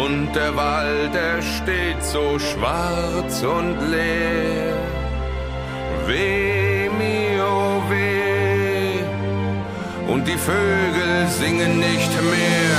[0.00, 4.76] Und der Wald, er steht so schwarz und leer.
[6.06, 6.71] Weh
[10.22, 12.78] Und die Vögel singen nicht mehr.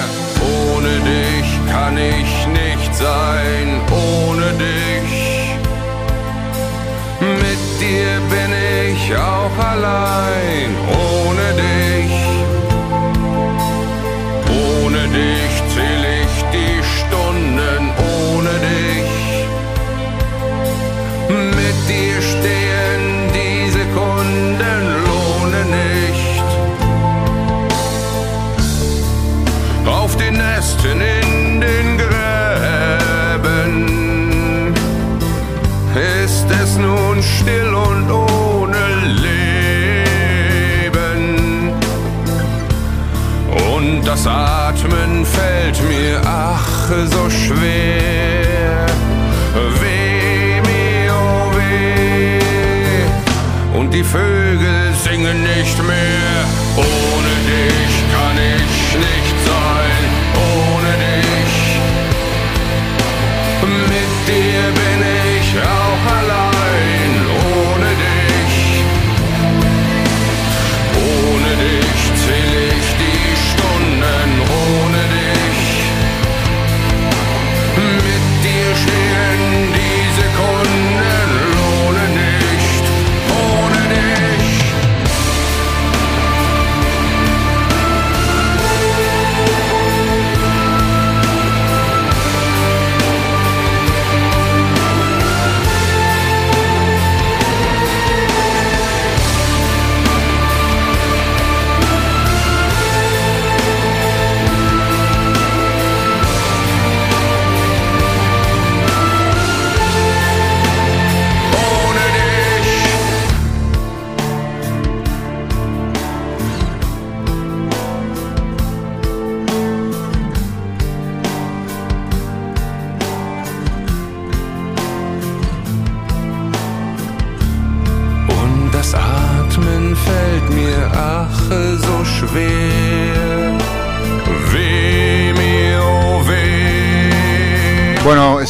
[0.55, 5.13] Ohne dich kann ich nicht sein, ohne dich.
[7.19, 8.51] Mit dir bin
[8.87, 12.15] ich auch allein, ohne dich.
[14.79, 17.81] Ohne dich zähl ich die Stunden,
[18.31, 19.13] ohne dich.
[21.59, 22.82] Mit dir stehen
[44.23, 48.85] das Atmen fällt mir ach so schwer.
[49.81, 52.39] Weh mir, oh weh.
[53.77, 56.32] Und die Vögel singen nicht mehr.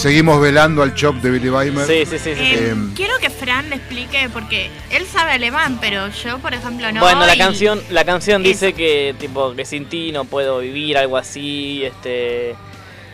[0.04, 1.88] Seguimos velando al chop de Billy Weimer.
[1.88, 2.56] Sí, sí, sí, sí, sí.
[2.56, 7.00] Eh, Quiero que Fran me explique, porque él sabe alemán, pero yo, por ejemplo, no.
[7.00, 11.16] bueno, la canción, la canción dice que tipo que sin ti no puedo vivir, algo
[11.16, 12.54] así, este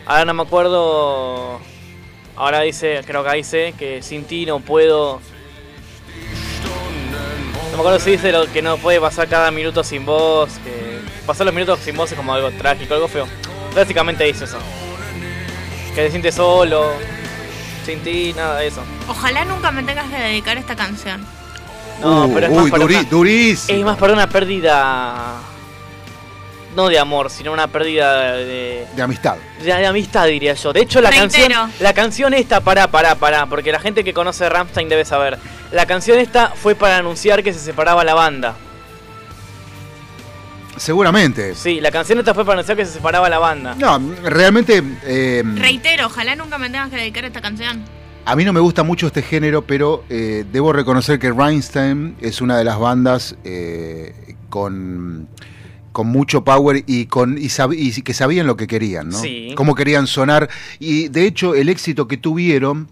[0.04, 1.60] ahora no me acuerdo.
[2.34, 5.20] Ahora dice, creo que dice que sin ti no puedo
[7.70, 10.98] No me acuerdo si dice lo que no puede pasar cada minuto sin vos, que
[11.24, 13.28] pasar los minutos sin vos es como algo trágico, algo feo.
[13.76, 14.58] Básicamente dice eso.
[16.00, 16.92] Que te sientes solo,
[17.84, 18.82] sin ti, nada de eso.
[19.06, 21.22] Ojalá nunca me tengas que dedicar esta canción.
[22.00, 23.78] No, Uh, pero es uy, más para duri- una- durísimo.
[23.78, 25.34] Es más para una pérdida.
[26.74, 28.86] No de amor, sino una pérdida de.
[28.96, 29.36] de amistad.
[29.58, 30.72] De, de amistad, diría yo.
[30.72, 31.30] De hecho, la Reitero.
[31.54, 31.72] canción.
[31.80, 33.44] La canción esta, pará, pará, pará.
[33.44, 35.38] Porque la gente que conoce Rammstein debe saber.
[35.70, 38.54] La canción esta fue para anunciar que se separaba la banda.
[40.80, 41.54] Seguramente.
[41.54, 43.74] Sí, la canción esta fue para anunciar que se separaba la banda.
[43.78, 47.84] No, realmente eh, Reitero, ojalá nunca me tengas que dedicar esta canción.
[48.24, 52.40] a mí no me gusta mucho este género, pero eh, debo reconocer que Rammstein es
[52.40, 55.28] una de las bandas eh, con,
[55.92, 59.18] con mucho power y, con, y, sab- y que sabían lo que querían, ¿no?
[59.18, 59.52] Sí.
[59.56, 60.48] Cómo querían sonar.
[60.78, 62.88] Y de hecho, el éxito que tuvieron.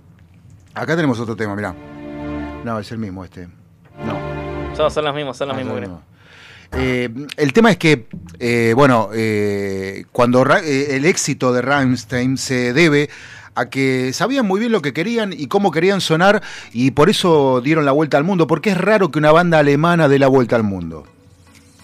[0.74, 1.74] Acá tenemos otro tema, mirá.
[2.64, 3.48] No, es el mismo este.
[4.04, 4.76] No.
[4.76, 6.02] Son, son los mismos, son los Ah, mismos, creo.
[6.72, 8.06] Eh, el tema es que,
[8.38, 13.08] eh, bueno, eh, cuando eh, el éxito de Rammstein se debe
[13.54, 16.42] a que sabían muy bien lo que querían y cómo querían sonar
[16.72, 20.08] y por eso dieron la vuelta al mundo, porque es raro que una banda alemana
[20.08, 21.04] dé la vuelta al mundo.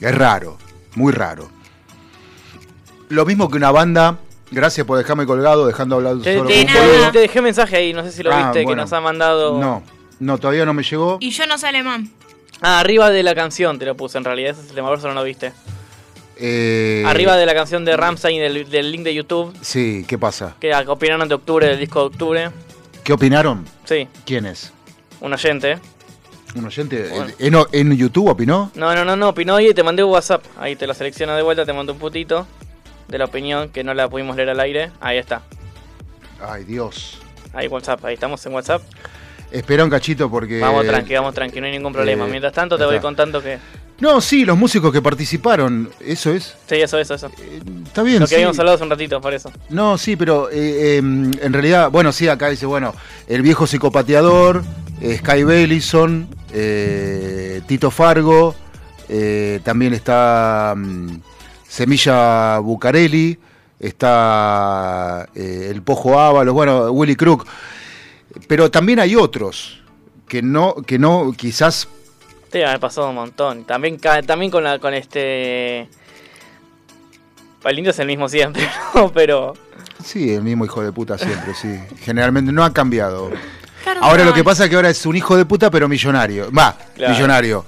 [0.01, 0.59] Es raro,
[0.95, 1.49] muy raro.
[3.09, 4.19] Lo mismo que una banda,
[4.51, 7.93] gracias por dejarme colgado, dejando hablar Te, solo te- con te- te dejé mensaje ahí,
[7.93, 9.59] no sé si lo Ah, viste, que nos ha mandado.
[9.61, 9.83] No,
[10.21, 11.17] no, todavía no me llegó.
[11.21, 12.11] Y yo no sé alemán.
[12.67, 14.97] Ah, arriba de la canción te lo puse en realidad, ese es el tema, por
[14.99, 15.53] eso no lo viste.
[16.37, 20.57] Eh, Arriba de la canción de Ramstein del, del link de YouTube, Sí, ¿qué pasa?
[20.59, 22.51] que opinaron de octubre, del disco de octubre.
[23.05, 23.65] ¿Qué opinaron?
[23.85, 24.73] Sí, ¿Quién es?
[25.21, 25.79] un oyente.
[26.55, 27.09] ¿Un oyente?
[27.11, 27.67] Bueno.
[27.71, 28.71] ¿En, en YouTube opinó?
[28.75, 30.43] No, no, no, no, opinó y te mandé un WhatsApp.
[30.59, 32.47] Ahí te lo selecciono de vuelta, te mando un putito
[33.09, 34.91] de la opinión que no la pudimos leer al aire.
[35.01, 35.43] Ahí está.
[36.41, 37.19] Ay, Dios.
[37.53, 38.83] Ahí WhatsApp, ahí estamos en WhatsApp.
[39.55, 40.59] Espera un cachito porque...
[40.59, 42.27] Vamos tranqui, vamos tranqui, no hay ningún problema.
[42.27, 43.59] eh, Mientras tanto te voy contando que...
[44.01, 46.57] No, sí, los músicos que participaron, eso es.
[46.69, 47.31] Sí, eso, eso, eso.
[47.87, 48.35] Está bien, Lo que sí.
[48.35, 49.53] habíamos hablado hace un ratito, por eso.
[49.69, 52.93] No, sí, pero eh, eh, en realidad, bueno, sí, acá dice, bueno,
[53.29, 54.65] el viejo psicopateador,
[55.01, 58.57] eh, Sky Bellison, eh, Tito Fargo,
[59.09, 61.21] eh, también está mm,
[61.69, 63.39] Semilla Bucarelli,
[63.79, 67.47] está eh, el Pojo Ábalos, bueno, Willy Crook,
[68.49, 69.81] pero también hay otros
[70.29, 71.89] que no, que no, quizás
[72.55, 73.65] Sí, me ha pasado un montón.
[73.65, 75.89] También, también con, la, con este...
[77.65, 79.11] El indio es el mismo siempre, ¿no?
[79.13, 79.55] Pero...
[80.05, 81.77] Sí, el mismo hijo de puta siempre, sí.
[82.03, 83.31] Generalmente no ha cambiado.
[83.85, 84.05] Perdón.
[84.05, 86.53] Ahora lo que pasa es que ahora es un hijo de puta, pero millonario.
[86.53, 87.13] Va, Claro.
[87.13, 87.65] millonario.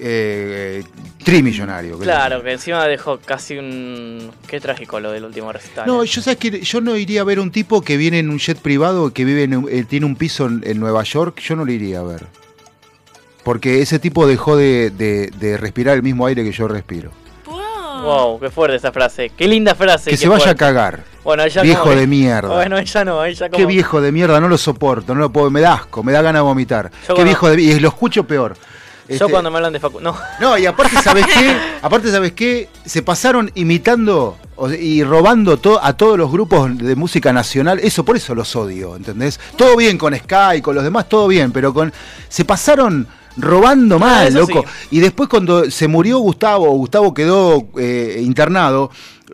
[0.00, 0.84] Eh,
[1.24, 1.98] trimillonario.
[1.98, 4.30] Claro, que encima dejó casi un...
[4.46, 5.86] Qué trágico lo del último recital.
[5.86, 8.38] No, yo sabes que yo no iría a ver un tipo que viene en un
[8.38, 11.56] jet privado, que vive en un- eh, tiene un piso en, en Nueva York, yo
[11.56, 12.26] no lo iría a ver.
[13.44, 17.10] Porque ese tipo dejó de, de- de respirar el mismo aire que yo respiro.
[17.46, 19.32] Wow, qué fuerte esa frase.
[19.36, 20.10] Qué linda frase.
[20.10, 21.02] Que se vaya a cagar.
[21.24, 22.54] Bueno, ella Viejo como- de mierda.
[22.54, 23.58] Bueno, ella no, ella como...
[23.58, 26.22] Qué viejo de mierda, no lo soporto, no lo puedo, me da asco, me da
[26.22, 26.90] ganas de vomitar.
[27.14, 28.56] Qué viejo de y lo escucho peor.
[29.08, 30.00] Yo Este, cuando me hablan de Facu...
[30.00, 30.14] No.
[30.40, 31.56] No, y aparte, ¿sabes qué?
[31.82, 32.68] Aparte, ¿sabes qué?
[32.84, 34.36] Se pasaron imitando
[34.78, 37.78] y robando to- a todos los grupos de música nacional.
[37.80, 39.38] Eso, por eso los odio, ¿entendés?
[39.56, 41.92] Todo bien con Sky, con los demás, todo bien, pero con.
[42.28, 43.06] Se pasaron
[43.36, 44.64] robando mal, loco.
[44.90, 48.90] Y después, cuando se murió Gustavo, Gustavo quedó eh, internado.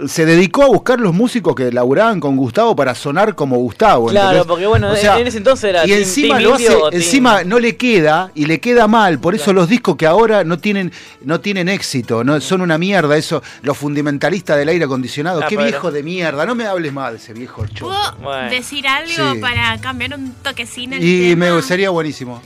[0.09, 4.09] Se dedicó a buscar los músicos que laburaban con Gustavo para sonar como Gustavo.
[4.09, 4.47] Claro, ¿entendés?
[4.49, 6.89] porque bueno, O sea, en ese entonces era y team- encima team lo hace, team-
[6.93, 10.59] encima no le queda y le queda mal, por eso los discos que ahora no
[10.59, 10.93] tienen
[11.23, 15.57] no tienen éxito, no son una mierda eso, los fundamentalistas del aire acondicionado, Ah, qué
[15.57, 17.95] pero- viejo de mierda, no me hables más de ese viejo choto.
[18.23, 19.39] ¿Puedo decir algo Sí.
[19.41, 21.55] para cambiar un toquecín el Y tema?
[21.55, 22.43] me sería buenísimo.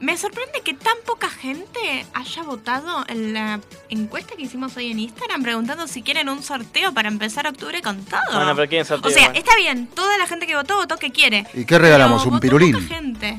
[0.00, 5.00] Me sorprende que tan poca gente haya votado en la encuesta que hicimos hoy en
[5.00, 8.20] Instagram preguntando si quieren un sorteo para empezar octubre con todo.
[8.32, 9.10] Bueno, pero ¿quién sorteo?
[9.10, 11.46] o sea, está bien, toda la gente que votó votó que quiere.
[11.52, 12.22] ¿Y qué regalamos?
[12.22, 12.72] Pero ¿Un votó pirulín?
[12.74, 13.36] poca gente.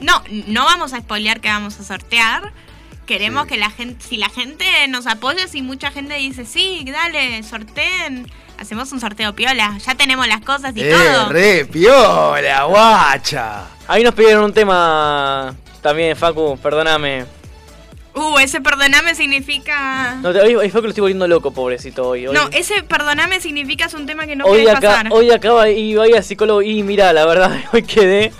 [0.00, 2.52] No, no vamos a spoilear que vamos a sortear.
[3.06, 7.42] Queremos que la gente, si la gente nos apoya, si mucha gente dice sí, dale,
[7.42, 9.76] sorteen, hacemos un sorteo piola.
[9.84, 11.28] Ya tenemos las cosas y Eh, todo.
[11.28, 13.64] re piola, guacha.
[13.88, 17.26] Ahí nos pidieron un tema también, Facu, perdóname.
[18.14, 20.14] Uh, ese perdoname significa.
[20.22, 22.26] No, te- hoy, hoy Facu lo estoy volviendo loco, pobrecito, hoy.
[22.28, 25.08] hoy No, ese perdoname significa es un tema que no hoy acá, pasar.
[25.10, 28.32] hoy acaba y iba a ir al psicólogo y mira, la verdad, hoy quedé,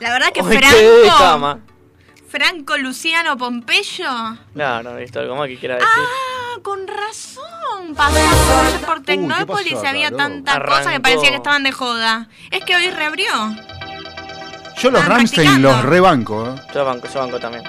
[0.00, 1.58] La verdad que hoy quedé de Franco, cama.
[2.32, 4.10] Franco Luciano Pompeyo.
[4.54, 5.88] No, no, visto algo más que quiera decir.
[5.94, 7.94] Ah, con razón.
[7.94, 8.18] Pasó
[8.80, 10.70] por, por Tecnópolis y había acá, tanta loco?
[10.70, 12.28] cosa que parecía que estaban de joda.
[12.50, 13.26] Es que hoy reabrió.
[13.34, 15.68] Yo los Estaban Ramstein practicando.
[15.72, 16.62] los rebanco, ¿eh?
[16.74, 17.64] Yo banco, yo banco también.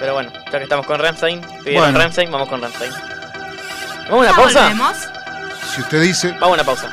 [0.00, 1.98] Pero bueno, ya que estamos con Ramstein, pidieron Bueno.
[2.00, 2.90] Ramstein, vamos con Ramstein.
[2.90, 4.60] ¿Vamos a una Ya pausa?
[4.62, 4.96] volvemos.
[5.72, 6.28] Si usted dice.
[6.32, 6.92] Vamos a una pausa.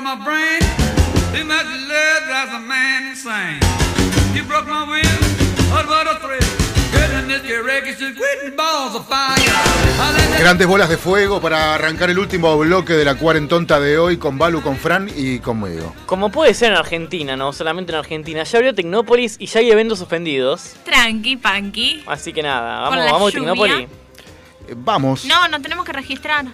[0.00, 0.60] And you rattle my brain.
[1.32, 3.60] Too much love drives a man insane.
[4.34, 5.20] You broke my will,
[5.70, 6.40] but what a thrill.
[6.92, 9.36] Goodness, your records just quitting balls of fire.
[9.38, 13.78] I let that Grandes bolas de fuego para arrancar el último bloque de la cuarentonta
[13.80, 15.94] de hoy con Balu, con Fran y conmigo.
[16.06, 18.42] Como puede ser en Argentina, no solamente en Argentina.
[18.42, 20.74] Ya abrió Tecnópolis y ya hay eventos suspendidos.
[20.84, 22.02] Tranqui, panqui.
[22.06, 23.52] Así que nada, vamos, vamos a lluvia.
[23.52, 23.88] Tecnópolis.
[24.68, 25.24] Eh, Vamos.
[25.24, 26.46] No, no tenemos que registrar.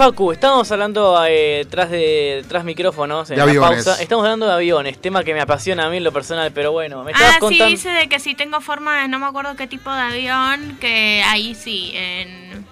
[0.00, 3.84] Facu, estábamos hablando eh, tras de tras micrófonos en De la aviones.
[3.84, 4.00] pausa.
[4.02, 7.04] Estamos hablando de aviones, tema que me apasiona a mí en lo personal, pero bueno,
[7.04, 9.66] me estabas Ah, sí, dice de que si tengo forma de no me acuerdo qué
[9.66, 12.64] tipo de avión, que ahí sí, en...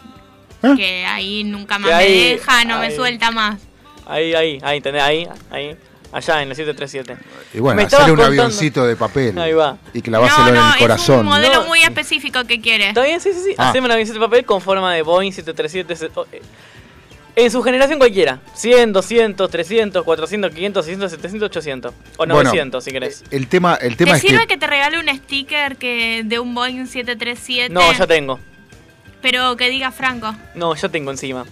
[0.74, 3.60] que ahí nunca más me deja, no me suelta más.
[4.06, 5.02] Ahí, ahí, ahí, ¿entendés?
[5.02, 5.76] Ahí, ahí.
[6.10, 7.14] Allá en el 737.
[7.52, 9.38] Y bueno, estabas un contando- avioncito de papel.
[9.38, 9.76] Ahí va.
[9.92, 11.26] Y claváselo en el Es un corazón.
[11.26, 12.88] modelo muy específico que quiere.
[12.88, 13.20] ¿Está bien?
[13.20, 13.54] Sí, sí, sí.
[13.58, 13.68] Ah.
[13.68, 16.40] Hacemos una avioncito de papel con forma de Boeing 737.
[17.40, 18.40] En su generación cualquiera.
[18.54, 21.94] 100, 200, 300, 400, 500, 600, 700, 800.
[21.94, 23.22] O Bueno, 900 si querés.
[23.30, 24.56] El tema, el tema ¿Te es sirve que que...
[24.56, 27.72] te regale un sticker que de un Boeing 737?
[27.72, 28.40] No, ya tengo.
[29.22, 30.34] Pero que diga Franco.
[30.56, 31.46] No, ya tengo encima.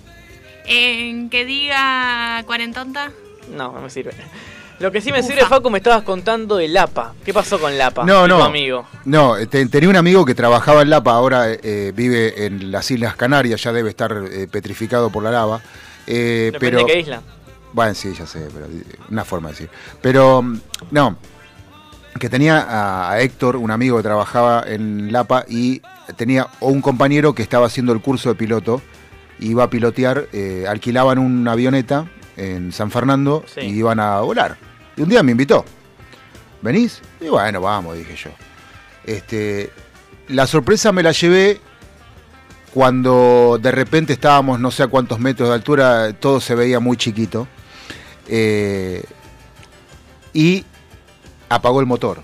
[0.67, 3.13] Eh, que diga Cuarentonta.
[3.53, 4.11] No, no me sirve.
[4.79, 7.15] Lo que sí me sirve, Facu, me estabas contando de Lapa.
[7.25, 8.05] ¿Qué pasó con Lapa?
[8.05, 8.45] No, tu no.
[8.45, 8.87] amigo.
[9.07, 13.17] No, te- tenía un amigo que trabajaba en Lapa, ahora eh, vive en las Islas
[13.17, 15.61] Canarias, ya debe estar eh, petrificado por la lava.
[16.07, 17.23] Eh, Depende pero, de qué isla.
[17.73, 19.71] Bueno, sí, ya sé, pero eh, una forma de decir.
[20.03, 21.17] Pero, mm, no,
[22.21, 25.81] que tenía a, a Héctor, un amigo que trabajaba en Lapa, y
[26.17, 28.83] tenía un compañero que estaba haciendo el curso de piloto,
[29.39, 33.61] iba a pilotear, eh, alquilaban una avioneta en San Fernando Sí.
[33.63, 34.57] y iban a volar.
[34.97, 35.65] Y un día me invitó.
[36.63, 37.01] ¿Venís?
[37.21, 38.31] Y bueno, vamos, dije yo.
[39.05, 39.71] Este,
[40.29, 41.61] la sorpresa me la llevé
[42.73, 46.97] cuando de repente estábamos no sé a cuántos metros de altura, todo se veía muy
[46.97, 47.47] chiquito.
[48.29, 49.05] eh,
[50.33, 50.67] y
[51.49, 52.21] apagó el motor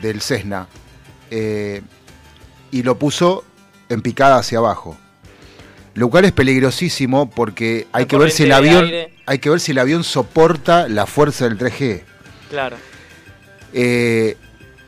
[0.00, 0.68] del Cessna
[1.30, 1.82] eh,
[2.70, 3.44] y lo puso
[3.88, 4.96] en picada hacia abajo.
[5.94, 8.90] Lo cual es peligrosísimo porque hay La que ver si el avión
[9.26, 12.02] hay que ver si el avión soporta la fuerza del 3G.
[12.50, 12.76] Claro.
[13.72, 14.36] Eh,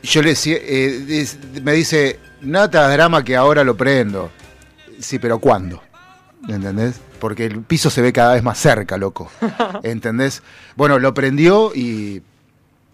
[0.03, 1.25] yo le decía, eh,
[1.63, 2.19] me dice,
[2.53, 4.31] hagas drama que ahora lo prendo.
[4.99, 5.81] Sí, pero ¿cuándo?
[6.47, 6.99] ¿Entendés?
[7.19, 9.29] Porque el piso se ve cada vez más cerca, loco.
[9.83, 10.43] ¿Entendés?
[10.75, 12.21] Bueno, lo prendió y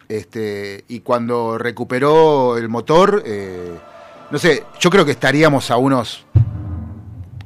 [0.09, 3.77] este y cuando recuperó el motor, eh,
[4.31, 6.25] no sé, yo creo que estaríamos a unos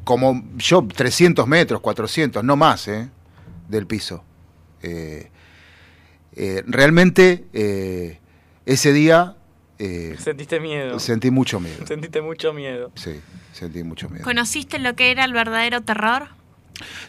[0.08, 3.10] como yo 300 metros, 400, no más, ¿eh?
[3.68, 4.24] del piso.
[4.82, 5.30] Eh,
[6.34, 8.20] eh, realmente eh,
[8.66, 9.36] ese día
[9.80, 10.98] eh, Sentiste miedo.
[10.98, 11.86] sentí mucho miedo.
[11.86, 12.90] Sentiste mucho miedo.
[12.96, 13.20] Sí,
[13.52, 14.24] sentí mucho miedo.
[14.24, 16.30] ¿Conociste lo que era el verdadero terror?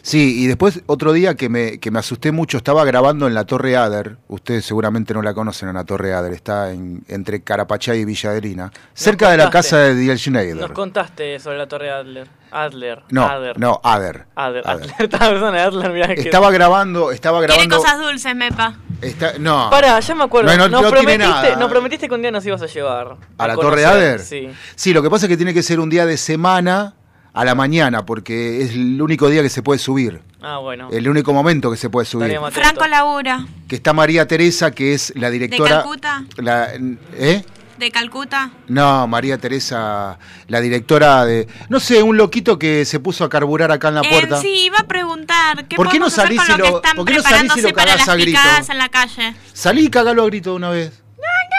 [0.01, 3.45] Sí, y después otro día que me, que me asusté mucho, estaba grabando en la
[3.45, 7.99] Torre Ader, ustedes seguramente no la conocen en la Torre Ader, está en, entre Carapachay
[7.99, 10.57] y Villaderina, cerca de la casa de Diel Schneider.
[10.57, 12.27] Nos contaste sobre la torre Adler.
[12.51, 13.03] Adler.
[13.09, 13.59] No, Adler.
[13.59, 13.79] no.
[13.83, 14.25] Adler.
[14.35, 17.77] Adler, mirá que- Estaba grabando, estaba Tiene grabando...
[17.77, 18.75] cosas dulces, Mepa.
[19.01, 20.49] está- no, Pará, ya me acuerdo.
[20.51, 21.55] No, no, nos, no tiene prometiste, nada.
[21.55, 23.17] nos prometiste que un día nos ibas a llevar.
[23.37, 23.69] ¿A la conocer.
[23.83, 24.19] Torre Ader?
[24.21, 24.49] Sí.
[24.75, 26.95] Sí, lo que pasa es que tiene que ser un día de semana
[27.33, 30.21] a la mañana, porque es el único día que se puede subir.
[30.41, 30.89] Ah, bueno.
[30.91, 32.37] El único momento que se puede subir.
[32.51, 33.45] Franco Labura.
[33.67, 35.77] Que está María Teresa, que es la directora.
[35.81, 36.23] Calcuta?
[36.37, 36.69] La,
[37.17, 37.43] ¿Eh?
[37.79, 38.51] De Calcuta.
[38.67, 41.47] No, María Teresa, la directora de.
[41.69, 44.41] No sé, un loquito que se puso a carburar acá en la Eh, puerta.
[44.41, 45.65] sí, iba a preguntar.
[45.67, 47.61] ¿Qué ¿Por qué no salís y lo que lo- están por qué no salís y
[47.61, 48.37] lo preparándose para cagás las a grito?
[48.41, 49.35] picadas en la calle?
[49.53, 51.01] Salí y cagalo a grito de una vez.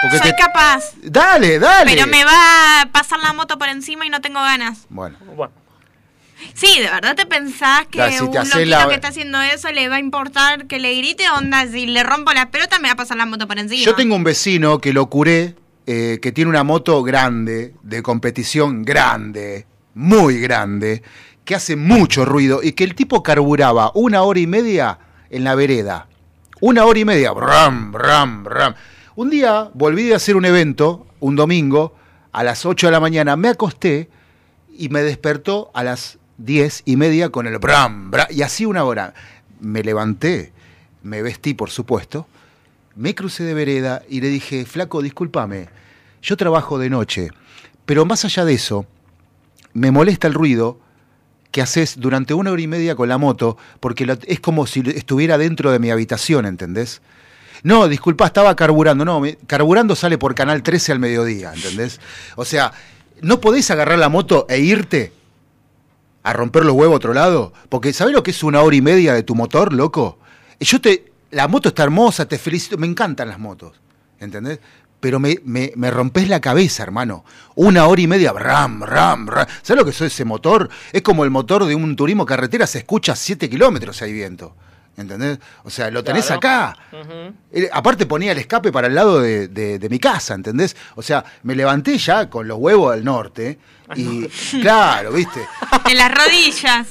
[0.02, 0.92] Porque Soy te- capaz.
[1.02, 1.90] Dale, dale.
[1.94, 4.86] Pero me va a pasar la moto por encima y no tengo ganas.
[4.90, 5.16] Bueno.
[6.54, 9.40] Sí, ¿de verdad te pensás que Claro, si te un loquito la- que está haciendo
[9.42, 11.28] eso le va a importar que le grite?
[11.30, 13.82] Onda, si le rompo las pelotas me va a pasar la moto por encima.
[13.84, 15.54] Yo tengo un vecino que lo curé,
[15.92, 21.02] eh, que tiene una moto grande, de competición grande, muy grande,
[21.44, 25.00] que hace mucho ruido y que el tipo carburaba una hora y media
[25.30, 26.06] en la vereda.
[26.60, 27.32] Una hora y media.
[27.32, 28.74] Bram, bram, bram.
[29.16, 31.96] Un día volví de hacer un evento, un domingo,
[32.30, 34.10] a las 8 de la mañana, me acosté
[34.72, 38.84] y me despertó a las 10 y media con el bram, bram, y así una
[38.84, 39.12] hora.
[39.58, 40.52] Me levanté,
[41.02, 42.28] me vestí, por supuesto,
[42.94, 45.79] me crucé de vereda y le dije, flaco, discúlpame,
[46.22, 47.30] yo trabajo de noche,
[47.86, 48.86] pero más allá de eso,
[49.72, 50.78] me molesta el ruido
[51.50, 55.38] que haces durante una hora y media con la moto, porque es como si estuviera
[55.38, 57.02] dentro de mi habitación, ¿entendés?
[57.62, 59.04] No, disculpa, estaba carburando.
[59.04, 62.00] No, carburando sale por Canal 13 al mediodía, ¿entendés?
[62.36, 62.72] O sea,
[63.20, 65.12] ¿no podés agarrar la moto e irte
[66.22, 67.52] a romper los huevos a otro lado?
[67.68, 70.18] Porque ¿sabés lo que es una hora y media de tu motor, loco?
[70.58, 71.10] Yo te...
[71.30, 73.80] La moto está hermosa, te felicito, me encantan las motos,
[74.18, 74.58] ¿entendés?
[75.00, 77.24] Pero me, me, me rompes la cabeza, hermano.
[77.54, 79.46] Una hora y media, ram, ram, ram.
[79.62, 80.68] ¿Sabes lo que es ese motor?
[80.92, 84.12] Es como el motor de un turismo carretera, se escucha a 7 kilómetros si hay
[84.12, 84.54] viento.
[84.96, 85.38] ¿Entendés?
[85.64, 86.38] O sea, lo tenés Claro.
[86.38, 86.76] acá.
[87.52, 90.76] Eh, Aparte ponía el escape para el lado de, de- de mi casa, ¿entendés?
[90.96, 93.58] O sea, me levanté ya con los huevos al norte
[93.96, 94.26] y
[94.60, 95.40] claro, ¿viste?
[95.90, 96.86] En las rodillas.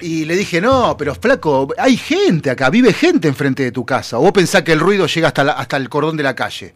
[0.00, 4.16] Y le dije, no, pero flaco, hay gente acá, vive gente enfrente de tu casa.
[4.18, 6.74] O vos pensás que el ruido llega hasta, la- hasta el cordón de la calle.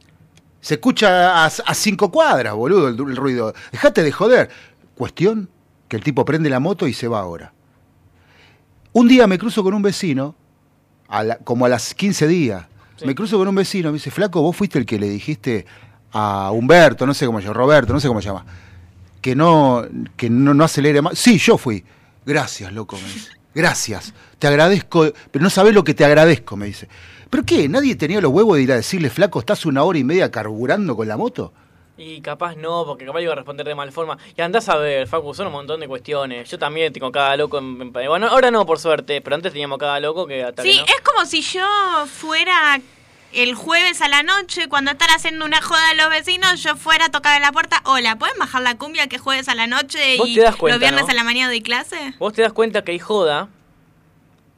[0.65, 3.53] Se escucha a, a cinco cuadras, boludo, el, el ruido.
[3.71, 4.49] Dejate de joder.
[4.95, 5.51] Cuestión
[5.89, 7.53] que el tipo prende la moto y se va ahora.
[8.93, 10.35] Un día me cruzo con un vecino,
[11.09, 12.65] a la- como a las 15 días.
[13.05, 15.67] Me cruzo con un vecino, me dice, flaco, vos fuiste el que le dijiste
[16.13, 18.47] a Humberto, no sé cómo se llama, Roberto, no sé cómo se llama,
[19.21, 19.85] que no,
[20.17, 21.19] que no, no acelere más.
[21.19, 21.85] Sí, yo fui.
[22.25, 23.31] Gracias, loco, me dice.
[23.55, 24.13] Gracias.
[24.39, 26.89] Te agradezco, pero no sabés lo que te agradezco, me dice.
[27.31, 27.69] ¿Pero qué?
[27.69, 30.97] ¿Nadie tenía los huevos de ir a decirle, flaco, estás una hora y media carburando
[30.97, 31.53] con la moto?
[31.97, 34.19] Y capaz no, porque capaz iba a responder de mal forma.
[34.37, 36.51] Y andás a ver, Facu, son un montón de cuestiones.
[36.51, 39.79] Yo también tengo cada loco en, en- Bueno, ahora no, por suerte, pero antes teníamos
[39.79, 40.85] cada loco que hasta Sí, que no.
[40.87, 41.63] es como si yo
[42.07, 42.81] fuera
[43.35, 47.07] el jueves a la noche, cuando están haciendo una joda a los vecinos, yo fuera
[47.07, 47.81] a tocar a la puerta.
[47.85, 50.57] Hola, ¿pueden bajar la cumbia que es jueves a la noche Vos y te das
[50.57, 51.11] cuenta, los viernes ¿no?
[51.11, 52.15] a la mañana doy clase?
[52.19, 53.49] Vos te das cuenta que hay joda,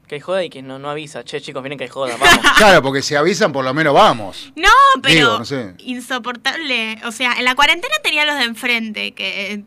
[0.09, 1.24] que hay joda y que no, no avisa.
[1.24, 2.39] Che, chicos, miren que hay joda, vamos.
[2.57, 4.53] Claro, porque si avisan, por lo menos vamos.
[4.55, 4.69] No,
[5.03, 5.74] pero Digo, no sé.
[5.78, 6.98] insoportable.
[7.05, 9.65] O sea, en la cuarentena tenía los de enfrente, que eh,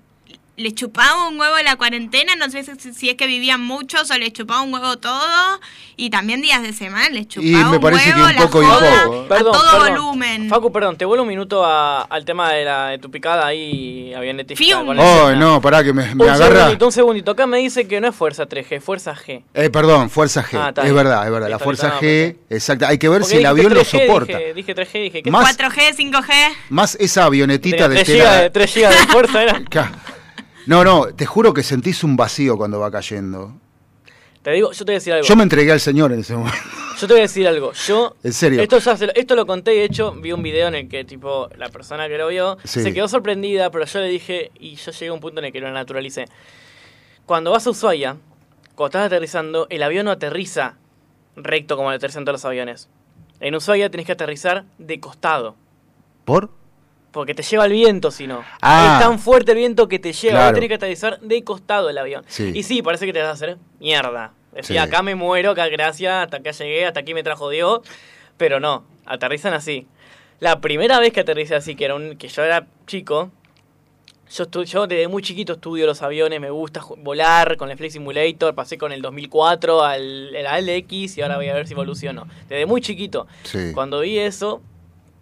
[0.59, 4.17] les chupaba un huevo la cuarentena, no sé si, si es que vivían muchos o
[4.17, 5.59] les chupaba un huevo todo,
[5.95, 8.41] y también días de semana les chupaba Y me un parece que huevo un la
[8.41, 9.25] poco y un joda poco, ¿eh?
[9.25, 9.89] a Perdón, todo perdón.
[9.95, 10.49] volumen.
[10.49, 14.11] Facu, perdón, te vuelvo un minuto a- al tema de, la, de tu picada ahí,
[14.11, 14.19] la
[14.99, 16.55] Oh, no, pará, que me, me un agarra.
[16.59, 17.31] segundito, un segundito.
[17.31, 19.43] Acá me dice que no es fuerza 3G, fuerza G.
[19.53, 20.57] Eh, perdón, fuerza G.
[20.57, 21.49] Ah, es verdad, es verdad.
[21.49, 22.85] La fuerza no, G, exacto.
[22.87, 24.37] Hay que ver Porque si el avión lo 3G, soporta.
[24.37, 26.33] Dije, dije 3G, dije que Más- 4G, 5G.
[26.69, 28.41] Más esa avionetita de 3 GB, tela.
[28.41, 29.61] de 3 GB de fuerza era.
[30.69, 33.55] No, no, te juro que sentís un vacío cuando va cayendo.
[34.43, 35.25] Te digo, yo te voy a decir algo.
[35.25, 36.59] Yo me entregué al señor en ese momento.
[36.99, 37.73] Yo te voy a decir algo.
[37.73, 38.15] Yo.
[38.23, 38.61] En serio.
[38.61, 41.05] Esto, ya lo, esto lo conté y de hecho vi un video en el que,
[41.05, 42.83] tipo, la persona que lo vio Sí.
[42.83, 45.51] se quedó sorprendida, pero yo le dije, y yo llegué a un punto en el
[45.51, 46.25] que lo naturalicé.
[47.25, 48.17] Cuando vas a Ushuaia,
[48.75, 50.77] cuando estás aterrizando, el avión no aterriza
[51.35, 52.89] recto como aterrizan todos los aviones.
[53.39, 55.55] En Ushuaia tenés que aterrizar de costado.
[56.25, 56.51] ¿Por?
[57.11, 58.43] Porque te lleva el viento, si no.
[58.61, 58.97] Ah.
[58.99, 60.33] Es tan fuerte el viento que te lleva.
[60.39, 60.53] Claro.
[60.53, 62.23] Tenés que aterrizar de costado el avión.
[62.27, 62.51] Sí.
[62.53, 64.33] Y sí, parece que te vas a hacer mierda.
[64.51, 64.87] Decía, Sí.
[64.89, 67.79] acá me muero, acá gracias, hasta acá llegué, hasta aquí me trajo Dios.
[68.37, 69.87] Pero no, aterrizan así.
[70.39, 73.31] La primera vez que aterricé así, que, era un, que yo era chico,
[74.31, 77.93] yo, estu- yo desde muy chiquito estudio los aviones, me gusta volar con el Flight
[77.93, 82.27] Simulator, pasé con el 2004 al, el y ahora voy a ver si evoluciono.
[82.47, 83.27] Desde muy chiquito.
[83.43, 83.71] Sí.
[83.73, 84.61] Cuando vi eso,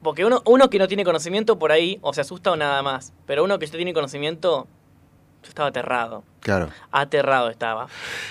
[0.07, 3.11] porque uno, uno que no tiene conocimiento por ahí, o se asusta o nada más,
[3.25, 4.65] pero uno que ya tiene conocimiento,
[5.43, 6.23] yo estaba aterrado.
[6.39, 6.69] Claro.
[6.93, 7.87] Aterrado estaba.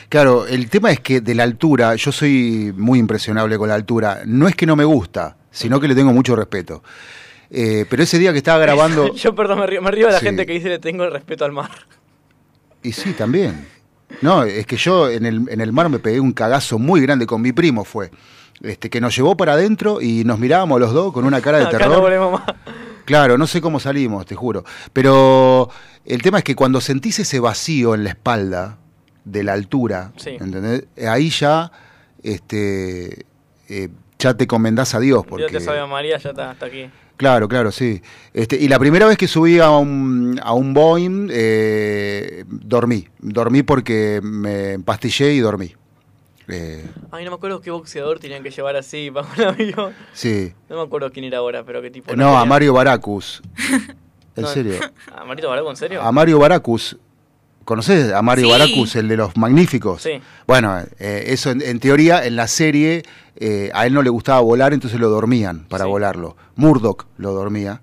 [0.08, 4.22] Claro, el tema es que de la altura, yo soy muy impresionable con la altura.
[4.24, 6.82] No es que no me gusta, sino que le tengo mucho respeto.
[7.50, 9.12] Eh, pero ese día que estaba grabando.
[9.14, 10.24] yo, perdón, me río, me río de la Sí.
[10.24, 11.70] gente que dice le tengo el respeto al mar.
[12.82, 13.68] Y sí, también.
[14.22, 17.26] No, es que yo en el, en el mar me pegué un cagazo muy grande
[17.26, 18.10] con mi primo, fue.
[18.62, 21.66] Este, que nos llevó para adentro y nos mirábamos los dos con una cara de
[21.66, 22.10] terror.
[22.12, 22.42] no más.
[23.04, 24.64] Claro, no sé cómo salimos, te juro.
[24.92, 25.68] Pero
[26.04, 28.78] el tema es que cuando sentís ese vacío en la espalda
[29.24, 30.30] de la altura, Sí.
[30.40, 30.84] ¿entendés?
[31.06, 31.70] Ahí ya,
[32.22, 33.26] este,
[33.68, 33.88] eh,
[34.18, 35.22] ya te comendás a Dios.
[35.24, 36.90] Dios te Porque, sabe María, ya está, hasta aquí.
[37.16, 38.02] claro, claro, sí.
[38.32, 43.06] Este, y la primera vez que subí a un, a un Boeing, eh, dormí.
[43.20, 45.74] Dormí porque me empastillé y dormí.
[46.48, 49.92] Eh, Ay, no me acuerdo qué boxeador tenían que llevar así para un avión.
[50.12, 50.52] sí.
[50.68, 52.14] No me acuerdo quién era ahora, pero qué tipo.
[52.14, 53.42] No, a tenía- Mario Baracus.
[54.36, 54.74] En No, serio.
[55.16, 56.02] ¿A Marito Baraco, en serio?
[56.02, 56.98] A Mario Baracus.
[57.64, 58.52] ¿Conoces a Mario Sí.
[58.52, 60.02] Baracus, el de los magníficos?
[60.02, 60.20] Sí.
[60.46, 63.02] Bueno, eh, eso en, en teoría en la serie
[63.36, 65.90] eh, a él no le gustaba volar, entonces lo dormían para Sí.
[65.90, 66.36] volarlo.
[66.54, 67.80] Murdoch lo dormía.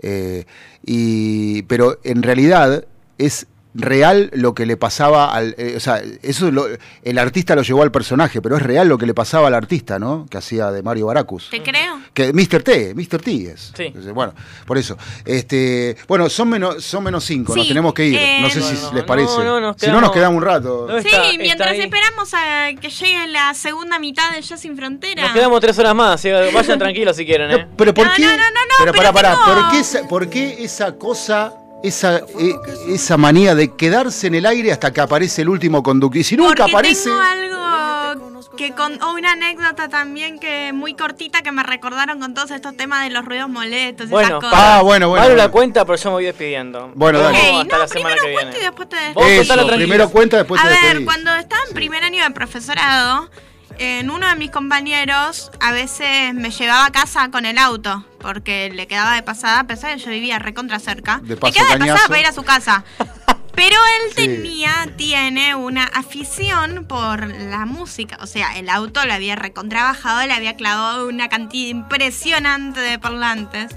[0.00, 0.44] Eh,
[0.84, 2.84] y, pero en realidad
[3.16, 3.46] es
[3.76, 5.54] real lo que le pasaba al...
[5.58, 6.66] eh, o sea, eso lo-
[7.02, 9.98] el artista lo llevó al personaje, pero es real lo que le pasaba al artista,
[9.98, 10.26] ¿no?
[10.30, 11.48] Que hacía de Mario Baracus.
[11.50, 12.00] ¿Te creo?
[12.14, 12.62] Que Mr.
[12.62, 13.20] T, Mr.
[13.22, 13.72] T es.
[13.76, 13.92] Sí.
[14.14, 14.34] Bueno,
[14.66, 14.96] por eso.
[15.24, 18.16] Este, bueno, son menos, son menos cinco, nos Sí, tenemos que ir.
[18.18, 19.38] eh, no sé No, si no, les no, parece.
[19.44, 20.86] no, nos si no, nos quedamos- un rato.
[20.88, 25.22] No, Sí, está- mientras esperamos a que llegue la segunda mitad de Ya Sin Frontera.
[25.22, 27.66] Nos quedamos tres horas más, así que vayan tranquilos si quieren, ¿eh?
[27.76, 28.26] Pero ¿por qué?
[28.78, 31.52] pero pero pará, pará, tengo- ¿por qué esa, por qué esa cosa,
[31.86, 32.54] esa, eh,
[32.88, 36.18] esa manía de quedarse en el aire hasta que aparece el último conductor?
[36.18, 37.04] Y si nunca Porque aparece.
[37.04, 37.56] tengo algo
[38.56, 42.74] que con o una anécdota también que muy cortita que me recordaron con todos estos
[42.74, 44.58] temas de los ruidos molestos y Bueno, esas cosas.
[44.58, 45.36] Ah, bueno, bueno, bueno.
[45.36, 46.90] la cuenta, pero yo me voy despidiendo.
[46.94, 47.36] Bueno, dale.
[47.38, 48.58] vemos Ok, hasta no, la semana que primero viene.
[48.58, 51.04] y después te Eso, primero cuenta, después A te ver, despedís.
[51.06, 53.28] cuando estaba en primer año de profesorado,
[53.78, 58.70] en uno de mis compañeros a veces me llevaba a casa con el auto, porque
[58.72, 61.18] le quedaba de pasada, a pesar de que yo vivía recontra cerca.
[61.22, 62.84] De le paso quedaba de pasada para ir a su casa.
[63.54, 64.14] Pero él Sí.
[64.26, 68.18] tenía, tiene una afición por la música.
[68.20, 73.74] O sea, el auto le había recontrabajado, le había clavado una cantidad impresionante de parlantes.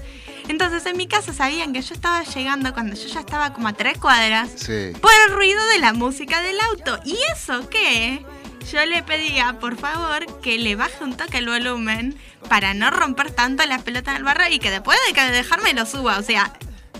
[0.48, 3.72] Entonces en mi casa sabían que yo estaba llegando cuando yo ya estaba como a
[3.72, 4.92] tres cuadras Sí.
[5.00, 6.98] por el ruido de la música del auto.
[7.04, 8.24] ¿Y eso qué?
[8.72, 12.16] Yo le pedía, por favor, que le baje un toque el volumen
[12.48, 15.86] para no romper tanto las pelotas del barro y que después de que dejarme lo
[15.86, 16.18] suba.
[16.18, 16.52] O sea,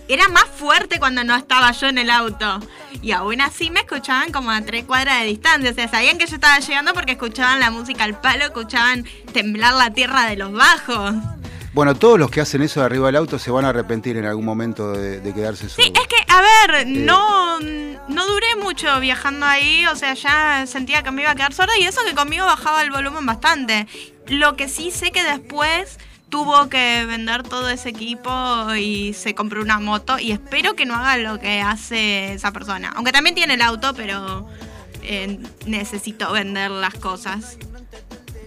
[0.09, 2.59] era más fuerte cuando no estaba yo en el auto.
[3.03, 5.71] Y aún así me escuchaban como a tres cuadras de distancia.
[5.71, 9.75] O sea, sabían que yo estaba llegando porque escuchaban la música al palo, escuchaban temblar
[9.75, 11.15] la tierra de los bajos.
[11.73, 14.27] Bueno, todos los que hacen eso de arriba del auto se van a arrepentir en
[14.27, 15.77] algún momento de, de quedarse solos.
[15.77, 21.03] Sí, es que, a ver, no, no duré mucho viajando ahí, o sea, ya sentía
[21.03, 23.87] que me iba a quedar sorda y eso que conmigo bajaba el volumen bastante.
[24.27, 25.99] Lo que sí sé que después
[26.29, 30.95] tuvo que vender todo ese equipo y se compró una moto y espero que no
[30.95, 32.93] haga lo que hace esa persona.
[32.97, 34.49] Aunque también tiene el auto, pero
[35.03, 37.59] eh, necesito vender las cosas.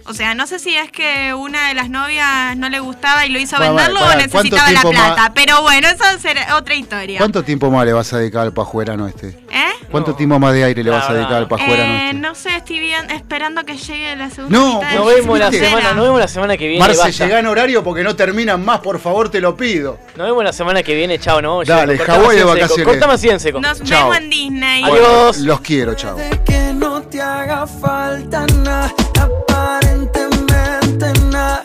[0.06, 3.30] O sea, no sé si es que una de las novias no le gustaba y
[3.30, 5.16] lo hizo venderlo o ¿cuánto necesitaba la plata.
[5.16, 7.18] más- Pero bueno, eso será otra historia.
[7.18, 9.28] ¿Cuánto tiempo más le vas a dedicar al pajuerano este?
[9.28, 9.64] ¿Eh?
[9.90, 12.18] ¿Cuánto tiempo más de aire le vas a dedicar al pajuerano Eh, este?
[12.18, 16.04] no sé, estoy bien esperando que llegue la segunda No, Nos vemos la semana, nos
[16.04, 16.84] vemos la semana que viene.
[16.86, 19.98] Marce, llega en horario porque no terminan más, por favor, te lo pido.
[20.16, 21.64] Nos vemos la semana que viene, chao, no.
[21.64, 22.84] Dale, Cortame Hawái de vacaciones.
[22.86, 23.58] Cortame así en seco.
[23.60, 24.10] Nos Chao.
[24.10, 24.84] vemos en Disney.
[24.84, 25.38] Adiós.
[25.38, 26.18] Los quiero, chao.
[27.14, 31.62] Te haga falta nada, aparentemente nada.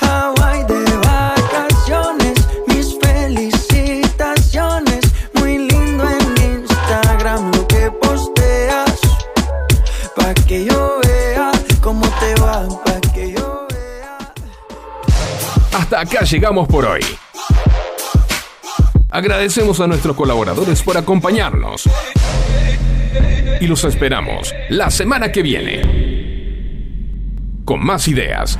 [0.00, 2.34] Hawaii de vacaciones,
[2.68, 5.00] mis felicitaciones.
[5.34, 9.00] Muy lindo en Instagram lo que posteas.
[10.14, 11.50] Pa' que yo vea
[11.80, 13.66] cómo te va, pa' que yo
[15.72, 17.04] Hasta acá llegamos por hoy.
[19.10, 21.88] Agradecemos a nuestros colaboradores por acompañarnos.
[23.60, 25.82] Y los esperamos la semana que viene.
[27.64, 28.58] Con más ideas.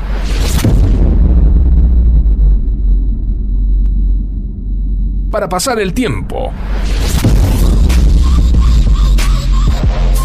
[5.30, 6.52] Para pasar el tiempo.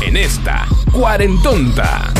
[0.05, 2.13] En esta cuarentonta.